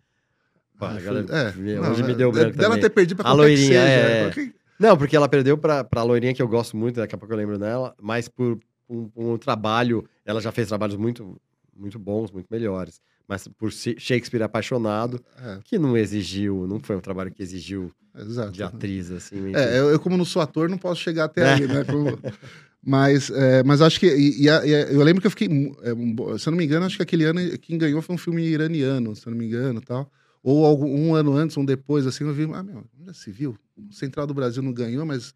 Ah, 0.80 0.96
é, 0.96 1.80
hoje 1.80 2.04
me 2.04 2.16
deu 2.16 2.32
branco. 2.32 2.56
Dela 2.56 2.76
também. 2.76 2.82
ter 2.82 2.90
perdido 2.92 3.18
pra 3.18 3.32
a 3.32 3.34
loirinha, 3.34 3.68
seja, 3.68 3.82
é, 3.82 4.30
é. 4.30 4.54
Não, 4.80 4.96
porque 4.96 5.16
ela 5.16 5.28
perdeu 5.28 5.58
pra, 5.58 5.84
pra 5.84 6.04
loirinha 6.04 6.34
que 6.34 6.42
eu 6.42 6.48
gosto 6.48 6.78
muito, 6.78 6.98
daqui 6.98 7.16
a 7.16 7.18
pouco 7.18 7.34
eu 7.34 7.38
lembro 7.38 7.58
dela, 7.58 7.96
mas 8.00 8.30
por 8.30 8.60
um, 8.88 9.10
um 9.16 9.38
trabalho, 9.38 10.08
ela 10.24 10.40
já 10.40 10.52
fez 10.52 10.68
trabalhos 10.68 10.96
muito, 10.96 11.42
muito 11.76 11.98
bons, 11.98 12.32
muito 12.32 12.48
melhores. 12.50 13.02
Mas 13.28 13.48
por 13.48 13.72
Shakespeare 13.72 14.42
apaixonado, 14.42 15.24
é. 15.38 15.60
que 15.64 15.78
não 15.78 15.98
exigiu, 15.98 16.66
não 16.66 16.80
foi 16.80 16.96
um 16.96 17.02
trabalho 17.02 17.32
que 17.32 17.44
exigiu 17.44 17.92
Exato. 18.18 18.52
de 18.52 18.64
atriz, 18.64 19.12
assim. 19.12 19.54
É, 19.54 19.80
eu, 19.80 19.90
eu, 19.90 20.00
como 20.00 20.16
não 20.16 20.24
sou 20.24 20.42
ator, 20.42 20.70
não 20.70 20.78
posso 20.78 21.02
chegar 21.02 21.26
até 21.26 21.54
aí, 21.54 21.68
né? 21.68 21.84
Mas, 22.90 23.30
é, 23.32 23.64
mas 23.64 23.82
acho 23.82 24.00
que. 24.00 24.06
E, 24.06 24.46
e, 24.46 24.48
eu 24.48 25.04
lembro 25.04 25.20
que 25.20 25.28
eu 25.28 25.32
fiquei. 25.32 25.50
É, 25.82 26.38
se 26.38 26.48
eu 26.48 26.52
não 26.52 26.58
me 26.58 26.64
engano, 26.64 26.86
acho 26.86 26.96
que 26.96 27.04
aquele 27.04 27.26
ano 27.26 27.58
quem 27.58 27.78
ganhou 27.78 28.02
foi 28.02 28.16
um 28.16 28.18
filme 28.18 28.42
iraniano, 28.42 29.14
se 29.14 29.28
eu 29.28 29.32
não 29.32 29.38
me 29.38 29.46
engano 29.46 29.82
tal. 29.82 30.10
Ou 30.42 30.66
algum, 30.66 30.88
um 30.88 31.14
ano 31.14 31.36
antes, 31.36 31.58
um 31.58 31.66
depois, 31.66 32.08
assim, 32.08 32.24
eu 32.24 32.34
vi, 32.34 32.44
ah, 32.54 32.64
meu, 32.64 32.86
já 33.06 33.14
se 33.14 33.30
viu? 33.30 33.58
O 33.76 33.92
Central 33.92 34.26
do 34.26 34.34
Brasil 34.34 34.64
não 34.64 34.72
ganhou, 34.72 35.06
mas 35.06 35.34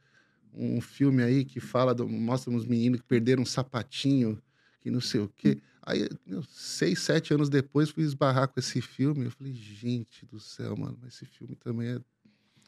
um 0.54 0.80
filme 0.80 1.23
aí 1.23 1.43
que 1.43 1.60
fala, 1.60 1.93
do, 1.93 2.08
mostra 2.08 2.54
uns 2.54 2.65
meninos 2.65 3.01
que 3.01 3.08
perderam 3.08 3.43
um 3.43 3.45
sapatinho, 3.45 4.41
que 4.80 4.89
não 4.89 5.01
sei 5.01 5.19
o 5.19 5.30
quê. 5.36 5.58
Aí, 5.84 6.08
meu, 6.26 6.44
seis, 6.44 7.00
sete 7.00 7.34
anos 7.34 7.50
depois, 7.50 7.89
fui 7.89 8.04
esbarrar 8.04 8.48
com 8.48 8.60
esse 8.60 8.82
filme. 8.82 9.26
Eu 9.26 9.32
falei, 9.32 9.54
gente 9.54 10.26
do 10.26 10.39
céu, 10.39 10.76
mano, 10.78 10.98
esse 11.08 11.26
filme 11.26 11.56
também 11.56 11.89
é. 11.89 12.00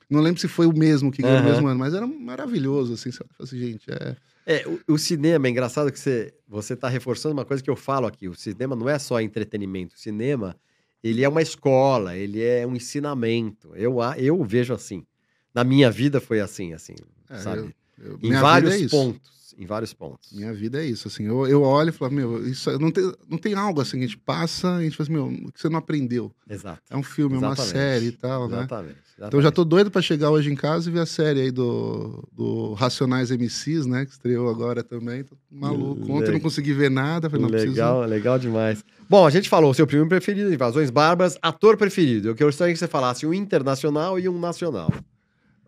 Não 0.09 0.19
lembro 0.19 0.39
se 0.39 0.47
foi 0.47 0.65
o 0.65 0.73
mesmo 0.73 1.11
que 1.11 1.21
ganhou 1.21 1.37
uhum. 1.39 1.47
o 1.47 1.49
mesmo 1.51 1.67
ano, 1.67 1.79
mas 1.79 1.93
era 1.93 2.05
maravilhoso, 2.05 2.93
assim. 2.93 3.11
Você 3.11 3.23
assim, 3.39 3.59
gente, 3.59 3.91
é. 3.91 4.15
É, 4.45 4.67
o, 4.67 4.93
o, 4.93 4.97
cinema, 4.97 5.47
é 5.47 5.49
engraçado 5.49 5.91
que 5.91 5.99
você, 5.99 6.33
você 6.47 6.75
tá 6.75 6.89
reforçando 6.89 7.33
uma 7.33 7.45
coisa 7.45 7.63
que 7.63 7.69
eu 7.69 7.75
falo 7.75 8.07
aqui. 8.07 8.27
O 8.27 8.35
cinema 8.35 8.75
não 8.75 8.89
é 8.89 8.99
só 8.99 9.21
entretenimento. 9.21 9.95
O 9.95 9.99
cinema 9.99 10.55
ele 11.03 11.23
é 11.23 11.29
uma 11.29 11.41
escola, 11.41 12.15
ele 12.15 12.41
é 12.41 12.65
um 12.65 12.75
ensinamento. 12.75 13.75
Eu, 13.75 13.97
eu 14.17 14.43
vejo 14.43 14.73
assim. 14.73 15.05
Na 15.53 15.63
minha 15.63 15.91
vida 15.91 16.19
foi 16.19 16.39
assim, 16.39 16.73
assim, 16.73 16.95
é, 17.29 17.37
sabe? 17.37 17.59
Eu, 17.59 17.73
eu, 17.99 18.19
em 18.21 18.31
vários 18.33 18.73
é 18.73 18.87
pontos. 18.87 19.33
Em 19.57 19.65
vários 19.65 19.93
pontos. 19.93 20.31
Minha 20.31 20.53
vida 20.53 20.83
é 20.83 20.85
isso, 20.85 21.07
assim. 21.07 21.25
Eu, 21.25 21.45
eu 21.47 21.61
olho 21.61 21.89
e 21.89 21.91
falo, 21.91 22.11
meu, 22.11 22.47
isso 22.47 22.71
não 22.79 22.91
tem, 22.91 23.13
não 23.29 23.37
tem 23.37 23.53
algo 23.53 23.81
assim 23.81 23.99
a 23.99 24.01
gente 24.01 24.17
passa 24.17 24.67
e 24.67 24.79
a 24.79 24.83
gente 24.83 24.97
fala 24.97 25.05
assim, 25.05 25.13
meu, 25.13 25.51
que 25.51 25.61
você 25.61 25.69
não 25.69 25.77
aprendeu. 25.77 26.31
Exato. 26.49 26.81
É 26.89 26.97
um 26.97 27.03
filme, 27.03 27.37
Exatamente. 27.37 27.59
é 27.59 27.63
uma 27.63 27.69
série 27.69 28.05
e 28.07 28.11
tal, 28.11 28.47
né? 28.47 28.57
Exatamente. 28.57 28.97
Exatamente. 29.15 29.27
Então 29.27 29.41
já 29.41 29.51
tô 29.51 29.63
doido 29.63 29.91
para 29.91 30.01
chegar 30.01 30.31
hoje 30.31 30.51
em 30.51 30.55
casa 30.55 30.89
e 30.89 30.93
ver 30.93 31.01
a 31.01 31.05
série 31.05 31.41
aí 31.41 31.51
do, 31.51 32.27
do 32.31 32.73
Racionais 32.73 33.29
MCs, 33.29 33.85
né? 33.85 34.05
Que 34.05 34.11
estreou 34.11 34.49
agora 34.49 34.83
também. 34.83 35.23
Tô 35.23 35.37
maluco. 35.51 36.11
Ontem 36.11 36.31
não 36.31 36.39
consegui 36.39 36.73
ver 36.73 36.89
nada. 36.89 37.29
Falei, 37.29 37.45
não, 37.45 37.51
legal, 37.51 37.99
preciso... 37.99 38.09
legal 38.09 38.39
demais. 38.39 38.83
Bom, 39.07 39.25
a 39.25 39.29
gente 39.29 39.47
falou 39.47 39.69
o 39.69 39.73
seu 39.73 39.85
filme 39.87 40.09
preferido, 40.09 40.51
Invasões 40.51 40.89
Bárbaras, 40.89 41.37
ator 41.41 41.77
preferido. 41.77 42.29
Eu 42.29 42.35
gostaria 42.35 42.73
que 42.73 42.79
você 42.79 42.87
falasse 42.87 43.25
um 43.25 43.33
internacional 43.33 44.19
e 44.19 44.27
um 44.27 44.39
nacional. 44.39 44.91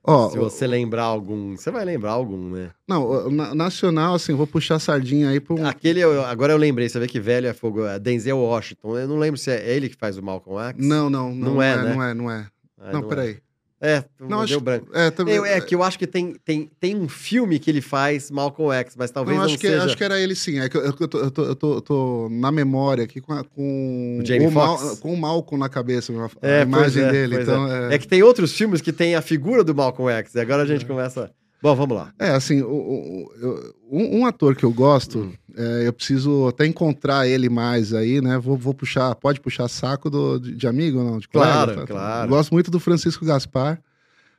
Oh, 0.08 0.30
Se 0.30 0.38
você 0.38 0.68
lembrar 0.68 1.04
algum, 1.04 1.58
você 1.58 1.72
vai 1.72 1.84
lembrar 1.84 2.12
algum, 2.12 2.52
né? 2.52 2.70
Não, 2.88 3.30
nacional, 3.56 4.14
assim, 4.14 4.34
vou 4.34 4.46
puxar 4.46 4.76
a 4.76 4.80
sardinha 4.80 5.30
aí 5.30 5.42
um... 5.50 5.66
Aquele, 5.66 6.04
agora 6.04 6.54
eu 6.54 6.58
lembrei, 6.58 6.88
você 6.88 7.00
vê 7.00 7.08
que 7.08 7.20
velho 7.20 7.48
é 7.48 7.54
fogo, 7.54 7.86
é 7.86 7.98
Denzel 7.98 8.38
Washington. 8.38 9.00
Eu 9.00 9.08
não 9.08 9.18
lembro 9.18 9.40
se 9.40 9.50
é 9.50 9.76
ele 9.76 9.90
que 9.90 9.96
faz 9.96 10.18
o 10.18 10.24
Malcolm 10.24 10.62
X. 10.70 10.86
Não, 10.86 11.10
não, 11.10 11.34
não, 11.34 11.54
não, 11.56 11.62
é, 11.62 11.72
é, 11.72 11.76
né? 11.78 11.94
não 11.94 12.04
é, 12.04 12.14
não 12.14 12.32
é. 12.32 12.48
Ah, 12.80 12.92
não, 12.92 13.02
não 13.02 13.10
peraí. 13.10 13.32
É. 13.32 13.38
É, 13.82 14.04
não, 14.20 14.42
acho, 14.42 14.60
branco. 14.62 14.88
É, 14.94 15.12
também, 15.12 15.36
eu, 15.36 15.46
é, 15.46 15.60
que 15.60 15.76
eu 15.76 15.84
acho 15.84 16.00
que 16.00 16.08
tem, 16.08 16.34
tem, 16.46 16.72
tem 16.80 16.96
um 16.96 17.10
filme 17.10 17.60
que 17.60 17.70
ele 17.70 17.82
faz, 17.82 18.32
Malcolm 18.32 18.74
X, 18.74 18.96
mas 18.96 19.12
talvez 19.12 19.38
não, 19.38 19.46
acho 19.46 19.54
não 19.54 19.60
que, 19.60 19.68
seja... 19.68 19.84
Acho 19.84 19.98
que 19.98 20.04
era 20.04 20.20
ele 20.20 20.34
sim. 20.34 20.60
É 20.60 20.70
que 20.70 20.78
eu, 20.78 20.86
eu, 20.86 21.08
tô, 21.08 21.20
eu, 21.20 21.32
tô, 21.32 21.44
eu, 21.44 21.56
tô, 21.56 21.82
tô 21.82 22.30
na 22.32 22.52
memória 22.52 23.04
aqui 23.04 23.20
com, 23.20 23.34
a, 23.34 23.44
com, 23.44 24.20
o, 24.22 24.26
Jamie 24.26 24.48
o, 24.48 24.52
Mal, 24.52 24.98
com 24.98 25.14
o 25.14 25.18
Malcolm 25.18 25.60
na 25.60 25.70
cabeça, 25.70 26.14
a 26.14 26.48
é, 26.48 26.62
imagem 26.62 27.04
é, 27.04 27.12
dele. 27.12 27.42
Então, 27.42 27.72
é. 27.72 27.96
é. 27.96 27.98
que 27.98 28.08
tem 28.08 28.24
outros 28.24 28.54
filmes 28.54 28.82
que 28.82 28.94
tem 28.94 29.14
a 29.16 29.22
figura 29.22 29.64
do 29.64 29.76
Malcolm 29.76 30.10
X, 30.12 30.34
e 30.36 30.40
agora 30.40 30.64
a 30.64 30.66
gente 30.66 30.86
é. 30.86 30.88
começa... 30.88 31.32
Bom, 31.66 31.76
vamos 31.76 31.98
lá. 31.98 32.14
É, 32.20 32.30
assim, 32.30 32.62
o, 32.62 32.68
o, 32.70 33.74
um, 33.90 34.20
um, 34.20 34.26
ator 34.28 34.56
que 34.56 34.64
eu 34.64 34.72
gosto, 34.72 35.22
hum. 35.22 35.34
é, 35.58 35.88
eu 35.88 35.92
preciso 35.92 36.48
até 36.48 36.64
encontrar 36.64 37.28
ele 37.28 37.50
mais 37.50 37.92
aí, 37.92 38.22
né? 38.22 38.38
Vou, 38.38 38.56
vou 38.56 38.72
puxar, 38.72 39.16
pode 39.16 39.42
puxar 39.42 39.68
saco 39.68 40.08
do, 40.08 40.38
de, 40.38 40.54
de 40.54 40.68
amigo 40.68 41.00
ou 41.00 41.04
não? 41.04 41.18
De 41.18 41.28
claro, 41.28 41.72
colega, 41.72 41.88
tá? 41.88 41.88
claro. 41.88 42.26
Eu 42.26 42.30
gosto 42.30 42.52
muito 42.52 42.70
do 42.70 42.80
Francisco 42.80 43.26
Gaspar. 43.26 43.82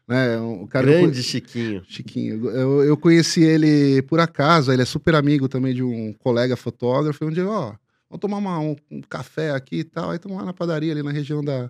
Né? 0.06 0.38
O 0.38 0.68
cara, 0.68 0.86
Grande 0.86 1.18
eu, 1.18 1.24
Chiquinho. 1.24 1.82
Chiquinho. 1.88 2.48
Eu, 2.48 2.84
eu 2.84 2.96
conheci 2.96 3.42
ele 3.42 4.02
por 4.02 4.20
acaso, 4.20 4.70
ele 4.70 4.82
é 4.82 4.86
super 4.86 5.16
amigo 5.16 5.48
também 5.48 5.74
de 5.74 5.82
um 5.82 6.12
colega 6.12 6.54
fotógrafo. 6.54 7.24
Um 7.24 7.30
dia, 7.30 7.44
ó, 7.44 7.74
vamos 8.08 8.20
tomar 8.20 8.36
uma, 8.36 8.60
um, 8.60 8.76
um, 8.88 9.00
café 9.00 9.50
aqui 9.50 9.80
e 9.80 9.84
tal. 9.84 10.10
Aí 10.10 10.16
estamos 10.16 10.38
lá 10.38 10.44
na 10.44 10.52
padaria, 10.52 10.92
ali 10.92 11.02
na 11.02 11.10
região 11.10 11.42
da, 11.42 11.68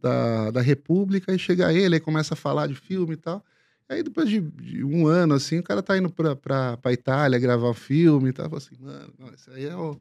da, 0.00 0.52
da 0.52 0.60
República. 0.60 1.32
Aí 1.32 1.40
chega 1.40 1.72
ele, 1.72 1.96
aí 1.96 2.00
começa 2.00 2.34
a 2.34 2.36
falar 2.36 2.68
de 2.68 2.76
filme 2.76 3.14
e 3.14 3.16
tal. 3.16 3.44
Aí 3.92 4.02
depois 4.02 4.28
de, 4.28 4.40
de, 4.40 4.84
um 4.84 5.06
ano, 5.06 5.34
assim, 5.34 5.58
o 5.58 5.62
cara 5.62 5.82
tá 5.82 5.96
indo 5.96 6.10
pra, 6.10 6.34
pra, 6.36 6.76
pra 6.76 6.92
Itália 6.92 7.38
gravar 7.38 7.70
um 7.70 7.74
filme 7.74 8.30
e 8.30 8.32
tal. 8.32 8.48
Eu 8.50 8.56
assim, 8.56 8.76
mano, 8.80 9.12
não, 9.18 9.28
esse 9.32 9.50
aí 9.50 9.66
é 9.66 9.76
o. 9.76 10.00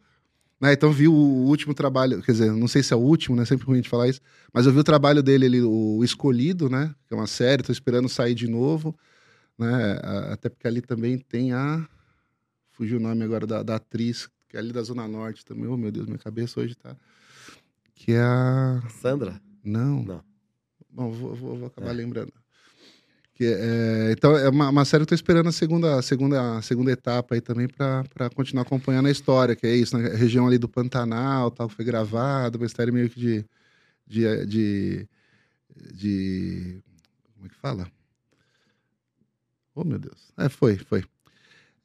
Né, 0.60 0.74
então 0.74 0.92
vi 0.92 1.08
o 1.08 1.14
último 1.14 1.74
trabalho, 1.74 2.22
quer 2.22 2.34
dizer, 2.34 2.52
não 2.52 2.68
sei 2.68 2.84
se 2.84 2.94
é 2.94 2.96
o 2.96 3.00
último, 3.00 3.36
né? 3.36 3.46
Sempre 3.46 3.66
ruim 3.66 3.82
de 3.82 3.90
falar 3.90 4.08
isso, 4.08 4.22
mas 4.54 4.68
eu 4.68 4.72
vi 4.72 4.78
o 4.78 4.84
trabalho 4.84 5.24
dele, 5.24 5.46
ele, 5.46 5.62
o 5.64 6.04
Escolhido, 6.04 6.70
né? 6.70 6.94
Que 7.08 7.16
é 7.16 7.18
uma 7.18 7.26
série, 7.26 7.64
tô 7.64 7.72
esperando 7.72 8.08
sair 8.08 8.36
de 8.36 8.48
novo, 8.48 8.96
né? 9.58 10.00
Até 10.32 10.50
porque 10.50 10.68
ali 10.68 10.82
também 10.82 11.18
tem 11.18 11.52
a. 11.52 11.88
Fugiu 12.70 13.00
o 13.00 13.02
nome 13.02 13.24
agora 13.24 13.48
da, 13.48 13.64
da 13.64 13.76
atriz, 13.78 14.30
que 14.48 14.56
é 14.56 14.60
ali 14.60 14.72
da 14.72 14.84
Zona 14.84 15.08
Norte 15.08 15.44
também. 15.44 15.66
Oh, 15.68 15.76
meu 15.76 15.92
Deus, 15.92 16.06
minha 16.06 16.20
cabeça 16.20 16.60
hoje 16.60 16.76
tá 16.76 16.96
que 18.02 18.14
é 18.14 18.22
a. 18.22 18.82
Sandra? 18.90 19.40
Não. 19.64 20.04
Não. 20.04 20.24
Bom, 20.90 21.12
vou, 21.12 21.36
vou, 21.36 21.56
vou 21.56 21.68
acabar 21.68 21.92
É. 21.92 21.94
lembrando. 21.94 22.34
É, 23.46 24.12
então, 24.12 24.38
é 24.38 24.50
uma, 24.50 24.70
uma 24.70 24.86
série 24.86 25.02
que 25.02 25.04
eu 25.06 25.08
tô 25.10 25.16
esperando 25.16 25.48
a 25.50 25.52
segunda, 25.52 25.98
a 25.98 26.02
segunda, 26.02 26.58
a 26.58 26.62
segunda 26.62 26.92
etapa 26.92 27.36
aí 27.36 27.42
também 27.42 27.68
pra 27.68 28.30
continuar 28.36 28.64
acompanhando 28.64 29.08
a 29.08 29.12
história, 29.12 29.56
que 29.56 29.66
é 29.66 29.76
isso, 29.76 29.98
na 29.98 30.08
região 30.10 30.48
ali 30.48 30.58
do 30.58 30.68
Pantanal, 30.70 31.50
tal, 31.52 31.68
que 31.70 31.76
foi 31.76 31.86
gravado, 31.86 32.58
uma 32.58 32.66
história 32.66 32.92
meio 32.92 33.10
que 33.10 33.20
de. 33.20 33.46
de, 34.08 34.46
de, 34.46 35.08
de 35.94 36.84
como 37.36 37.46
é 37.46 37.50
que 37.50 37.56
fala? 37.56 37.88
Oh, 39.74 39.84
meu 39.84 39.98
Deus. 39.98 40.32
É, 40.38 40.50
foi, 40.50 40.78
foi. 40.78 41.04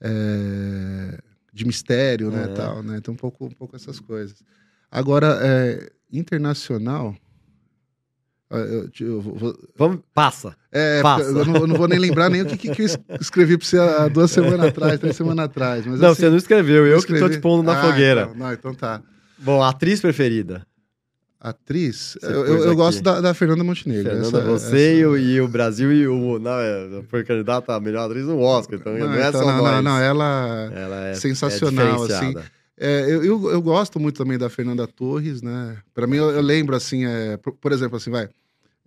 É, 0.00 1.18
de 1.52 1.64
mistério, 1.64 2.30
né, 2.30 2.44
É. 2.44 2.48
tal, 2.48 2.82
né? 2.82 2.98
Então, 2.98 3.14
um 3.14 3.16
pouco, 3.16 3.46
um 3.46 3.50
pouco 3.50 3.76
essas 3.76 3.98
coisas. 4.00 4.42
Agora, 4.90 5.38
é, 5.42 5.90
internacional. 6.12 7.16
Ah, 8.50 8.56
Eu, 8.58 8.88
eu 9.00 9.20
vou- 9.20 9.58
Vamos, 9.76 10.00
passa. 10.14 10.54
é, 10.72 11.00
Passa. 11.02 11.24
eu 11.24 11.44
não, 11.44 11.56
eu 11.56 11.66
não 11.66 11.76
vou 11.76 11.88
nem 11.88 11.98
lembrar 11.98 12.28
nem 12.30 12.42
o 12.42 12.46
que, 12.46 12.56
que, 12.56 12.70
que 12.70 12.82
eu 12.82 12.86
es- 12.86 12.98
escrevi 13.20 13.56
pra 13.58 13.66
você 13.66 13.78
há 13.78 14.08
duas 14.08 14.30
semanas 14.30 14.66
atrás, 14.68 14.98
três 15.00 15.16
semanas 15.16 15.44
atrás. 15.46 15.84
Mas, 15.86 16.00
não, 16.00 16.10
assim, 16.10 16.22
você 16.22 16.30
não 16.30 16.36
escreveu, 16.36 16.86
eu 16.86 17.00
que 17.00 17.06
tô 17.08 17.14
escrevi- 17.14 17.36
te 17.36 17.40
pondo 17.40 17.62
na 17.62 17.78
Ah, 17.78 17.82
fogueira. 17.90 18.22
Então, 18.22 18.34
não, 18.36 18.52
então 18.52 18.74
tá. 18.74 19.02
Bom, 19.38 19.62
atriz 19.62 20.00
preferida? 20.00 20.66
Atriz, 21.38 22.16
Você 22.18 22.26
eu, 22.26 22.46
eu- 22.46 22.64
eu 22.64 22.74
gosto 22.76 23.02
da, 23.02 23.20
da 23.20 23.34
Fernanda 23.34 23.62
Montenegro. 23.62 24.04
Fernanda, 24.10 24.38
essa- 24.38 24.46
você 24.48 24.66
essa- 24.66 24.78
E, 24.78 25.06
o, 25.06 25.16
e 25.18 25.40
o 25.40 25.46
Brasil 25.46 25.92
e 25.92 26.08
o. 26.08 26.38
Não, 26.38 26.58
é, 26.58 27.02
foi 27.08 27.22
candidata 27.24 27.74
a 27.74 27.78
melhor 27.80 28.06
atriz 28.06 28.24
no 28.24 28.40
Oscar, 28.40 28.78
então 28.80 28.92
não, 28.96 29.06
Não, 29.06 29.14
é 29.14 29.28
então, 29.28 29.42
só 29.42 29.46
não, 29.46 29.58
nós. 29.62 29.72
não, 29.74 29.82
não, 29.82 29.98
ela. 30.00 30.70
Ela 30.74 31.06
é 31.08 31.14
sensacional, 31.14 32.04
é 32.04 32.08
diferenciada. 32.08 32.44
É, 32.78 33.06
eu, 33.08 33.24
eu, 33.24 33.50
eu 33.50 33.62
gosto 33.62 33.98
muito 33.98 34.16
também 34.16 34.36
da 34.36 34.50
Fernanda 34.50 34.86
Torres, 34.86 35.40
né? 35.40 35.78
Pra 35.94 36.06
mim, 36.06 36.16
eu, 36.16 36.30
eu 36.30 36.42
lembro, 36.42 36.76
assim, 36.76 37.06
é, 37.06 37.36
por, 37.38 37.52
por 37.52 37.72
exemplo, 37.72 37.96
assim, 37.96 38.10
vai. 38.10 38.28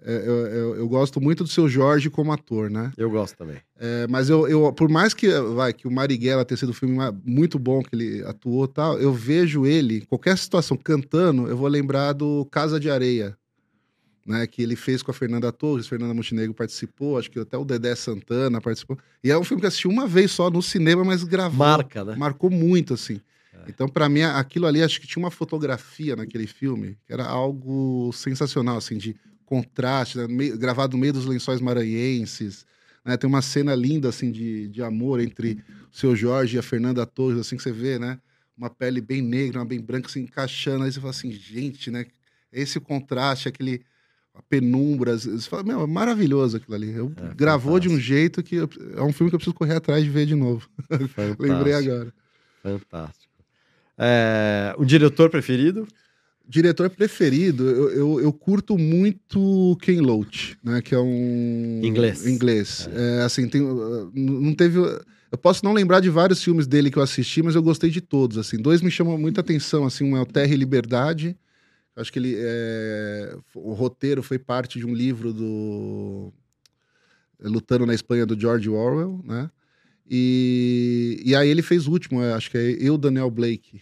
é, 0.04 0.24
eu, 0.26 0.76
eu, 0.76 0.88
gosto 0.88 1.20
muito 1.20 1.44
do 1.44 1.50
seu 1.50 1.68
Jorge 1.68 2.08
como 2.10 2.32
ator, 2.32 2.70
né? 2.70 2.92
Eu 2.96 3.10
gosto 3.10 3.36
também. 3.36 3.58
É, 3.80 4.06
mas 4.08 4.30
eu, 4.30 4.48
eu, 4.48 4.72
por 4.74 4.90
mais 4.90 5.16
que, 5.16 5.28
vai, 5.56 5.74
que 5.74 5.88
o 5.88 5.92
Marighella 5.92 6.46
tenha 6.46 6.58
sido 6.58 6.70
um 6.70 6.74
filme 6.74 6.98
muito 7.26 7.58
bom 7.58 7.82
que 7.82 7.96
ele 7.96 8.24
atuou 8.26 8.66
e 8.66 8.68
tal, 8.68 9.00
eu 9.00 9.12
vejo 9.12 9.66
ele, 9.66 9.98
em 9.98 10.06
qualquer 10.06 10.38
situação, 10.38 10.78
cantando, 10.78 11.48
eu 11.48 11.58
vou 11.58 11.68
lembrar 11.68 12.14
do 12.14 12.46
Casa 12.52 12.80
de 12.80 12.92
Areia, 12.92 13.36
né? 14.24 14.46
Que 14.46 14.62
ele 14.62 14.76
fez 14.76 15.02
com 15.02 15.10
a 15.10 15.16
Fernanda 15.16 15.52
Torres, 15.52 15.88
Fernanda 15.88 16.14
Montenegro 16.14 16.54
participou, 16.54 17.18
acho 17.18 17.32
que 17.32 17.40
até 17.40 17.58
o 17.58 17.66
Dedé 17.66 17.96
Santana 17.96 18.62
participou. 18.62 19.00
E 19.24 19.32
é 19.32 19.38
um 19.38 19.44
filme 19.44 19.60
que 19.60 19.66
eu 19.66 19.70
assisti 19.70 19.88
uma 19.88 20.06
vez 20.06 20.30
só 20.30 20.52
no 20.52 20.62
cinema, 20.62 21.04
mas 21.04 21.24
gravou 21.24 21.58
Marca, 21.58 22.06
né? 22.06 22.16
marcou 22.16 22.52
muito, 22.52 22.94
assim. 22.94 23.20
Então, 23.68 23.88
pra 23.88 24.08
mim, 24.10 24.22
aquilo 24.22 24.66
ali, 24.66 24.82
acho 24.82 25.00
que 25.02 25.08
tinha 25.08 25.24
uma 25.24 25.32
fotografia 25.32 26.16
naquele 26.16 26.48
filme, 26.48 26.98
que 27.06 27.14
era 27.14 27.26
algo 27.26 28.12
sensacional, 28.14 28.78
assim, 28.78 28.98
de 28.98 29.16
contraste, 29.46 30.18
né? 30.18 30.28
meio- 30.28 30.58
gravado 30.58 30.96
no 30.96 31.02
meio 31.02 31.14
dos 31.14 31.26
lençóis 31.26 31.60
maranhenses. 31.62 32.66
né? 33.04 33.18
Tem 33.18 33.28
uma 33.28 33.42
cena 33.42 33.74
linda, 33.76 34.10
assim, 34.10 34.32
de, 34.32 34.68
de 34.68 34.82
amor 34.84 35.20
entre 35.20 35.64
o 35.92 35.96
seu 35.98 36.16
Jorge 36.16 36.56
e 36.56 36.60
a 36.60 36.64
Fernanda 36.64 37.06
Torres, 37.06 37.40
assim, 37.40 37.58
que 37.58 37.64
você 37.64 37.72
vê, 37.72 37.98
né? 37.98 38.20
Uma 38.58 38.70
pele 38.70 39.02
bem 39.02 39.22
negra, 39.22 39.60
uma 39.60 39.66
bem 39.66 39.80
branca, 39.80 40.08
assim, 40.08 40.22
encaixando. 40.22 40.84
Aí 40.84 40.92
você 40.92 41.00
fala 41.00 41.12
assim, 41.12 41.32
gente, 41.32 41.90
né? 41.90 42.06
Esse 42.52 42.80
contraste, 42.80 43.48
aquele... 43.48 43.82
Penumbra, 44.48 45.18
você 45.18 45.50
fala, 45.50 45.64
meu, 45.64 45.82
é 45.82 45.88
maravilhoso 45.88 46.58
aquilo 46.58 46.76
ali. 46.76 46.92
Eu, 46.92 47.12
É, 47.18 47.34
gravou 47.36 47.78
de 47.80 47.88
um 47.88 47.92
fantástico. 47.92 48.08
jeito 48.14 48.44
que 48.44 48.56
eu- 48.56 48.70
é 48.96 49.02
um 49.04 49.12
filme 49.12 49.30
que 49.30 49.36
eu 49.36 49.40
preciso 49.40 49.54
correr 49.54 49.76
atrás 49.76 50.02
de 50.04 50.10
ver 50.10 50.26
de 50.26 50.36
novo. 50.36 50.70
Fantástico. 50.88 51.36
Lembrei 51.44 51.74
agora. 51.74 52.14
Fantástico. 52.64 53.19
É, 54.00 54.74
o 54.78 54.86
diretor 54.86 55.30
preferido? 55.30 55.86
Diretor 56.48 56.90
preferido, 56.90 57.70
eu, 57.70 57.90
eu, 57.92 58.22
eu 58.22 58.34
curto 58.34 58.76
muito 58.76 59.78
Ken 59.82 60.00
Loach, 60.00 60.58
né? 60.64 60.82
Que 60.82 60.96
é 60.96 61.00
um. 61.00 61.82
Inglês. 61.84 62.26
Inglês. 62.26 62.90
É, 62.92 63.22
assim, 63.22 63.48
tem, 63.48 63.62
uh, 63.62 64.12
não 64.16 64.56
teve. 64.56 64.80
Eu 65.32 65.38
posso 65.38 65.64
não 65.64 65.74
lembrar 65.74 66.00
de 66.00 66.10
vários 66.10 66.44
filmes 66.44 66.66
dele 66.66 66.90
que 66.90 66.98
eu 66.98 67.04
assisti, 67.04 67.44
mas 67.44 67.54
eu 67.54 67.62
gostei 67.62 67.92
de 67.92 68.02
todos. 68.02 68.40
Assim, 68.40 68.58
dois 68.58 68.82
me 68.82 68.90
chamam 68.90 69.16
muita 69.16 69.42
atenção. 69.42 69.86
Assim, 69.86 70.04
um 70.06 70.18
é 70.18 70.22
o 70.22 70.26
Terra 70.26 70.52
e 70.52 70.58
Liberdade. 70.58 71.38
Acho 71.96 72.12
que 72.12 72.18
ele. 72.18 72.36
é, 72.36 73.38
o 73.54 73.74
roteiro 73.74 74.24
foi 74.24 74.40
parte 74.40 74.80
de 74.80 74.88
um 74.88 74.94
livro 74.96 75.32
do. 75.32 76.34
Lutando 77.42 77.86
na 77.86 77.94
Espanha 77.94 78.26
do 78.26 78.40
George 78.40 78.70
Orwell, 78.70 79.22
né? 79.24 79.52
E, 80.10 81.22
e 81.24 81.36
aí 81.36 81.48
ele 81.48 81.62
fez 81.62 81.86
o 81.86 81.92
último, 81.92 82.24
é, 82.24 82.34
acho 82.34 82.50
que 82.50 82.58
é 82.58 82.76
Eu, 82.80 82.98
Daniel 82.98 83.30
Blake, 83.30 83.82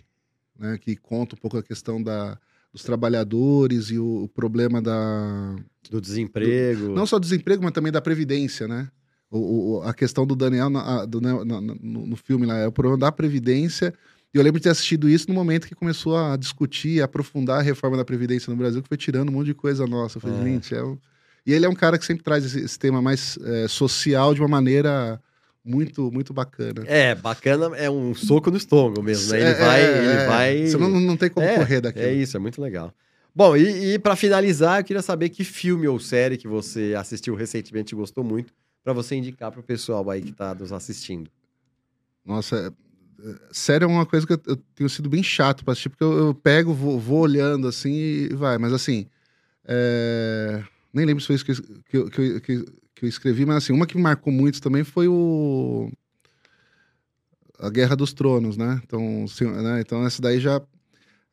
né? 0.60 0.78
Que 0.78 0.96
conta 0.96 1.36
um 1.36 1.40
pouco 1.40 1.58
a 1.58 1.64
questão 1.64 2.02
da, 2.02 2.38
dos 2.74 2.84
trabalhadores 2.84 3.90
e 3.90 3.98
o, 4.00 4.24
o 4.24 4.30
problema 4.30 4.82
da. 4.82 5.56
Do 5.90 6.02
desemprego? 6.02 6.90
Não 6.94 7.06
só 7.06 7.18
do 7.18 7.24
desemprego, 7.24 7.64
mas 7.64 7.72
também 7.72 7.92
da 7.92 8.02
previdência, 8.02 8.68
né? 8.68 8.90
O, 9.30 9.78
o- 9.78 9.82
a 9.84 9.94
questão 9.94 10.26
do 10.26 10.36
Daniel 10.36 10.70
na- 10.70 11.06
do 11.06 11.20
Neo- 11.22 11.44
na- 11.46 11.62
na- 11.62 11.76
no, 11.82 12.08
no 12.08 12.16
filme 12.16 12.46
lá 12.46 12.58
é 12.58 12.68
o 12.68 12.72
problema 12.72 12.98
da 12.98 13.12
previdência. 13.12 13.94
E 14.34 14.38
eu 14.38 14.44
lembro 14.44 14.60
de 14.60 14.64
ter 14.64 14.70
assistido 14.70 15.10
isso 15.10 15.28
no 15.30 15.34
momento 15.34 15.68
que 15.68 15.76
começou 15.76 16.18
a 16.18 16.36
discutir, 16.38 17.02
a 17.02 17.06
aprofundar 17.06 17.60
a 17.60 17.62
reforma 17.62 17.96
da 17.98 18.04
previdência 18.06 18.52
no 18.52 18.58
Brasil, 18.58 18.82
que 18.82 18.88
foi 18.88 18.98
tirando 18.98 19.30
um 19.30 19.32
monte 19.34 19.48
de 19.48 19.54
coisa 19.54 19.86
nossa. 19.88 20.18
Eu 20.18 20.22
falei, 20.22 20.40
É. 20.40 20.44
gente, 20.44 20.76
é 20.76 20.84
um... 20.84 20.98
E 21.46 21.54
ele 21.54 21.66
é 21.66 21.70
um 21.70 21.74
cara 21.76 21.98
que 21.98 22.06
sempre 22.06 22.24
traz 22.24 22.44
esse, 22.46 22.60
esse 22.60 22.78
tema 22.78 23.02
mais 23.02 23.38
é, 23.42 23.68
social 23.70 24.34
de 24.34 24.42
uma 24.42 24.50
maneira 24.50 25.22
muito, 25.68 26.12
muito 26.12 26.34
bacana. 26.34 26.84
É, 26.88 27.14
bacana, 27.14 27.76
é 27.76 27.90
um 27.90 28.16
soco 28.16 28.50
no 28.50 28.58
estômago 28.58 29.04
mesmo, 29.04 29.32
né? 29.34 29.42
Ele 29.42 29.50
É, 29.50 29.54
vai. 29.54 29.82
é, 29.82 29.98
ele 29.98 30.14
é. 30.22 30.26
vai... 30.26 30.68
Você 30.68 30.78
não, 30.78 30.90
não 31.00 31.18
tem 31.18 31.30
como 31.30 31.46
É, 31.46 31.56
correr 31.58 31.82
daquilo. 31.82 32.06
É 32.06 32.14
isso, 32.14 32.38
é 32.38 32.40
muito 32.40 32.62
legal. 32.62 32.94
Bom, 33.36 33.56
e, 33.56 33.94
e 33.94 34.00
para 34.00 34.16
finalizar, 34.16 34.80
eu 34.80 34.84
queria 34.84 35.02
saber 35.02 35.30
que 35.30 35.44
filme 35.44 35.88
ou 35.88 36.00
série 36.00 36.38
que 36.38 36.48
você 36.48 36.96
assistiu 36.98 37.36
recentemente 37.36 37.94
e 37.94 37.96
gostou 37.98 38.24
muito, 38.24 38.52
para 38.84 38.94
você 38.94 39.16
indicar 39.16 39.52
pro 39.52 39.62
pessoal 39.62 40.10
aí 40.10 40.22
que 40.22 40.32
tá 40.32 40.56
nos 40.56 40.72
assistindo. 40.72 41.30
Nossa, 42.26 42.56
é- 43.22 43.28
é- 43.30 43.36
sério 43.52 43.86
é 43.86 43.88
uma 43.88 44.06
coisa 44.06 44.26
que 44.26 44.34
eu, 44.34 44.42
eu 44.48 44.56
tenho 44.74 44.90
sido 44.90 45.10
bem 45.10 45.22
chato 45.22 45.64
pra 45.64 45.74
assistir, 45.74 45.90
porque 45.90 46.04
eu, 46.04 46.18
eu 46.18 46.34
pego, 46.34 46.74
vou, 46.74 47.00
vou 47.00 47.20
olhando 47.20 47.68
assim 47.68 47.92
e 47.94 48.30
vai. 48.34 48.58
Mas 48.58 48.74
assim, 48.74 49.08
nem 50.94 51.06
lembro 51.06 51.22
se 51.22 51.28
foi 51.28 51.36
isso 51.36 51.46
que, 51.46 51.52
eu- 51.98 52.10
que, 52.10 52.10
que, 52.10 52.40
que, 52.42 52.66
que 53.00 53.06
eu 53.06 53.10
escrevi, 53.10 53.46
mas 53.46 53.58
assim, 53.58 53.74
uma 53.74 53.86
que 53.88 53.96
me 53.98 54.04
marcou 54.04 54.32
muito 54.32 54.62
também 54.62 54.84
foi 54.84 55.08
o. 55.08 55.92
A 57.60 57.70
Guerra 57.70 57.96
dos 57.96 58.14
Tronos, 58.14 58.56
né? 58.56 58.80
Então, 58.84 59.28
se- 59.28 59.44
né? 59.46 59.82
então 59.82 60.06
essa 60.06 60.22
daí 60.22 60.40
já. 60.40 60.62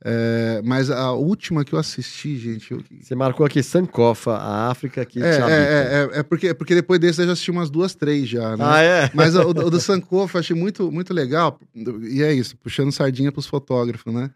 é, 0.07 0.61
mas 0.65 0.91
a 0.91 1.13
última 1.13 1.65
que 1.65 1.75
eu 1.75 1.79
assisti, 1.79 2.37
gente. 2.37 2.73
eu- 2.73 2.83
Você 3.01 3.15
marcou 3.15 3.45
aqui 3.45 3.63
Sankofa, 3.63 4.33
a 4.33 4.71
África 4.71 5.05
que 5.05 5.23
é, 5.23 5.25
é, 5.25 6.09
é, 6.15 6.19
é, 6.21 6.23
porque, 6.23 6.49
é 6.49 6.55
porque 6.55 6.75
depois 6.75 6.99
desse 7.01 7.21
eu 7.23 7.27
já 7.27 7.33
assisti 7.33 7.51
umas 7.51 7.71
duas, 7.71 7.95
três 7.95 8.29
já, 8.29 8.57
né? 8.57 8.65
Ah, 8.67 8.81
é? 8.83 9.11
Mas 9.15 9.35
o, 9.35 9.49
o 9.49 9.71
do 9.71 9.81
Sankofa 9.81 10.37
eu 10.39 10.41
achei 10.41 10.57
muito, 10.57 10.91
muito 10.91 11.13
legal. 11.13 11.59
E 11.75 12.23
é 12.23 12.33
isso, 12.33 12.57
puxando 12.57 12.91
sardinha 12.93 13.31
para 13.33 13.41
os 13.41 13.47
fotógrafos, 13.47 14.13
né? 14.13 14.31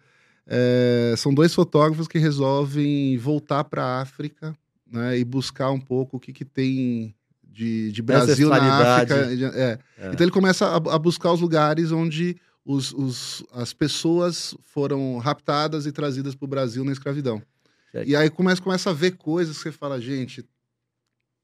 É, 0.47 1.15
são 1.19 1.33
dois 1.35 1.55
fotógrafos 1.55 2.09
que 2.09 2.19
resolvem 2.19 3.17
voltar 3.19 3.65
para 3.65 3.83
a 3.85 4.01
África 4.01 4.57
né, 4.91 5.19
e 5.19 5.25
buscar 5.25 5.71
um 5.71 5.81
pouco 5.81 6.17
o 6.17 6.21
que, 6.21 6.33
que 6.33 6.45
tem 6.47 7.15
de, 7.59 7.91
de 7.91 8.03
Brasil 8.03 8.49
na. 8.49 8.57
África. 8.97 9.15
É. 9.59 9.79
É. 9.99 10.11
Então 10.13 10.25
ele 10.25 10.31
começa 10.31 10.65
a, 10.67 10.77
a 10.77 10.99
buscar 10.99 11.33
os 11.33 11.41
lugares 11.41 11.91
onde 11.91 12.37
os, 12.65 12.93
os- 12.93 13.45
as 13.53 13.73
pessoas 13.73 14.55
foram 14.63 15.19
raptadas 15.19 15.85
e 15.85 15.91
trazidas 15.91 16.37
para 16.37 16.45
o 16.45 16.49
Brasil 16.49 16.85
na 16.85 16.93
escravidão. 16.93 17.43
É. 17.93 18.05
E 18.07 18.15
aí 18.15 18.31
começa, 18.31 18.63
começa 18.63 18.91
a 18.91 18.93
ver 18.93 19.13
coisas 19.17 19.57
que 19.57 19.63
você 19.65 19.73
fala, 19.73 20.01
gente, 20.01 20.45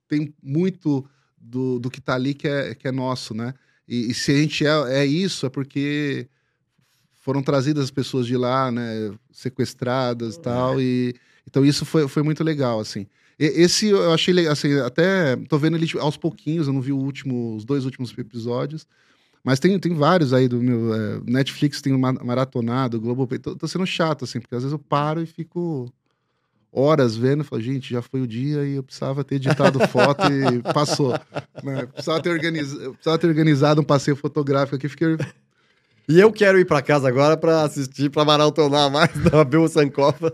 tem 0.06 0.32
muito 0.42 1.04
do, 1.36 1.80
do 1.80 1.90
que 1.90 2.00
tá 2.00 2.14
ali 2.14 2.32
que 2.32 2.46
é, 2.46 2.74
que 2.76 2.86
é 2.86 2.92
nosso, 2.92 3.34
né? 3.34 3.52
E, 3.88 4.10
e 4.10 4.14
se 4.14 4.30
a 4.30 4.36
gente 4.36 4.64
é, 4.64 4.98
é 5.00 5.04
isso, 5.06 5.46
é 5.46 5.50
porque 5.50 6.28
foram 7.22 7.42
trazidas 7.42 7.84
as 7.84 7.90
pessoas 7.90 8.24
de 8.26 8.36
lá, 8.36 8.70
né? 8.70 9.12
Sequestradas 9.32 10.36
e 10.36 10.40
tal. 10.40 10.80
E, 10.80 11.14
então 11.48 11.64
isso 11.64 11.84
foi, 11.84 12.06
foi 12.06 12.22
muito 12.22 12.44
legal, 12.44 12.78
assim. 12.78 13.06
Esse 13.38 13.88
eu 13.88 14.12
achei 14.12 14.46
assim, 14.46 14.74
até 14.80 15.36
tô 15.48 15.58
vendo 15.58 15.76
ele 15.76 15.88
aos 15.98 16.16
pouquinhos, 16.16 16.66
eu 16.66 16.72
não 16.72 16.80
vi 16.80 16.92
o 16.92 16.96
último, 16.96 17.56
os 17.56 17.64
dois 17.64 17.84
últimos 17.84 18.16
episódios. 18.16 18.86
Mas 19.42 19.60
tem, 19.60 19.78
tem 19.78 19.94
vários 19.94 20.32
aí 20.32 20.48
do 20.48 20.60
meu. 20.60 20.94
é, 20.94 21.20
Netflix 21.26 21.82
tem 21.82 21.92
maratonado, 21.98 23.00
Globoplay. 23.00 23.38
Tô, 23.38 23.54
tô 23.54 23.68
sendo 23.68 23.86
chato, 23.86 24.24
assim, 24.24 24.40
porque 24.40 24.54
às 24.54 24.62
vezes 24.62 24.72
eu 24.72 24.78
paro 24.78 25.22
e 25.22 25.26
fico 25.26 25.92
horas 26.72 27.14
vendo 27.14 27.42
e 27.42 27.44
falo, 27.46 27.62
gente, 27.62 27.92
já 27.92 28.02
foi 28.02 28.20
o 28.20 28.26
dia 28.26 28.64
e 28.64 28.74
eu 28.74 28.82
precisava 28.82 29.22
ter 29.22 29.36
editado 29.36 29.78
foto 29.86 30.22
e 30.32 30.72
passou. 30.72 31.12
né? 31.62 31.86
Precisava, 31.86 32.20
ter 32.20 32.30
organiz... 32.30 32.74
precisava 32.74 33.18
ter 33.18 33.26
organizado 33.28 33.80
um 33.80 33.84
passeio 33.84 34.16
fotográfico 34.16 34.76
aqui, 34.76 34.88
fiquei. 34.88 35.16
E 36.08 36.20
eu 36.20 36.30
quero 36.32 36.58
ir 36.58 36.64
para 36.66 36.82
casa 36.82 37.08
agora 37.08 37.36
para 37.36 37.62
assistir, 37.62 38.10
para 38.10 38.24
maratonar 38.24 38.90
mais 38.90 39.10
da 39.30 39.42
Bill 39.44 39.66
Sankofa. 39.68 40.32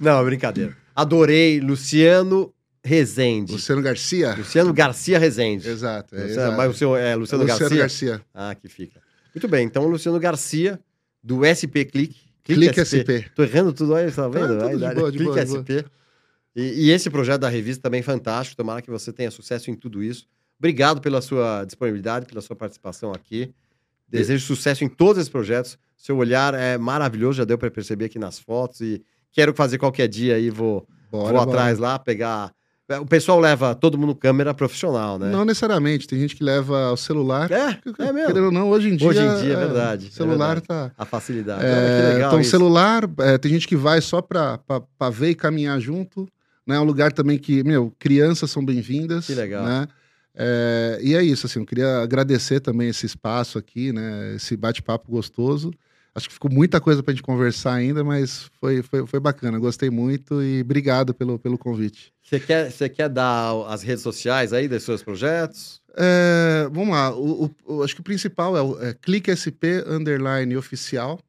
Não, 0.00 0.20
é 0.20 0.24
brincadeira. 0.24 0.76
Adorei 0.94 1.60
Luciano 1.60 2.52
Rezende. 2.82 3.52
Luciano 3.52 3.82
Garcia? 3.82 4.34
Luciano 4.34 4.72
Garcia 4.72 5.18
Rezende. 5.18 5.68
Exato. 5.68 6.14
É, 6.14 6.22
Luciano- 6.22 6.40
exato. 6.42 6.56
Mas 6.56 6.70
o 6.70 6.74
seu 6.74 6.96
é 6.96 7.14
Luciano, 7.14 7.44
Luciano 7.44 7.60
Garcia? 7.60 7.78
Garcia. 7.78 8.22
Ah, 8.34 8.54
que 8.54 8.68
fica. 8.68 9.00
Muito 9.34 9.46
bem, 9.46 9.64
então 9.66 9.86
Luciano 9.86 10.18
Garcia, 10.18 10.80
do 11.22 11.44
SP 11.44 11.84
Click. 11.84 12.16
Clique, 12.42 12.72
Clique 12.72 12.80
SP. 12.82 13.04
SP. 13.04 13.12
Tô 13.34 13.42
errando 13.42 13.72
tudo 13.72 13.94
aí, 13.94 14.10
tá 14.10 14.26
vendo? 14.28 14.54
Ah, 14.64 14.70
tudo 14.70 14.78
de 14.88 14.94
boa, 14.94 15.12
de 15.12 15.18
Clique 15.18 15.32
boa, 15.32 15.44
SP. 15.44 15.72
Boa. 15.82 15.84
E, 16.56 16.86
e, 16.86 16.90
esse 16.90 17.08
projeto 17.08 17.42
da 17.42 17.48
revista 17.48 17.82
também 17.82 18.00
é 18.00 18.02
fantástico. 18.02 18.56
Tomara 18.56 18.82
que 18.82 18.90
você 18.90 19.12
tenha 19.12 19.30
sucesso 19.30 19.70
em 19.70 19.74
tudo 19.74 20.02
isso. 20.02 20.26
Obrigado 20.58 21.00
pela 21.00 21.22
sua 21.22 21.64
disponibilidade, 21.64 22.26
pela 22.26 22.40
sua 22.40 22.56
participação 22.56 23.12
aqui. 23.12 23.52
Desejo 24.10 24.44
sucesso 24.44 24.84
em 24.84 24.88
todos 24.88 25.18
esses 25.18 25.28
projetos. 25.30 25.78
Seu 25.96 26.16
olhar 26.16 26.54
é 26.54 26.76
maravilhoso, 26.76 27.38
já 27.38 27.44
deu 27.44 27.58
para 27.58 27.70
perceber 27.70 28.06
aqui 28.06 28.18
nas 28.18 28.38
fotos. 28.38 28.80
E 28.80 29.02
quero 29.32 29.54
fazer 29.54 29.78
qualquer 29.78 30.08
dia 30.08 30.36
aí, 30.36 30.50
vou, 30.50 30.86
bora, 31.10 31.32
vou 31.32 31.42
atrás 31.42 31.78
lá, 31.78 31.98
pegar. 31.98 32.52
O 33.00 33.06
pessoal 33.06 33.38
leva 33.38 33.72
todo 33.72 33.96
mundo 33.96 34.16
câmera 34.16 34.52
profissional, 34.52 35.16
né? 35.16 35.30
Não 35.30 35.44
necessariamente, 35.44 36.08
tem 36.08 36.18
gente 36.18 36.34
que 36.34 36.42
leva 36.42 36.90
o 36.90 36.96
celular. 36.96 37.48
É, 37.52 37.78
é 38.00 38.12
mesmo. 38.12 38.26
Querendo 38.26 38.46
ou 38.46 38.52
não, 38.52 38.68
hoje 38.68 38.88
em 38.88 38.96
dia. 38.96 39.08
Hoje 39.08 39.20
em 39.20 39.36
dia, 39.42 39.50
é, 39.50 39.52
é 39.52 39.56
verdade. 39.56 40.08
O 40.08 40.12
celular 40.12 40.56
é 40.56 40.60
verdade. 40.60 40.66
tá. 40.66 40.92
A 40.98 41.04
facilidade. 41.04 41.64
É, 41.64 42.14
legal 42.14 42.30
então, 42.30 42.40
o 42.40 42.44
celular, 42.44 43.08
é, 43.20 43.38
tem 43.38 43.52
gente 43.52 43.68
que 43.68 43.76
vai 43.76 44.00
só 44.00 44.20
para 44.20 44.58
ver 45.12 45.30
e 45.30 45.34
caminhar 45.36 45.78
junto. 45.78 46.26
Né? 46.66 46.74
É 46.74 46.80
um 46.80 46.84
lugar 46.84 47.12
também 47.12 47.38
que, 47.38 47.62
meu, 47.62 47.94
crianças 47.96 48.50
são 48.50 48.64
bem-vindas. 48.64 49.26
Que 49.26 49.34
legal. 49.34 49.64
Né? 49.64 49.86
É, 50.34 50.98
e 51.02 51.14
é 51.14 51.22
isso, 51.22 51.46
assim, 51.46 51.60
eu 51.60 51.66
queria 51.66 51.98
agradecer 52.02 52.60
também 52.60 52.88
esse 52.88 53.06
espaço 53.06 53.58
aqui, 53.58 53.92
né? 53.92 54.34
Esse 54.36 54.56
bate-papo 54.56 55.10
gostoso. 55.10 55.72
Acho 56.14 56.28
que 56.28 56.34
ficou 56.34 56.50
muita 56.50 56.80
coisa 56.80 57.02
para 57.02 57.12
a 57.12 57.14
gente 57.14 57.22
conversar 57.22 57.74
ainda, 57.74 58.02
mas 58.02 58.50
foi, 58.60 58.82
foi, 58.82 59.06
foi 59.06 59.20
bacana, 59.20 59.58
gostei 59.58 59.90
muito 59.90 60.42
e 60.42 60.60
obrigado 60.60 61.14
pelo, 61.14 61.38
pelo 61.38 61.56
convite. 61.56 62.12
Você 62.22 62.40
quer, 62.40 62.70
você 62.70 62.88
quer 62.88 63.08
dar 63.08 63.52
as 63.68 63.82
redes 63.82 64.02
sociais 64.02 64.52
aí 64.52 64.66
dos 64.66 64.82
seus 64.82 65.02
projetos? 65.02 65.80
É, 65.96 66.68
vamos 66.72 66.90
lá, 66.90 67.16
o, 67.16 67.50
o, 67.64 67.82
acho 67.82 67.94
que 67.94 68.00
o 68.00 68.04
principal 68.04 68.56
é, 68.56 68.62
o, 68.62 68.82
é 68.82 68.94
Clique 68.94 69.34
SP 69.34 69.86
Underline 69.86 70.56
Oficial. 70.56 71.20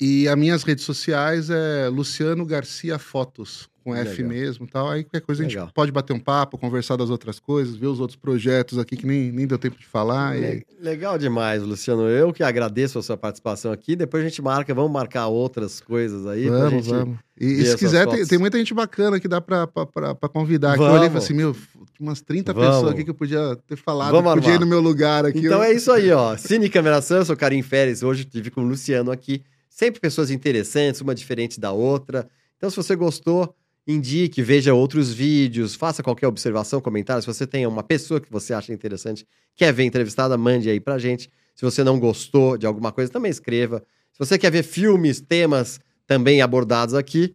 E 0.00 0.28
as 0.28 0.36
minhas 0.36 0.62
redes 0.62 0.84
sociais 0.84 1.50
é 1.50 1.88
Luciano 1.88 2.46
Garcia 2.46 2.98
Fotos, 2.98 3.68
com 3.88 3.94
Legal. 3.94 4.12
F 4.12 4.22
mesmo 4.22 4.66
tal. 4.66 4.90
Aí 4.90 5.02
qualquer 5.02 5.22
coisa 5.22 5.42
Legal. 5.42 5.62
a 5.62 5.66
gente 5.66 5.74
pode 5.74 5.90
bater 5.90 6.12
um 6.12 6.20
papo, 6.20 6.58
conversar 6.58 6.96
das 6.96 7.08
outras 7.08 7.40
coisas, 7.40 7.76
ver 7.76 7.86
os 7.86 8.00
outros 8.00 8.16
projetos 8.16 8.78
aqui 8.78 8.96
que 8.96 9.06
nem, 9.06 9.32
nem 9.32 9.46
deu 9.46 9.58
tempo 9.58 9.78
de 9.78 9.86
falar. 9.86 10.36
E... 10.36 10.64
Legal 10.80 11.18
demais, 11.18 11.62
Luciano. 11.62 12.02
Eu 12.02 12.32
que 12.32 12.42
agradeço 12.42 12.98
a 12.98 13.02
sua 13.02 13.16
participação 13.16 13.72
aqui. 13.72 13.96
Depois 13.96 14.22
a 14.22 14.28
gente 14.28 14.42
marca, 14.42 14.74
vamos 14.74 14.92
marcar 14.92 15.26
outras 15.28 15.80
coisas 15.80 16.26
aí. 16.26 16.48
Vamos, 16.48 16.86
vamos. 16.86 17.18
E, 17.40 17.46
e 17.46 17.66
se 17.66 17.76
quiser, 17.76 18.06
tem, 18.08 18.26
tem, 18.26 18.38
muita 18.38 18.58
gente 18.58 18.74
bacana 18.74 19.18
que 19.18 19.28
dá 19.28 19.40
pra, 19.40 19.66
pra, 19.66 19.86
pra, 19.86 20.14
pra 20.14 20.28
convidar. 20.28 20.76
Vamos. 20.76 20.86
Que 20.86 20.90
eu 20.90 20.94
olhei 20.94 21.06
e 21.06 21.10
falei 21.10 21.24
assim, 21.24 21.34
meu, 21.34 21.56
umas 21.98 22.20
30 22.20 22.52
vamos. 22.52 22.68
pessoas 22.68 22.92
aqui 22.92 23.04
que 23.04 23.10
eu 23.10 23.14
podia 23.14 23.56
ter 23.66 23.76
falado, 23.76 24.12
vamos 24.12 24.34
podia 24.34 24.54
ir 24.54 24.60
no 24.60 24.66
meu 24.66 24.80
lugar 24.80 25.24
aqui. 25.24 25.38
Então 25.38 25.58
eu... 25.58 25.62
é 25.62 25.72
isso 25.72 25.90
aí, 25.90 26.10
ó. 26.10 26.36
Cine 26.36 26.68
Cameração, 26.68 27.18
eu 27.18 27.24
sou 27.24 27.36
Karim 27.36 27.62
Férez. 27.62 28.02
Hoje 28.02 28.24
tive 28.24 28.50
com 28.50 28.60
o 28.60 28.68
Luciano 28.68 29.10
aqui. 29.10 29.42
Sempre 29.68 30.00
pessoas 30.00 30.30
interessantes, 30.30 31.00
uma 31.00 31.14
diferente 31.14 31.60
da 31.60 31.70
outra. 31.70 32.28
Então, 32.56 32.68
se 32.68 32.76
você 32.76 32.96
gostou, 32.96 33.54
indique, 33.88 34.42
veja 34.42 34.74
outros 34.74 35.10
vídeos, 35.10 35.74
faça 35.74 36.02
qualquer 36.02 36.26
observação, 36.26 36.78
comentário. 36.78 37.22
Se 37.22 37.26
você 37.26 37.46
tem 37.46 37.66
uma 37.66 37.82
pessoa 37.82 38.20
que 38.20 38.30
você 38.30 38.52
acha 38.52 38.70
interessante, 38.70 39.26
quer 39.56 39.72
ver 39.72 39.84
entrevistada, 39.84 40.36
mande 40.36 40.68
aí 40.68 40.78
pra 40.78 40.98
gente. 40.98 41.30
Se 41.54 41.64
você 41.64 41.82
não 41.82 41.98
gostou 41.98 42.58
de 42.58 42.66
alguma 42.66 42.92
coisa, 42.92 43.10
também 43.10 43.30
escreva. 43.30 43.82
Se 44.12 44.18
você 44.18 44.38
quer 44.38 44.52
ver 44.52 44.62
filmes, 44.62 45.22
temas 45.22 45.80
também 46.06 46.42
abordados 46.42 46.94
aqui, 46.94 47.34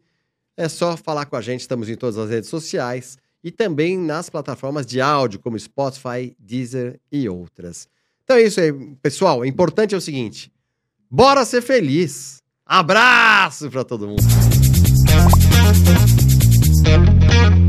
é 0.56 0.70
só 0.70 0.96
falar 0.96 1.26
com 1.26 1.36
a 1.36 1.42
gente. 1.42 1.62
Estamos 1.62 1.90
em 1.90 1.96
todas 1.96 2.18
as 2.20 2.30
redes 2.30 2.50
sociais 2.50 3.18
e 3.44 3.52
também 3.52 3.98
nas 3.98 4.30
plataformas 4.30 4.86
de 4.86 5.02
áudio, 5.02 5.40
como 5.40 5.58
Spotify, 5.58 6.36
Deezer 6.38 7.00
e 7.12 7.28
outras. 7.28 7.90
Então 8.24 8.38
é 8.38 8.44
isso 8.44 8.62
aí, 8.62 8.72
pessoal. 9.02 9.40
O 9.40 9.46
importante 9.46 9.96
é 9.96 9.98
o 9.98 10.02
seguinte: 10.02 10.52
Bora 11.10 11.44
ser 11.46 11.62
feliz. 11.62 12.44
Abraço 12.66 13.70
para 13.70 13.84
todo 13.84 14.08
mundo. 14.08 14.24
Thank 16.84 17.58
you. 17.58 17.63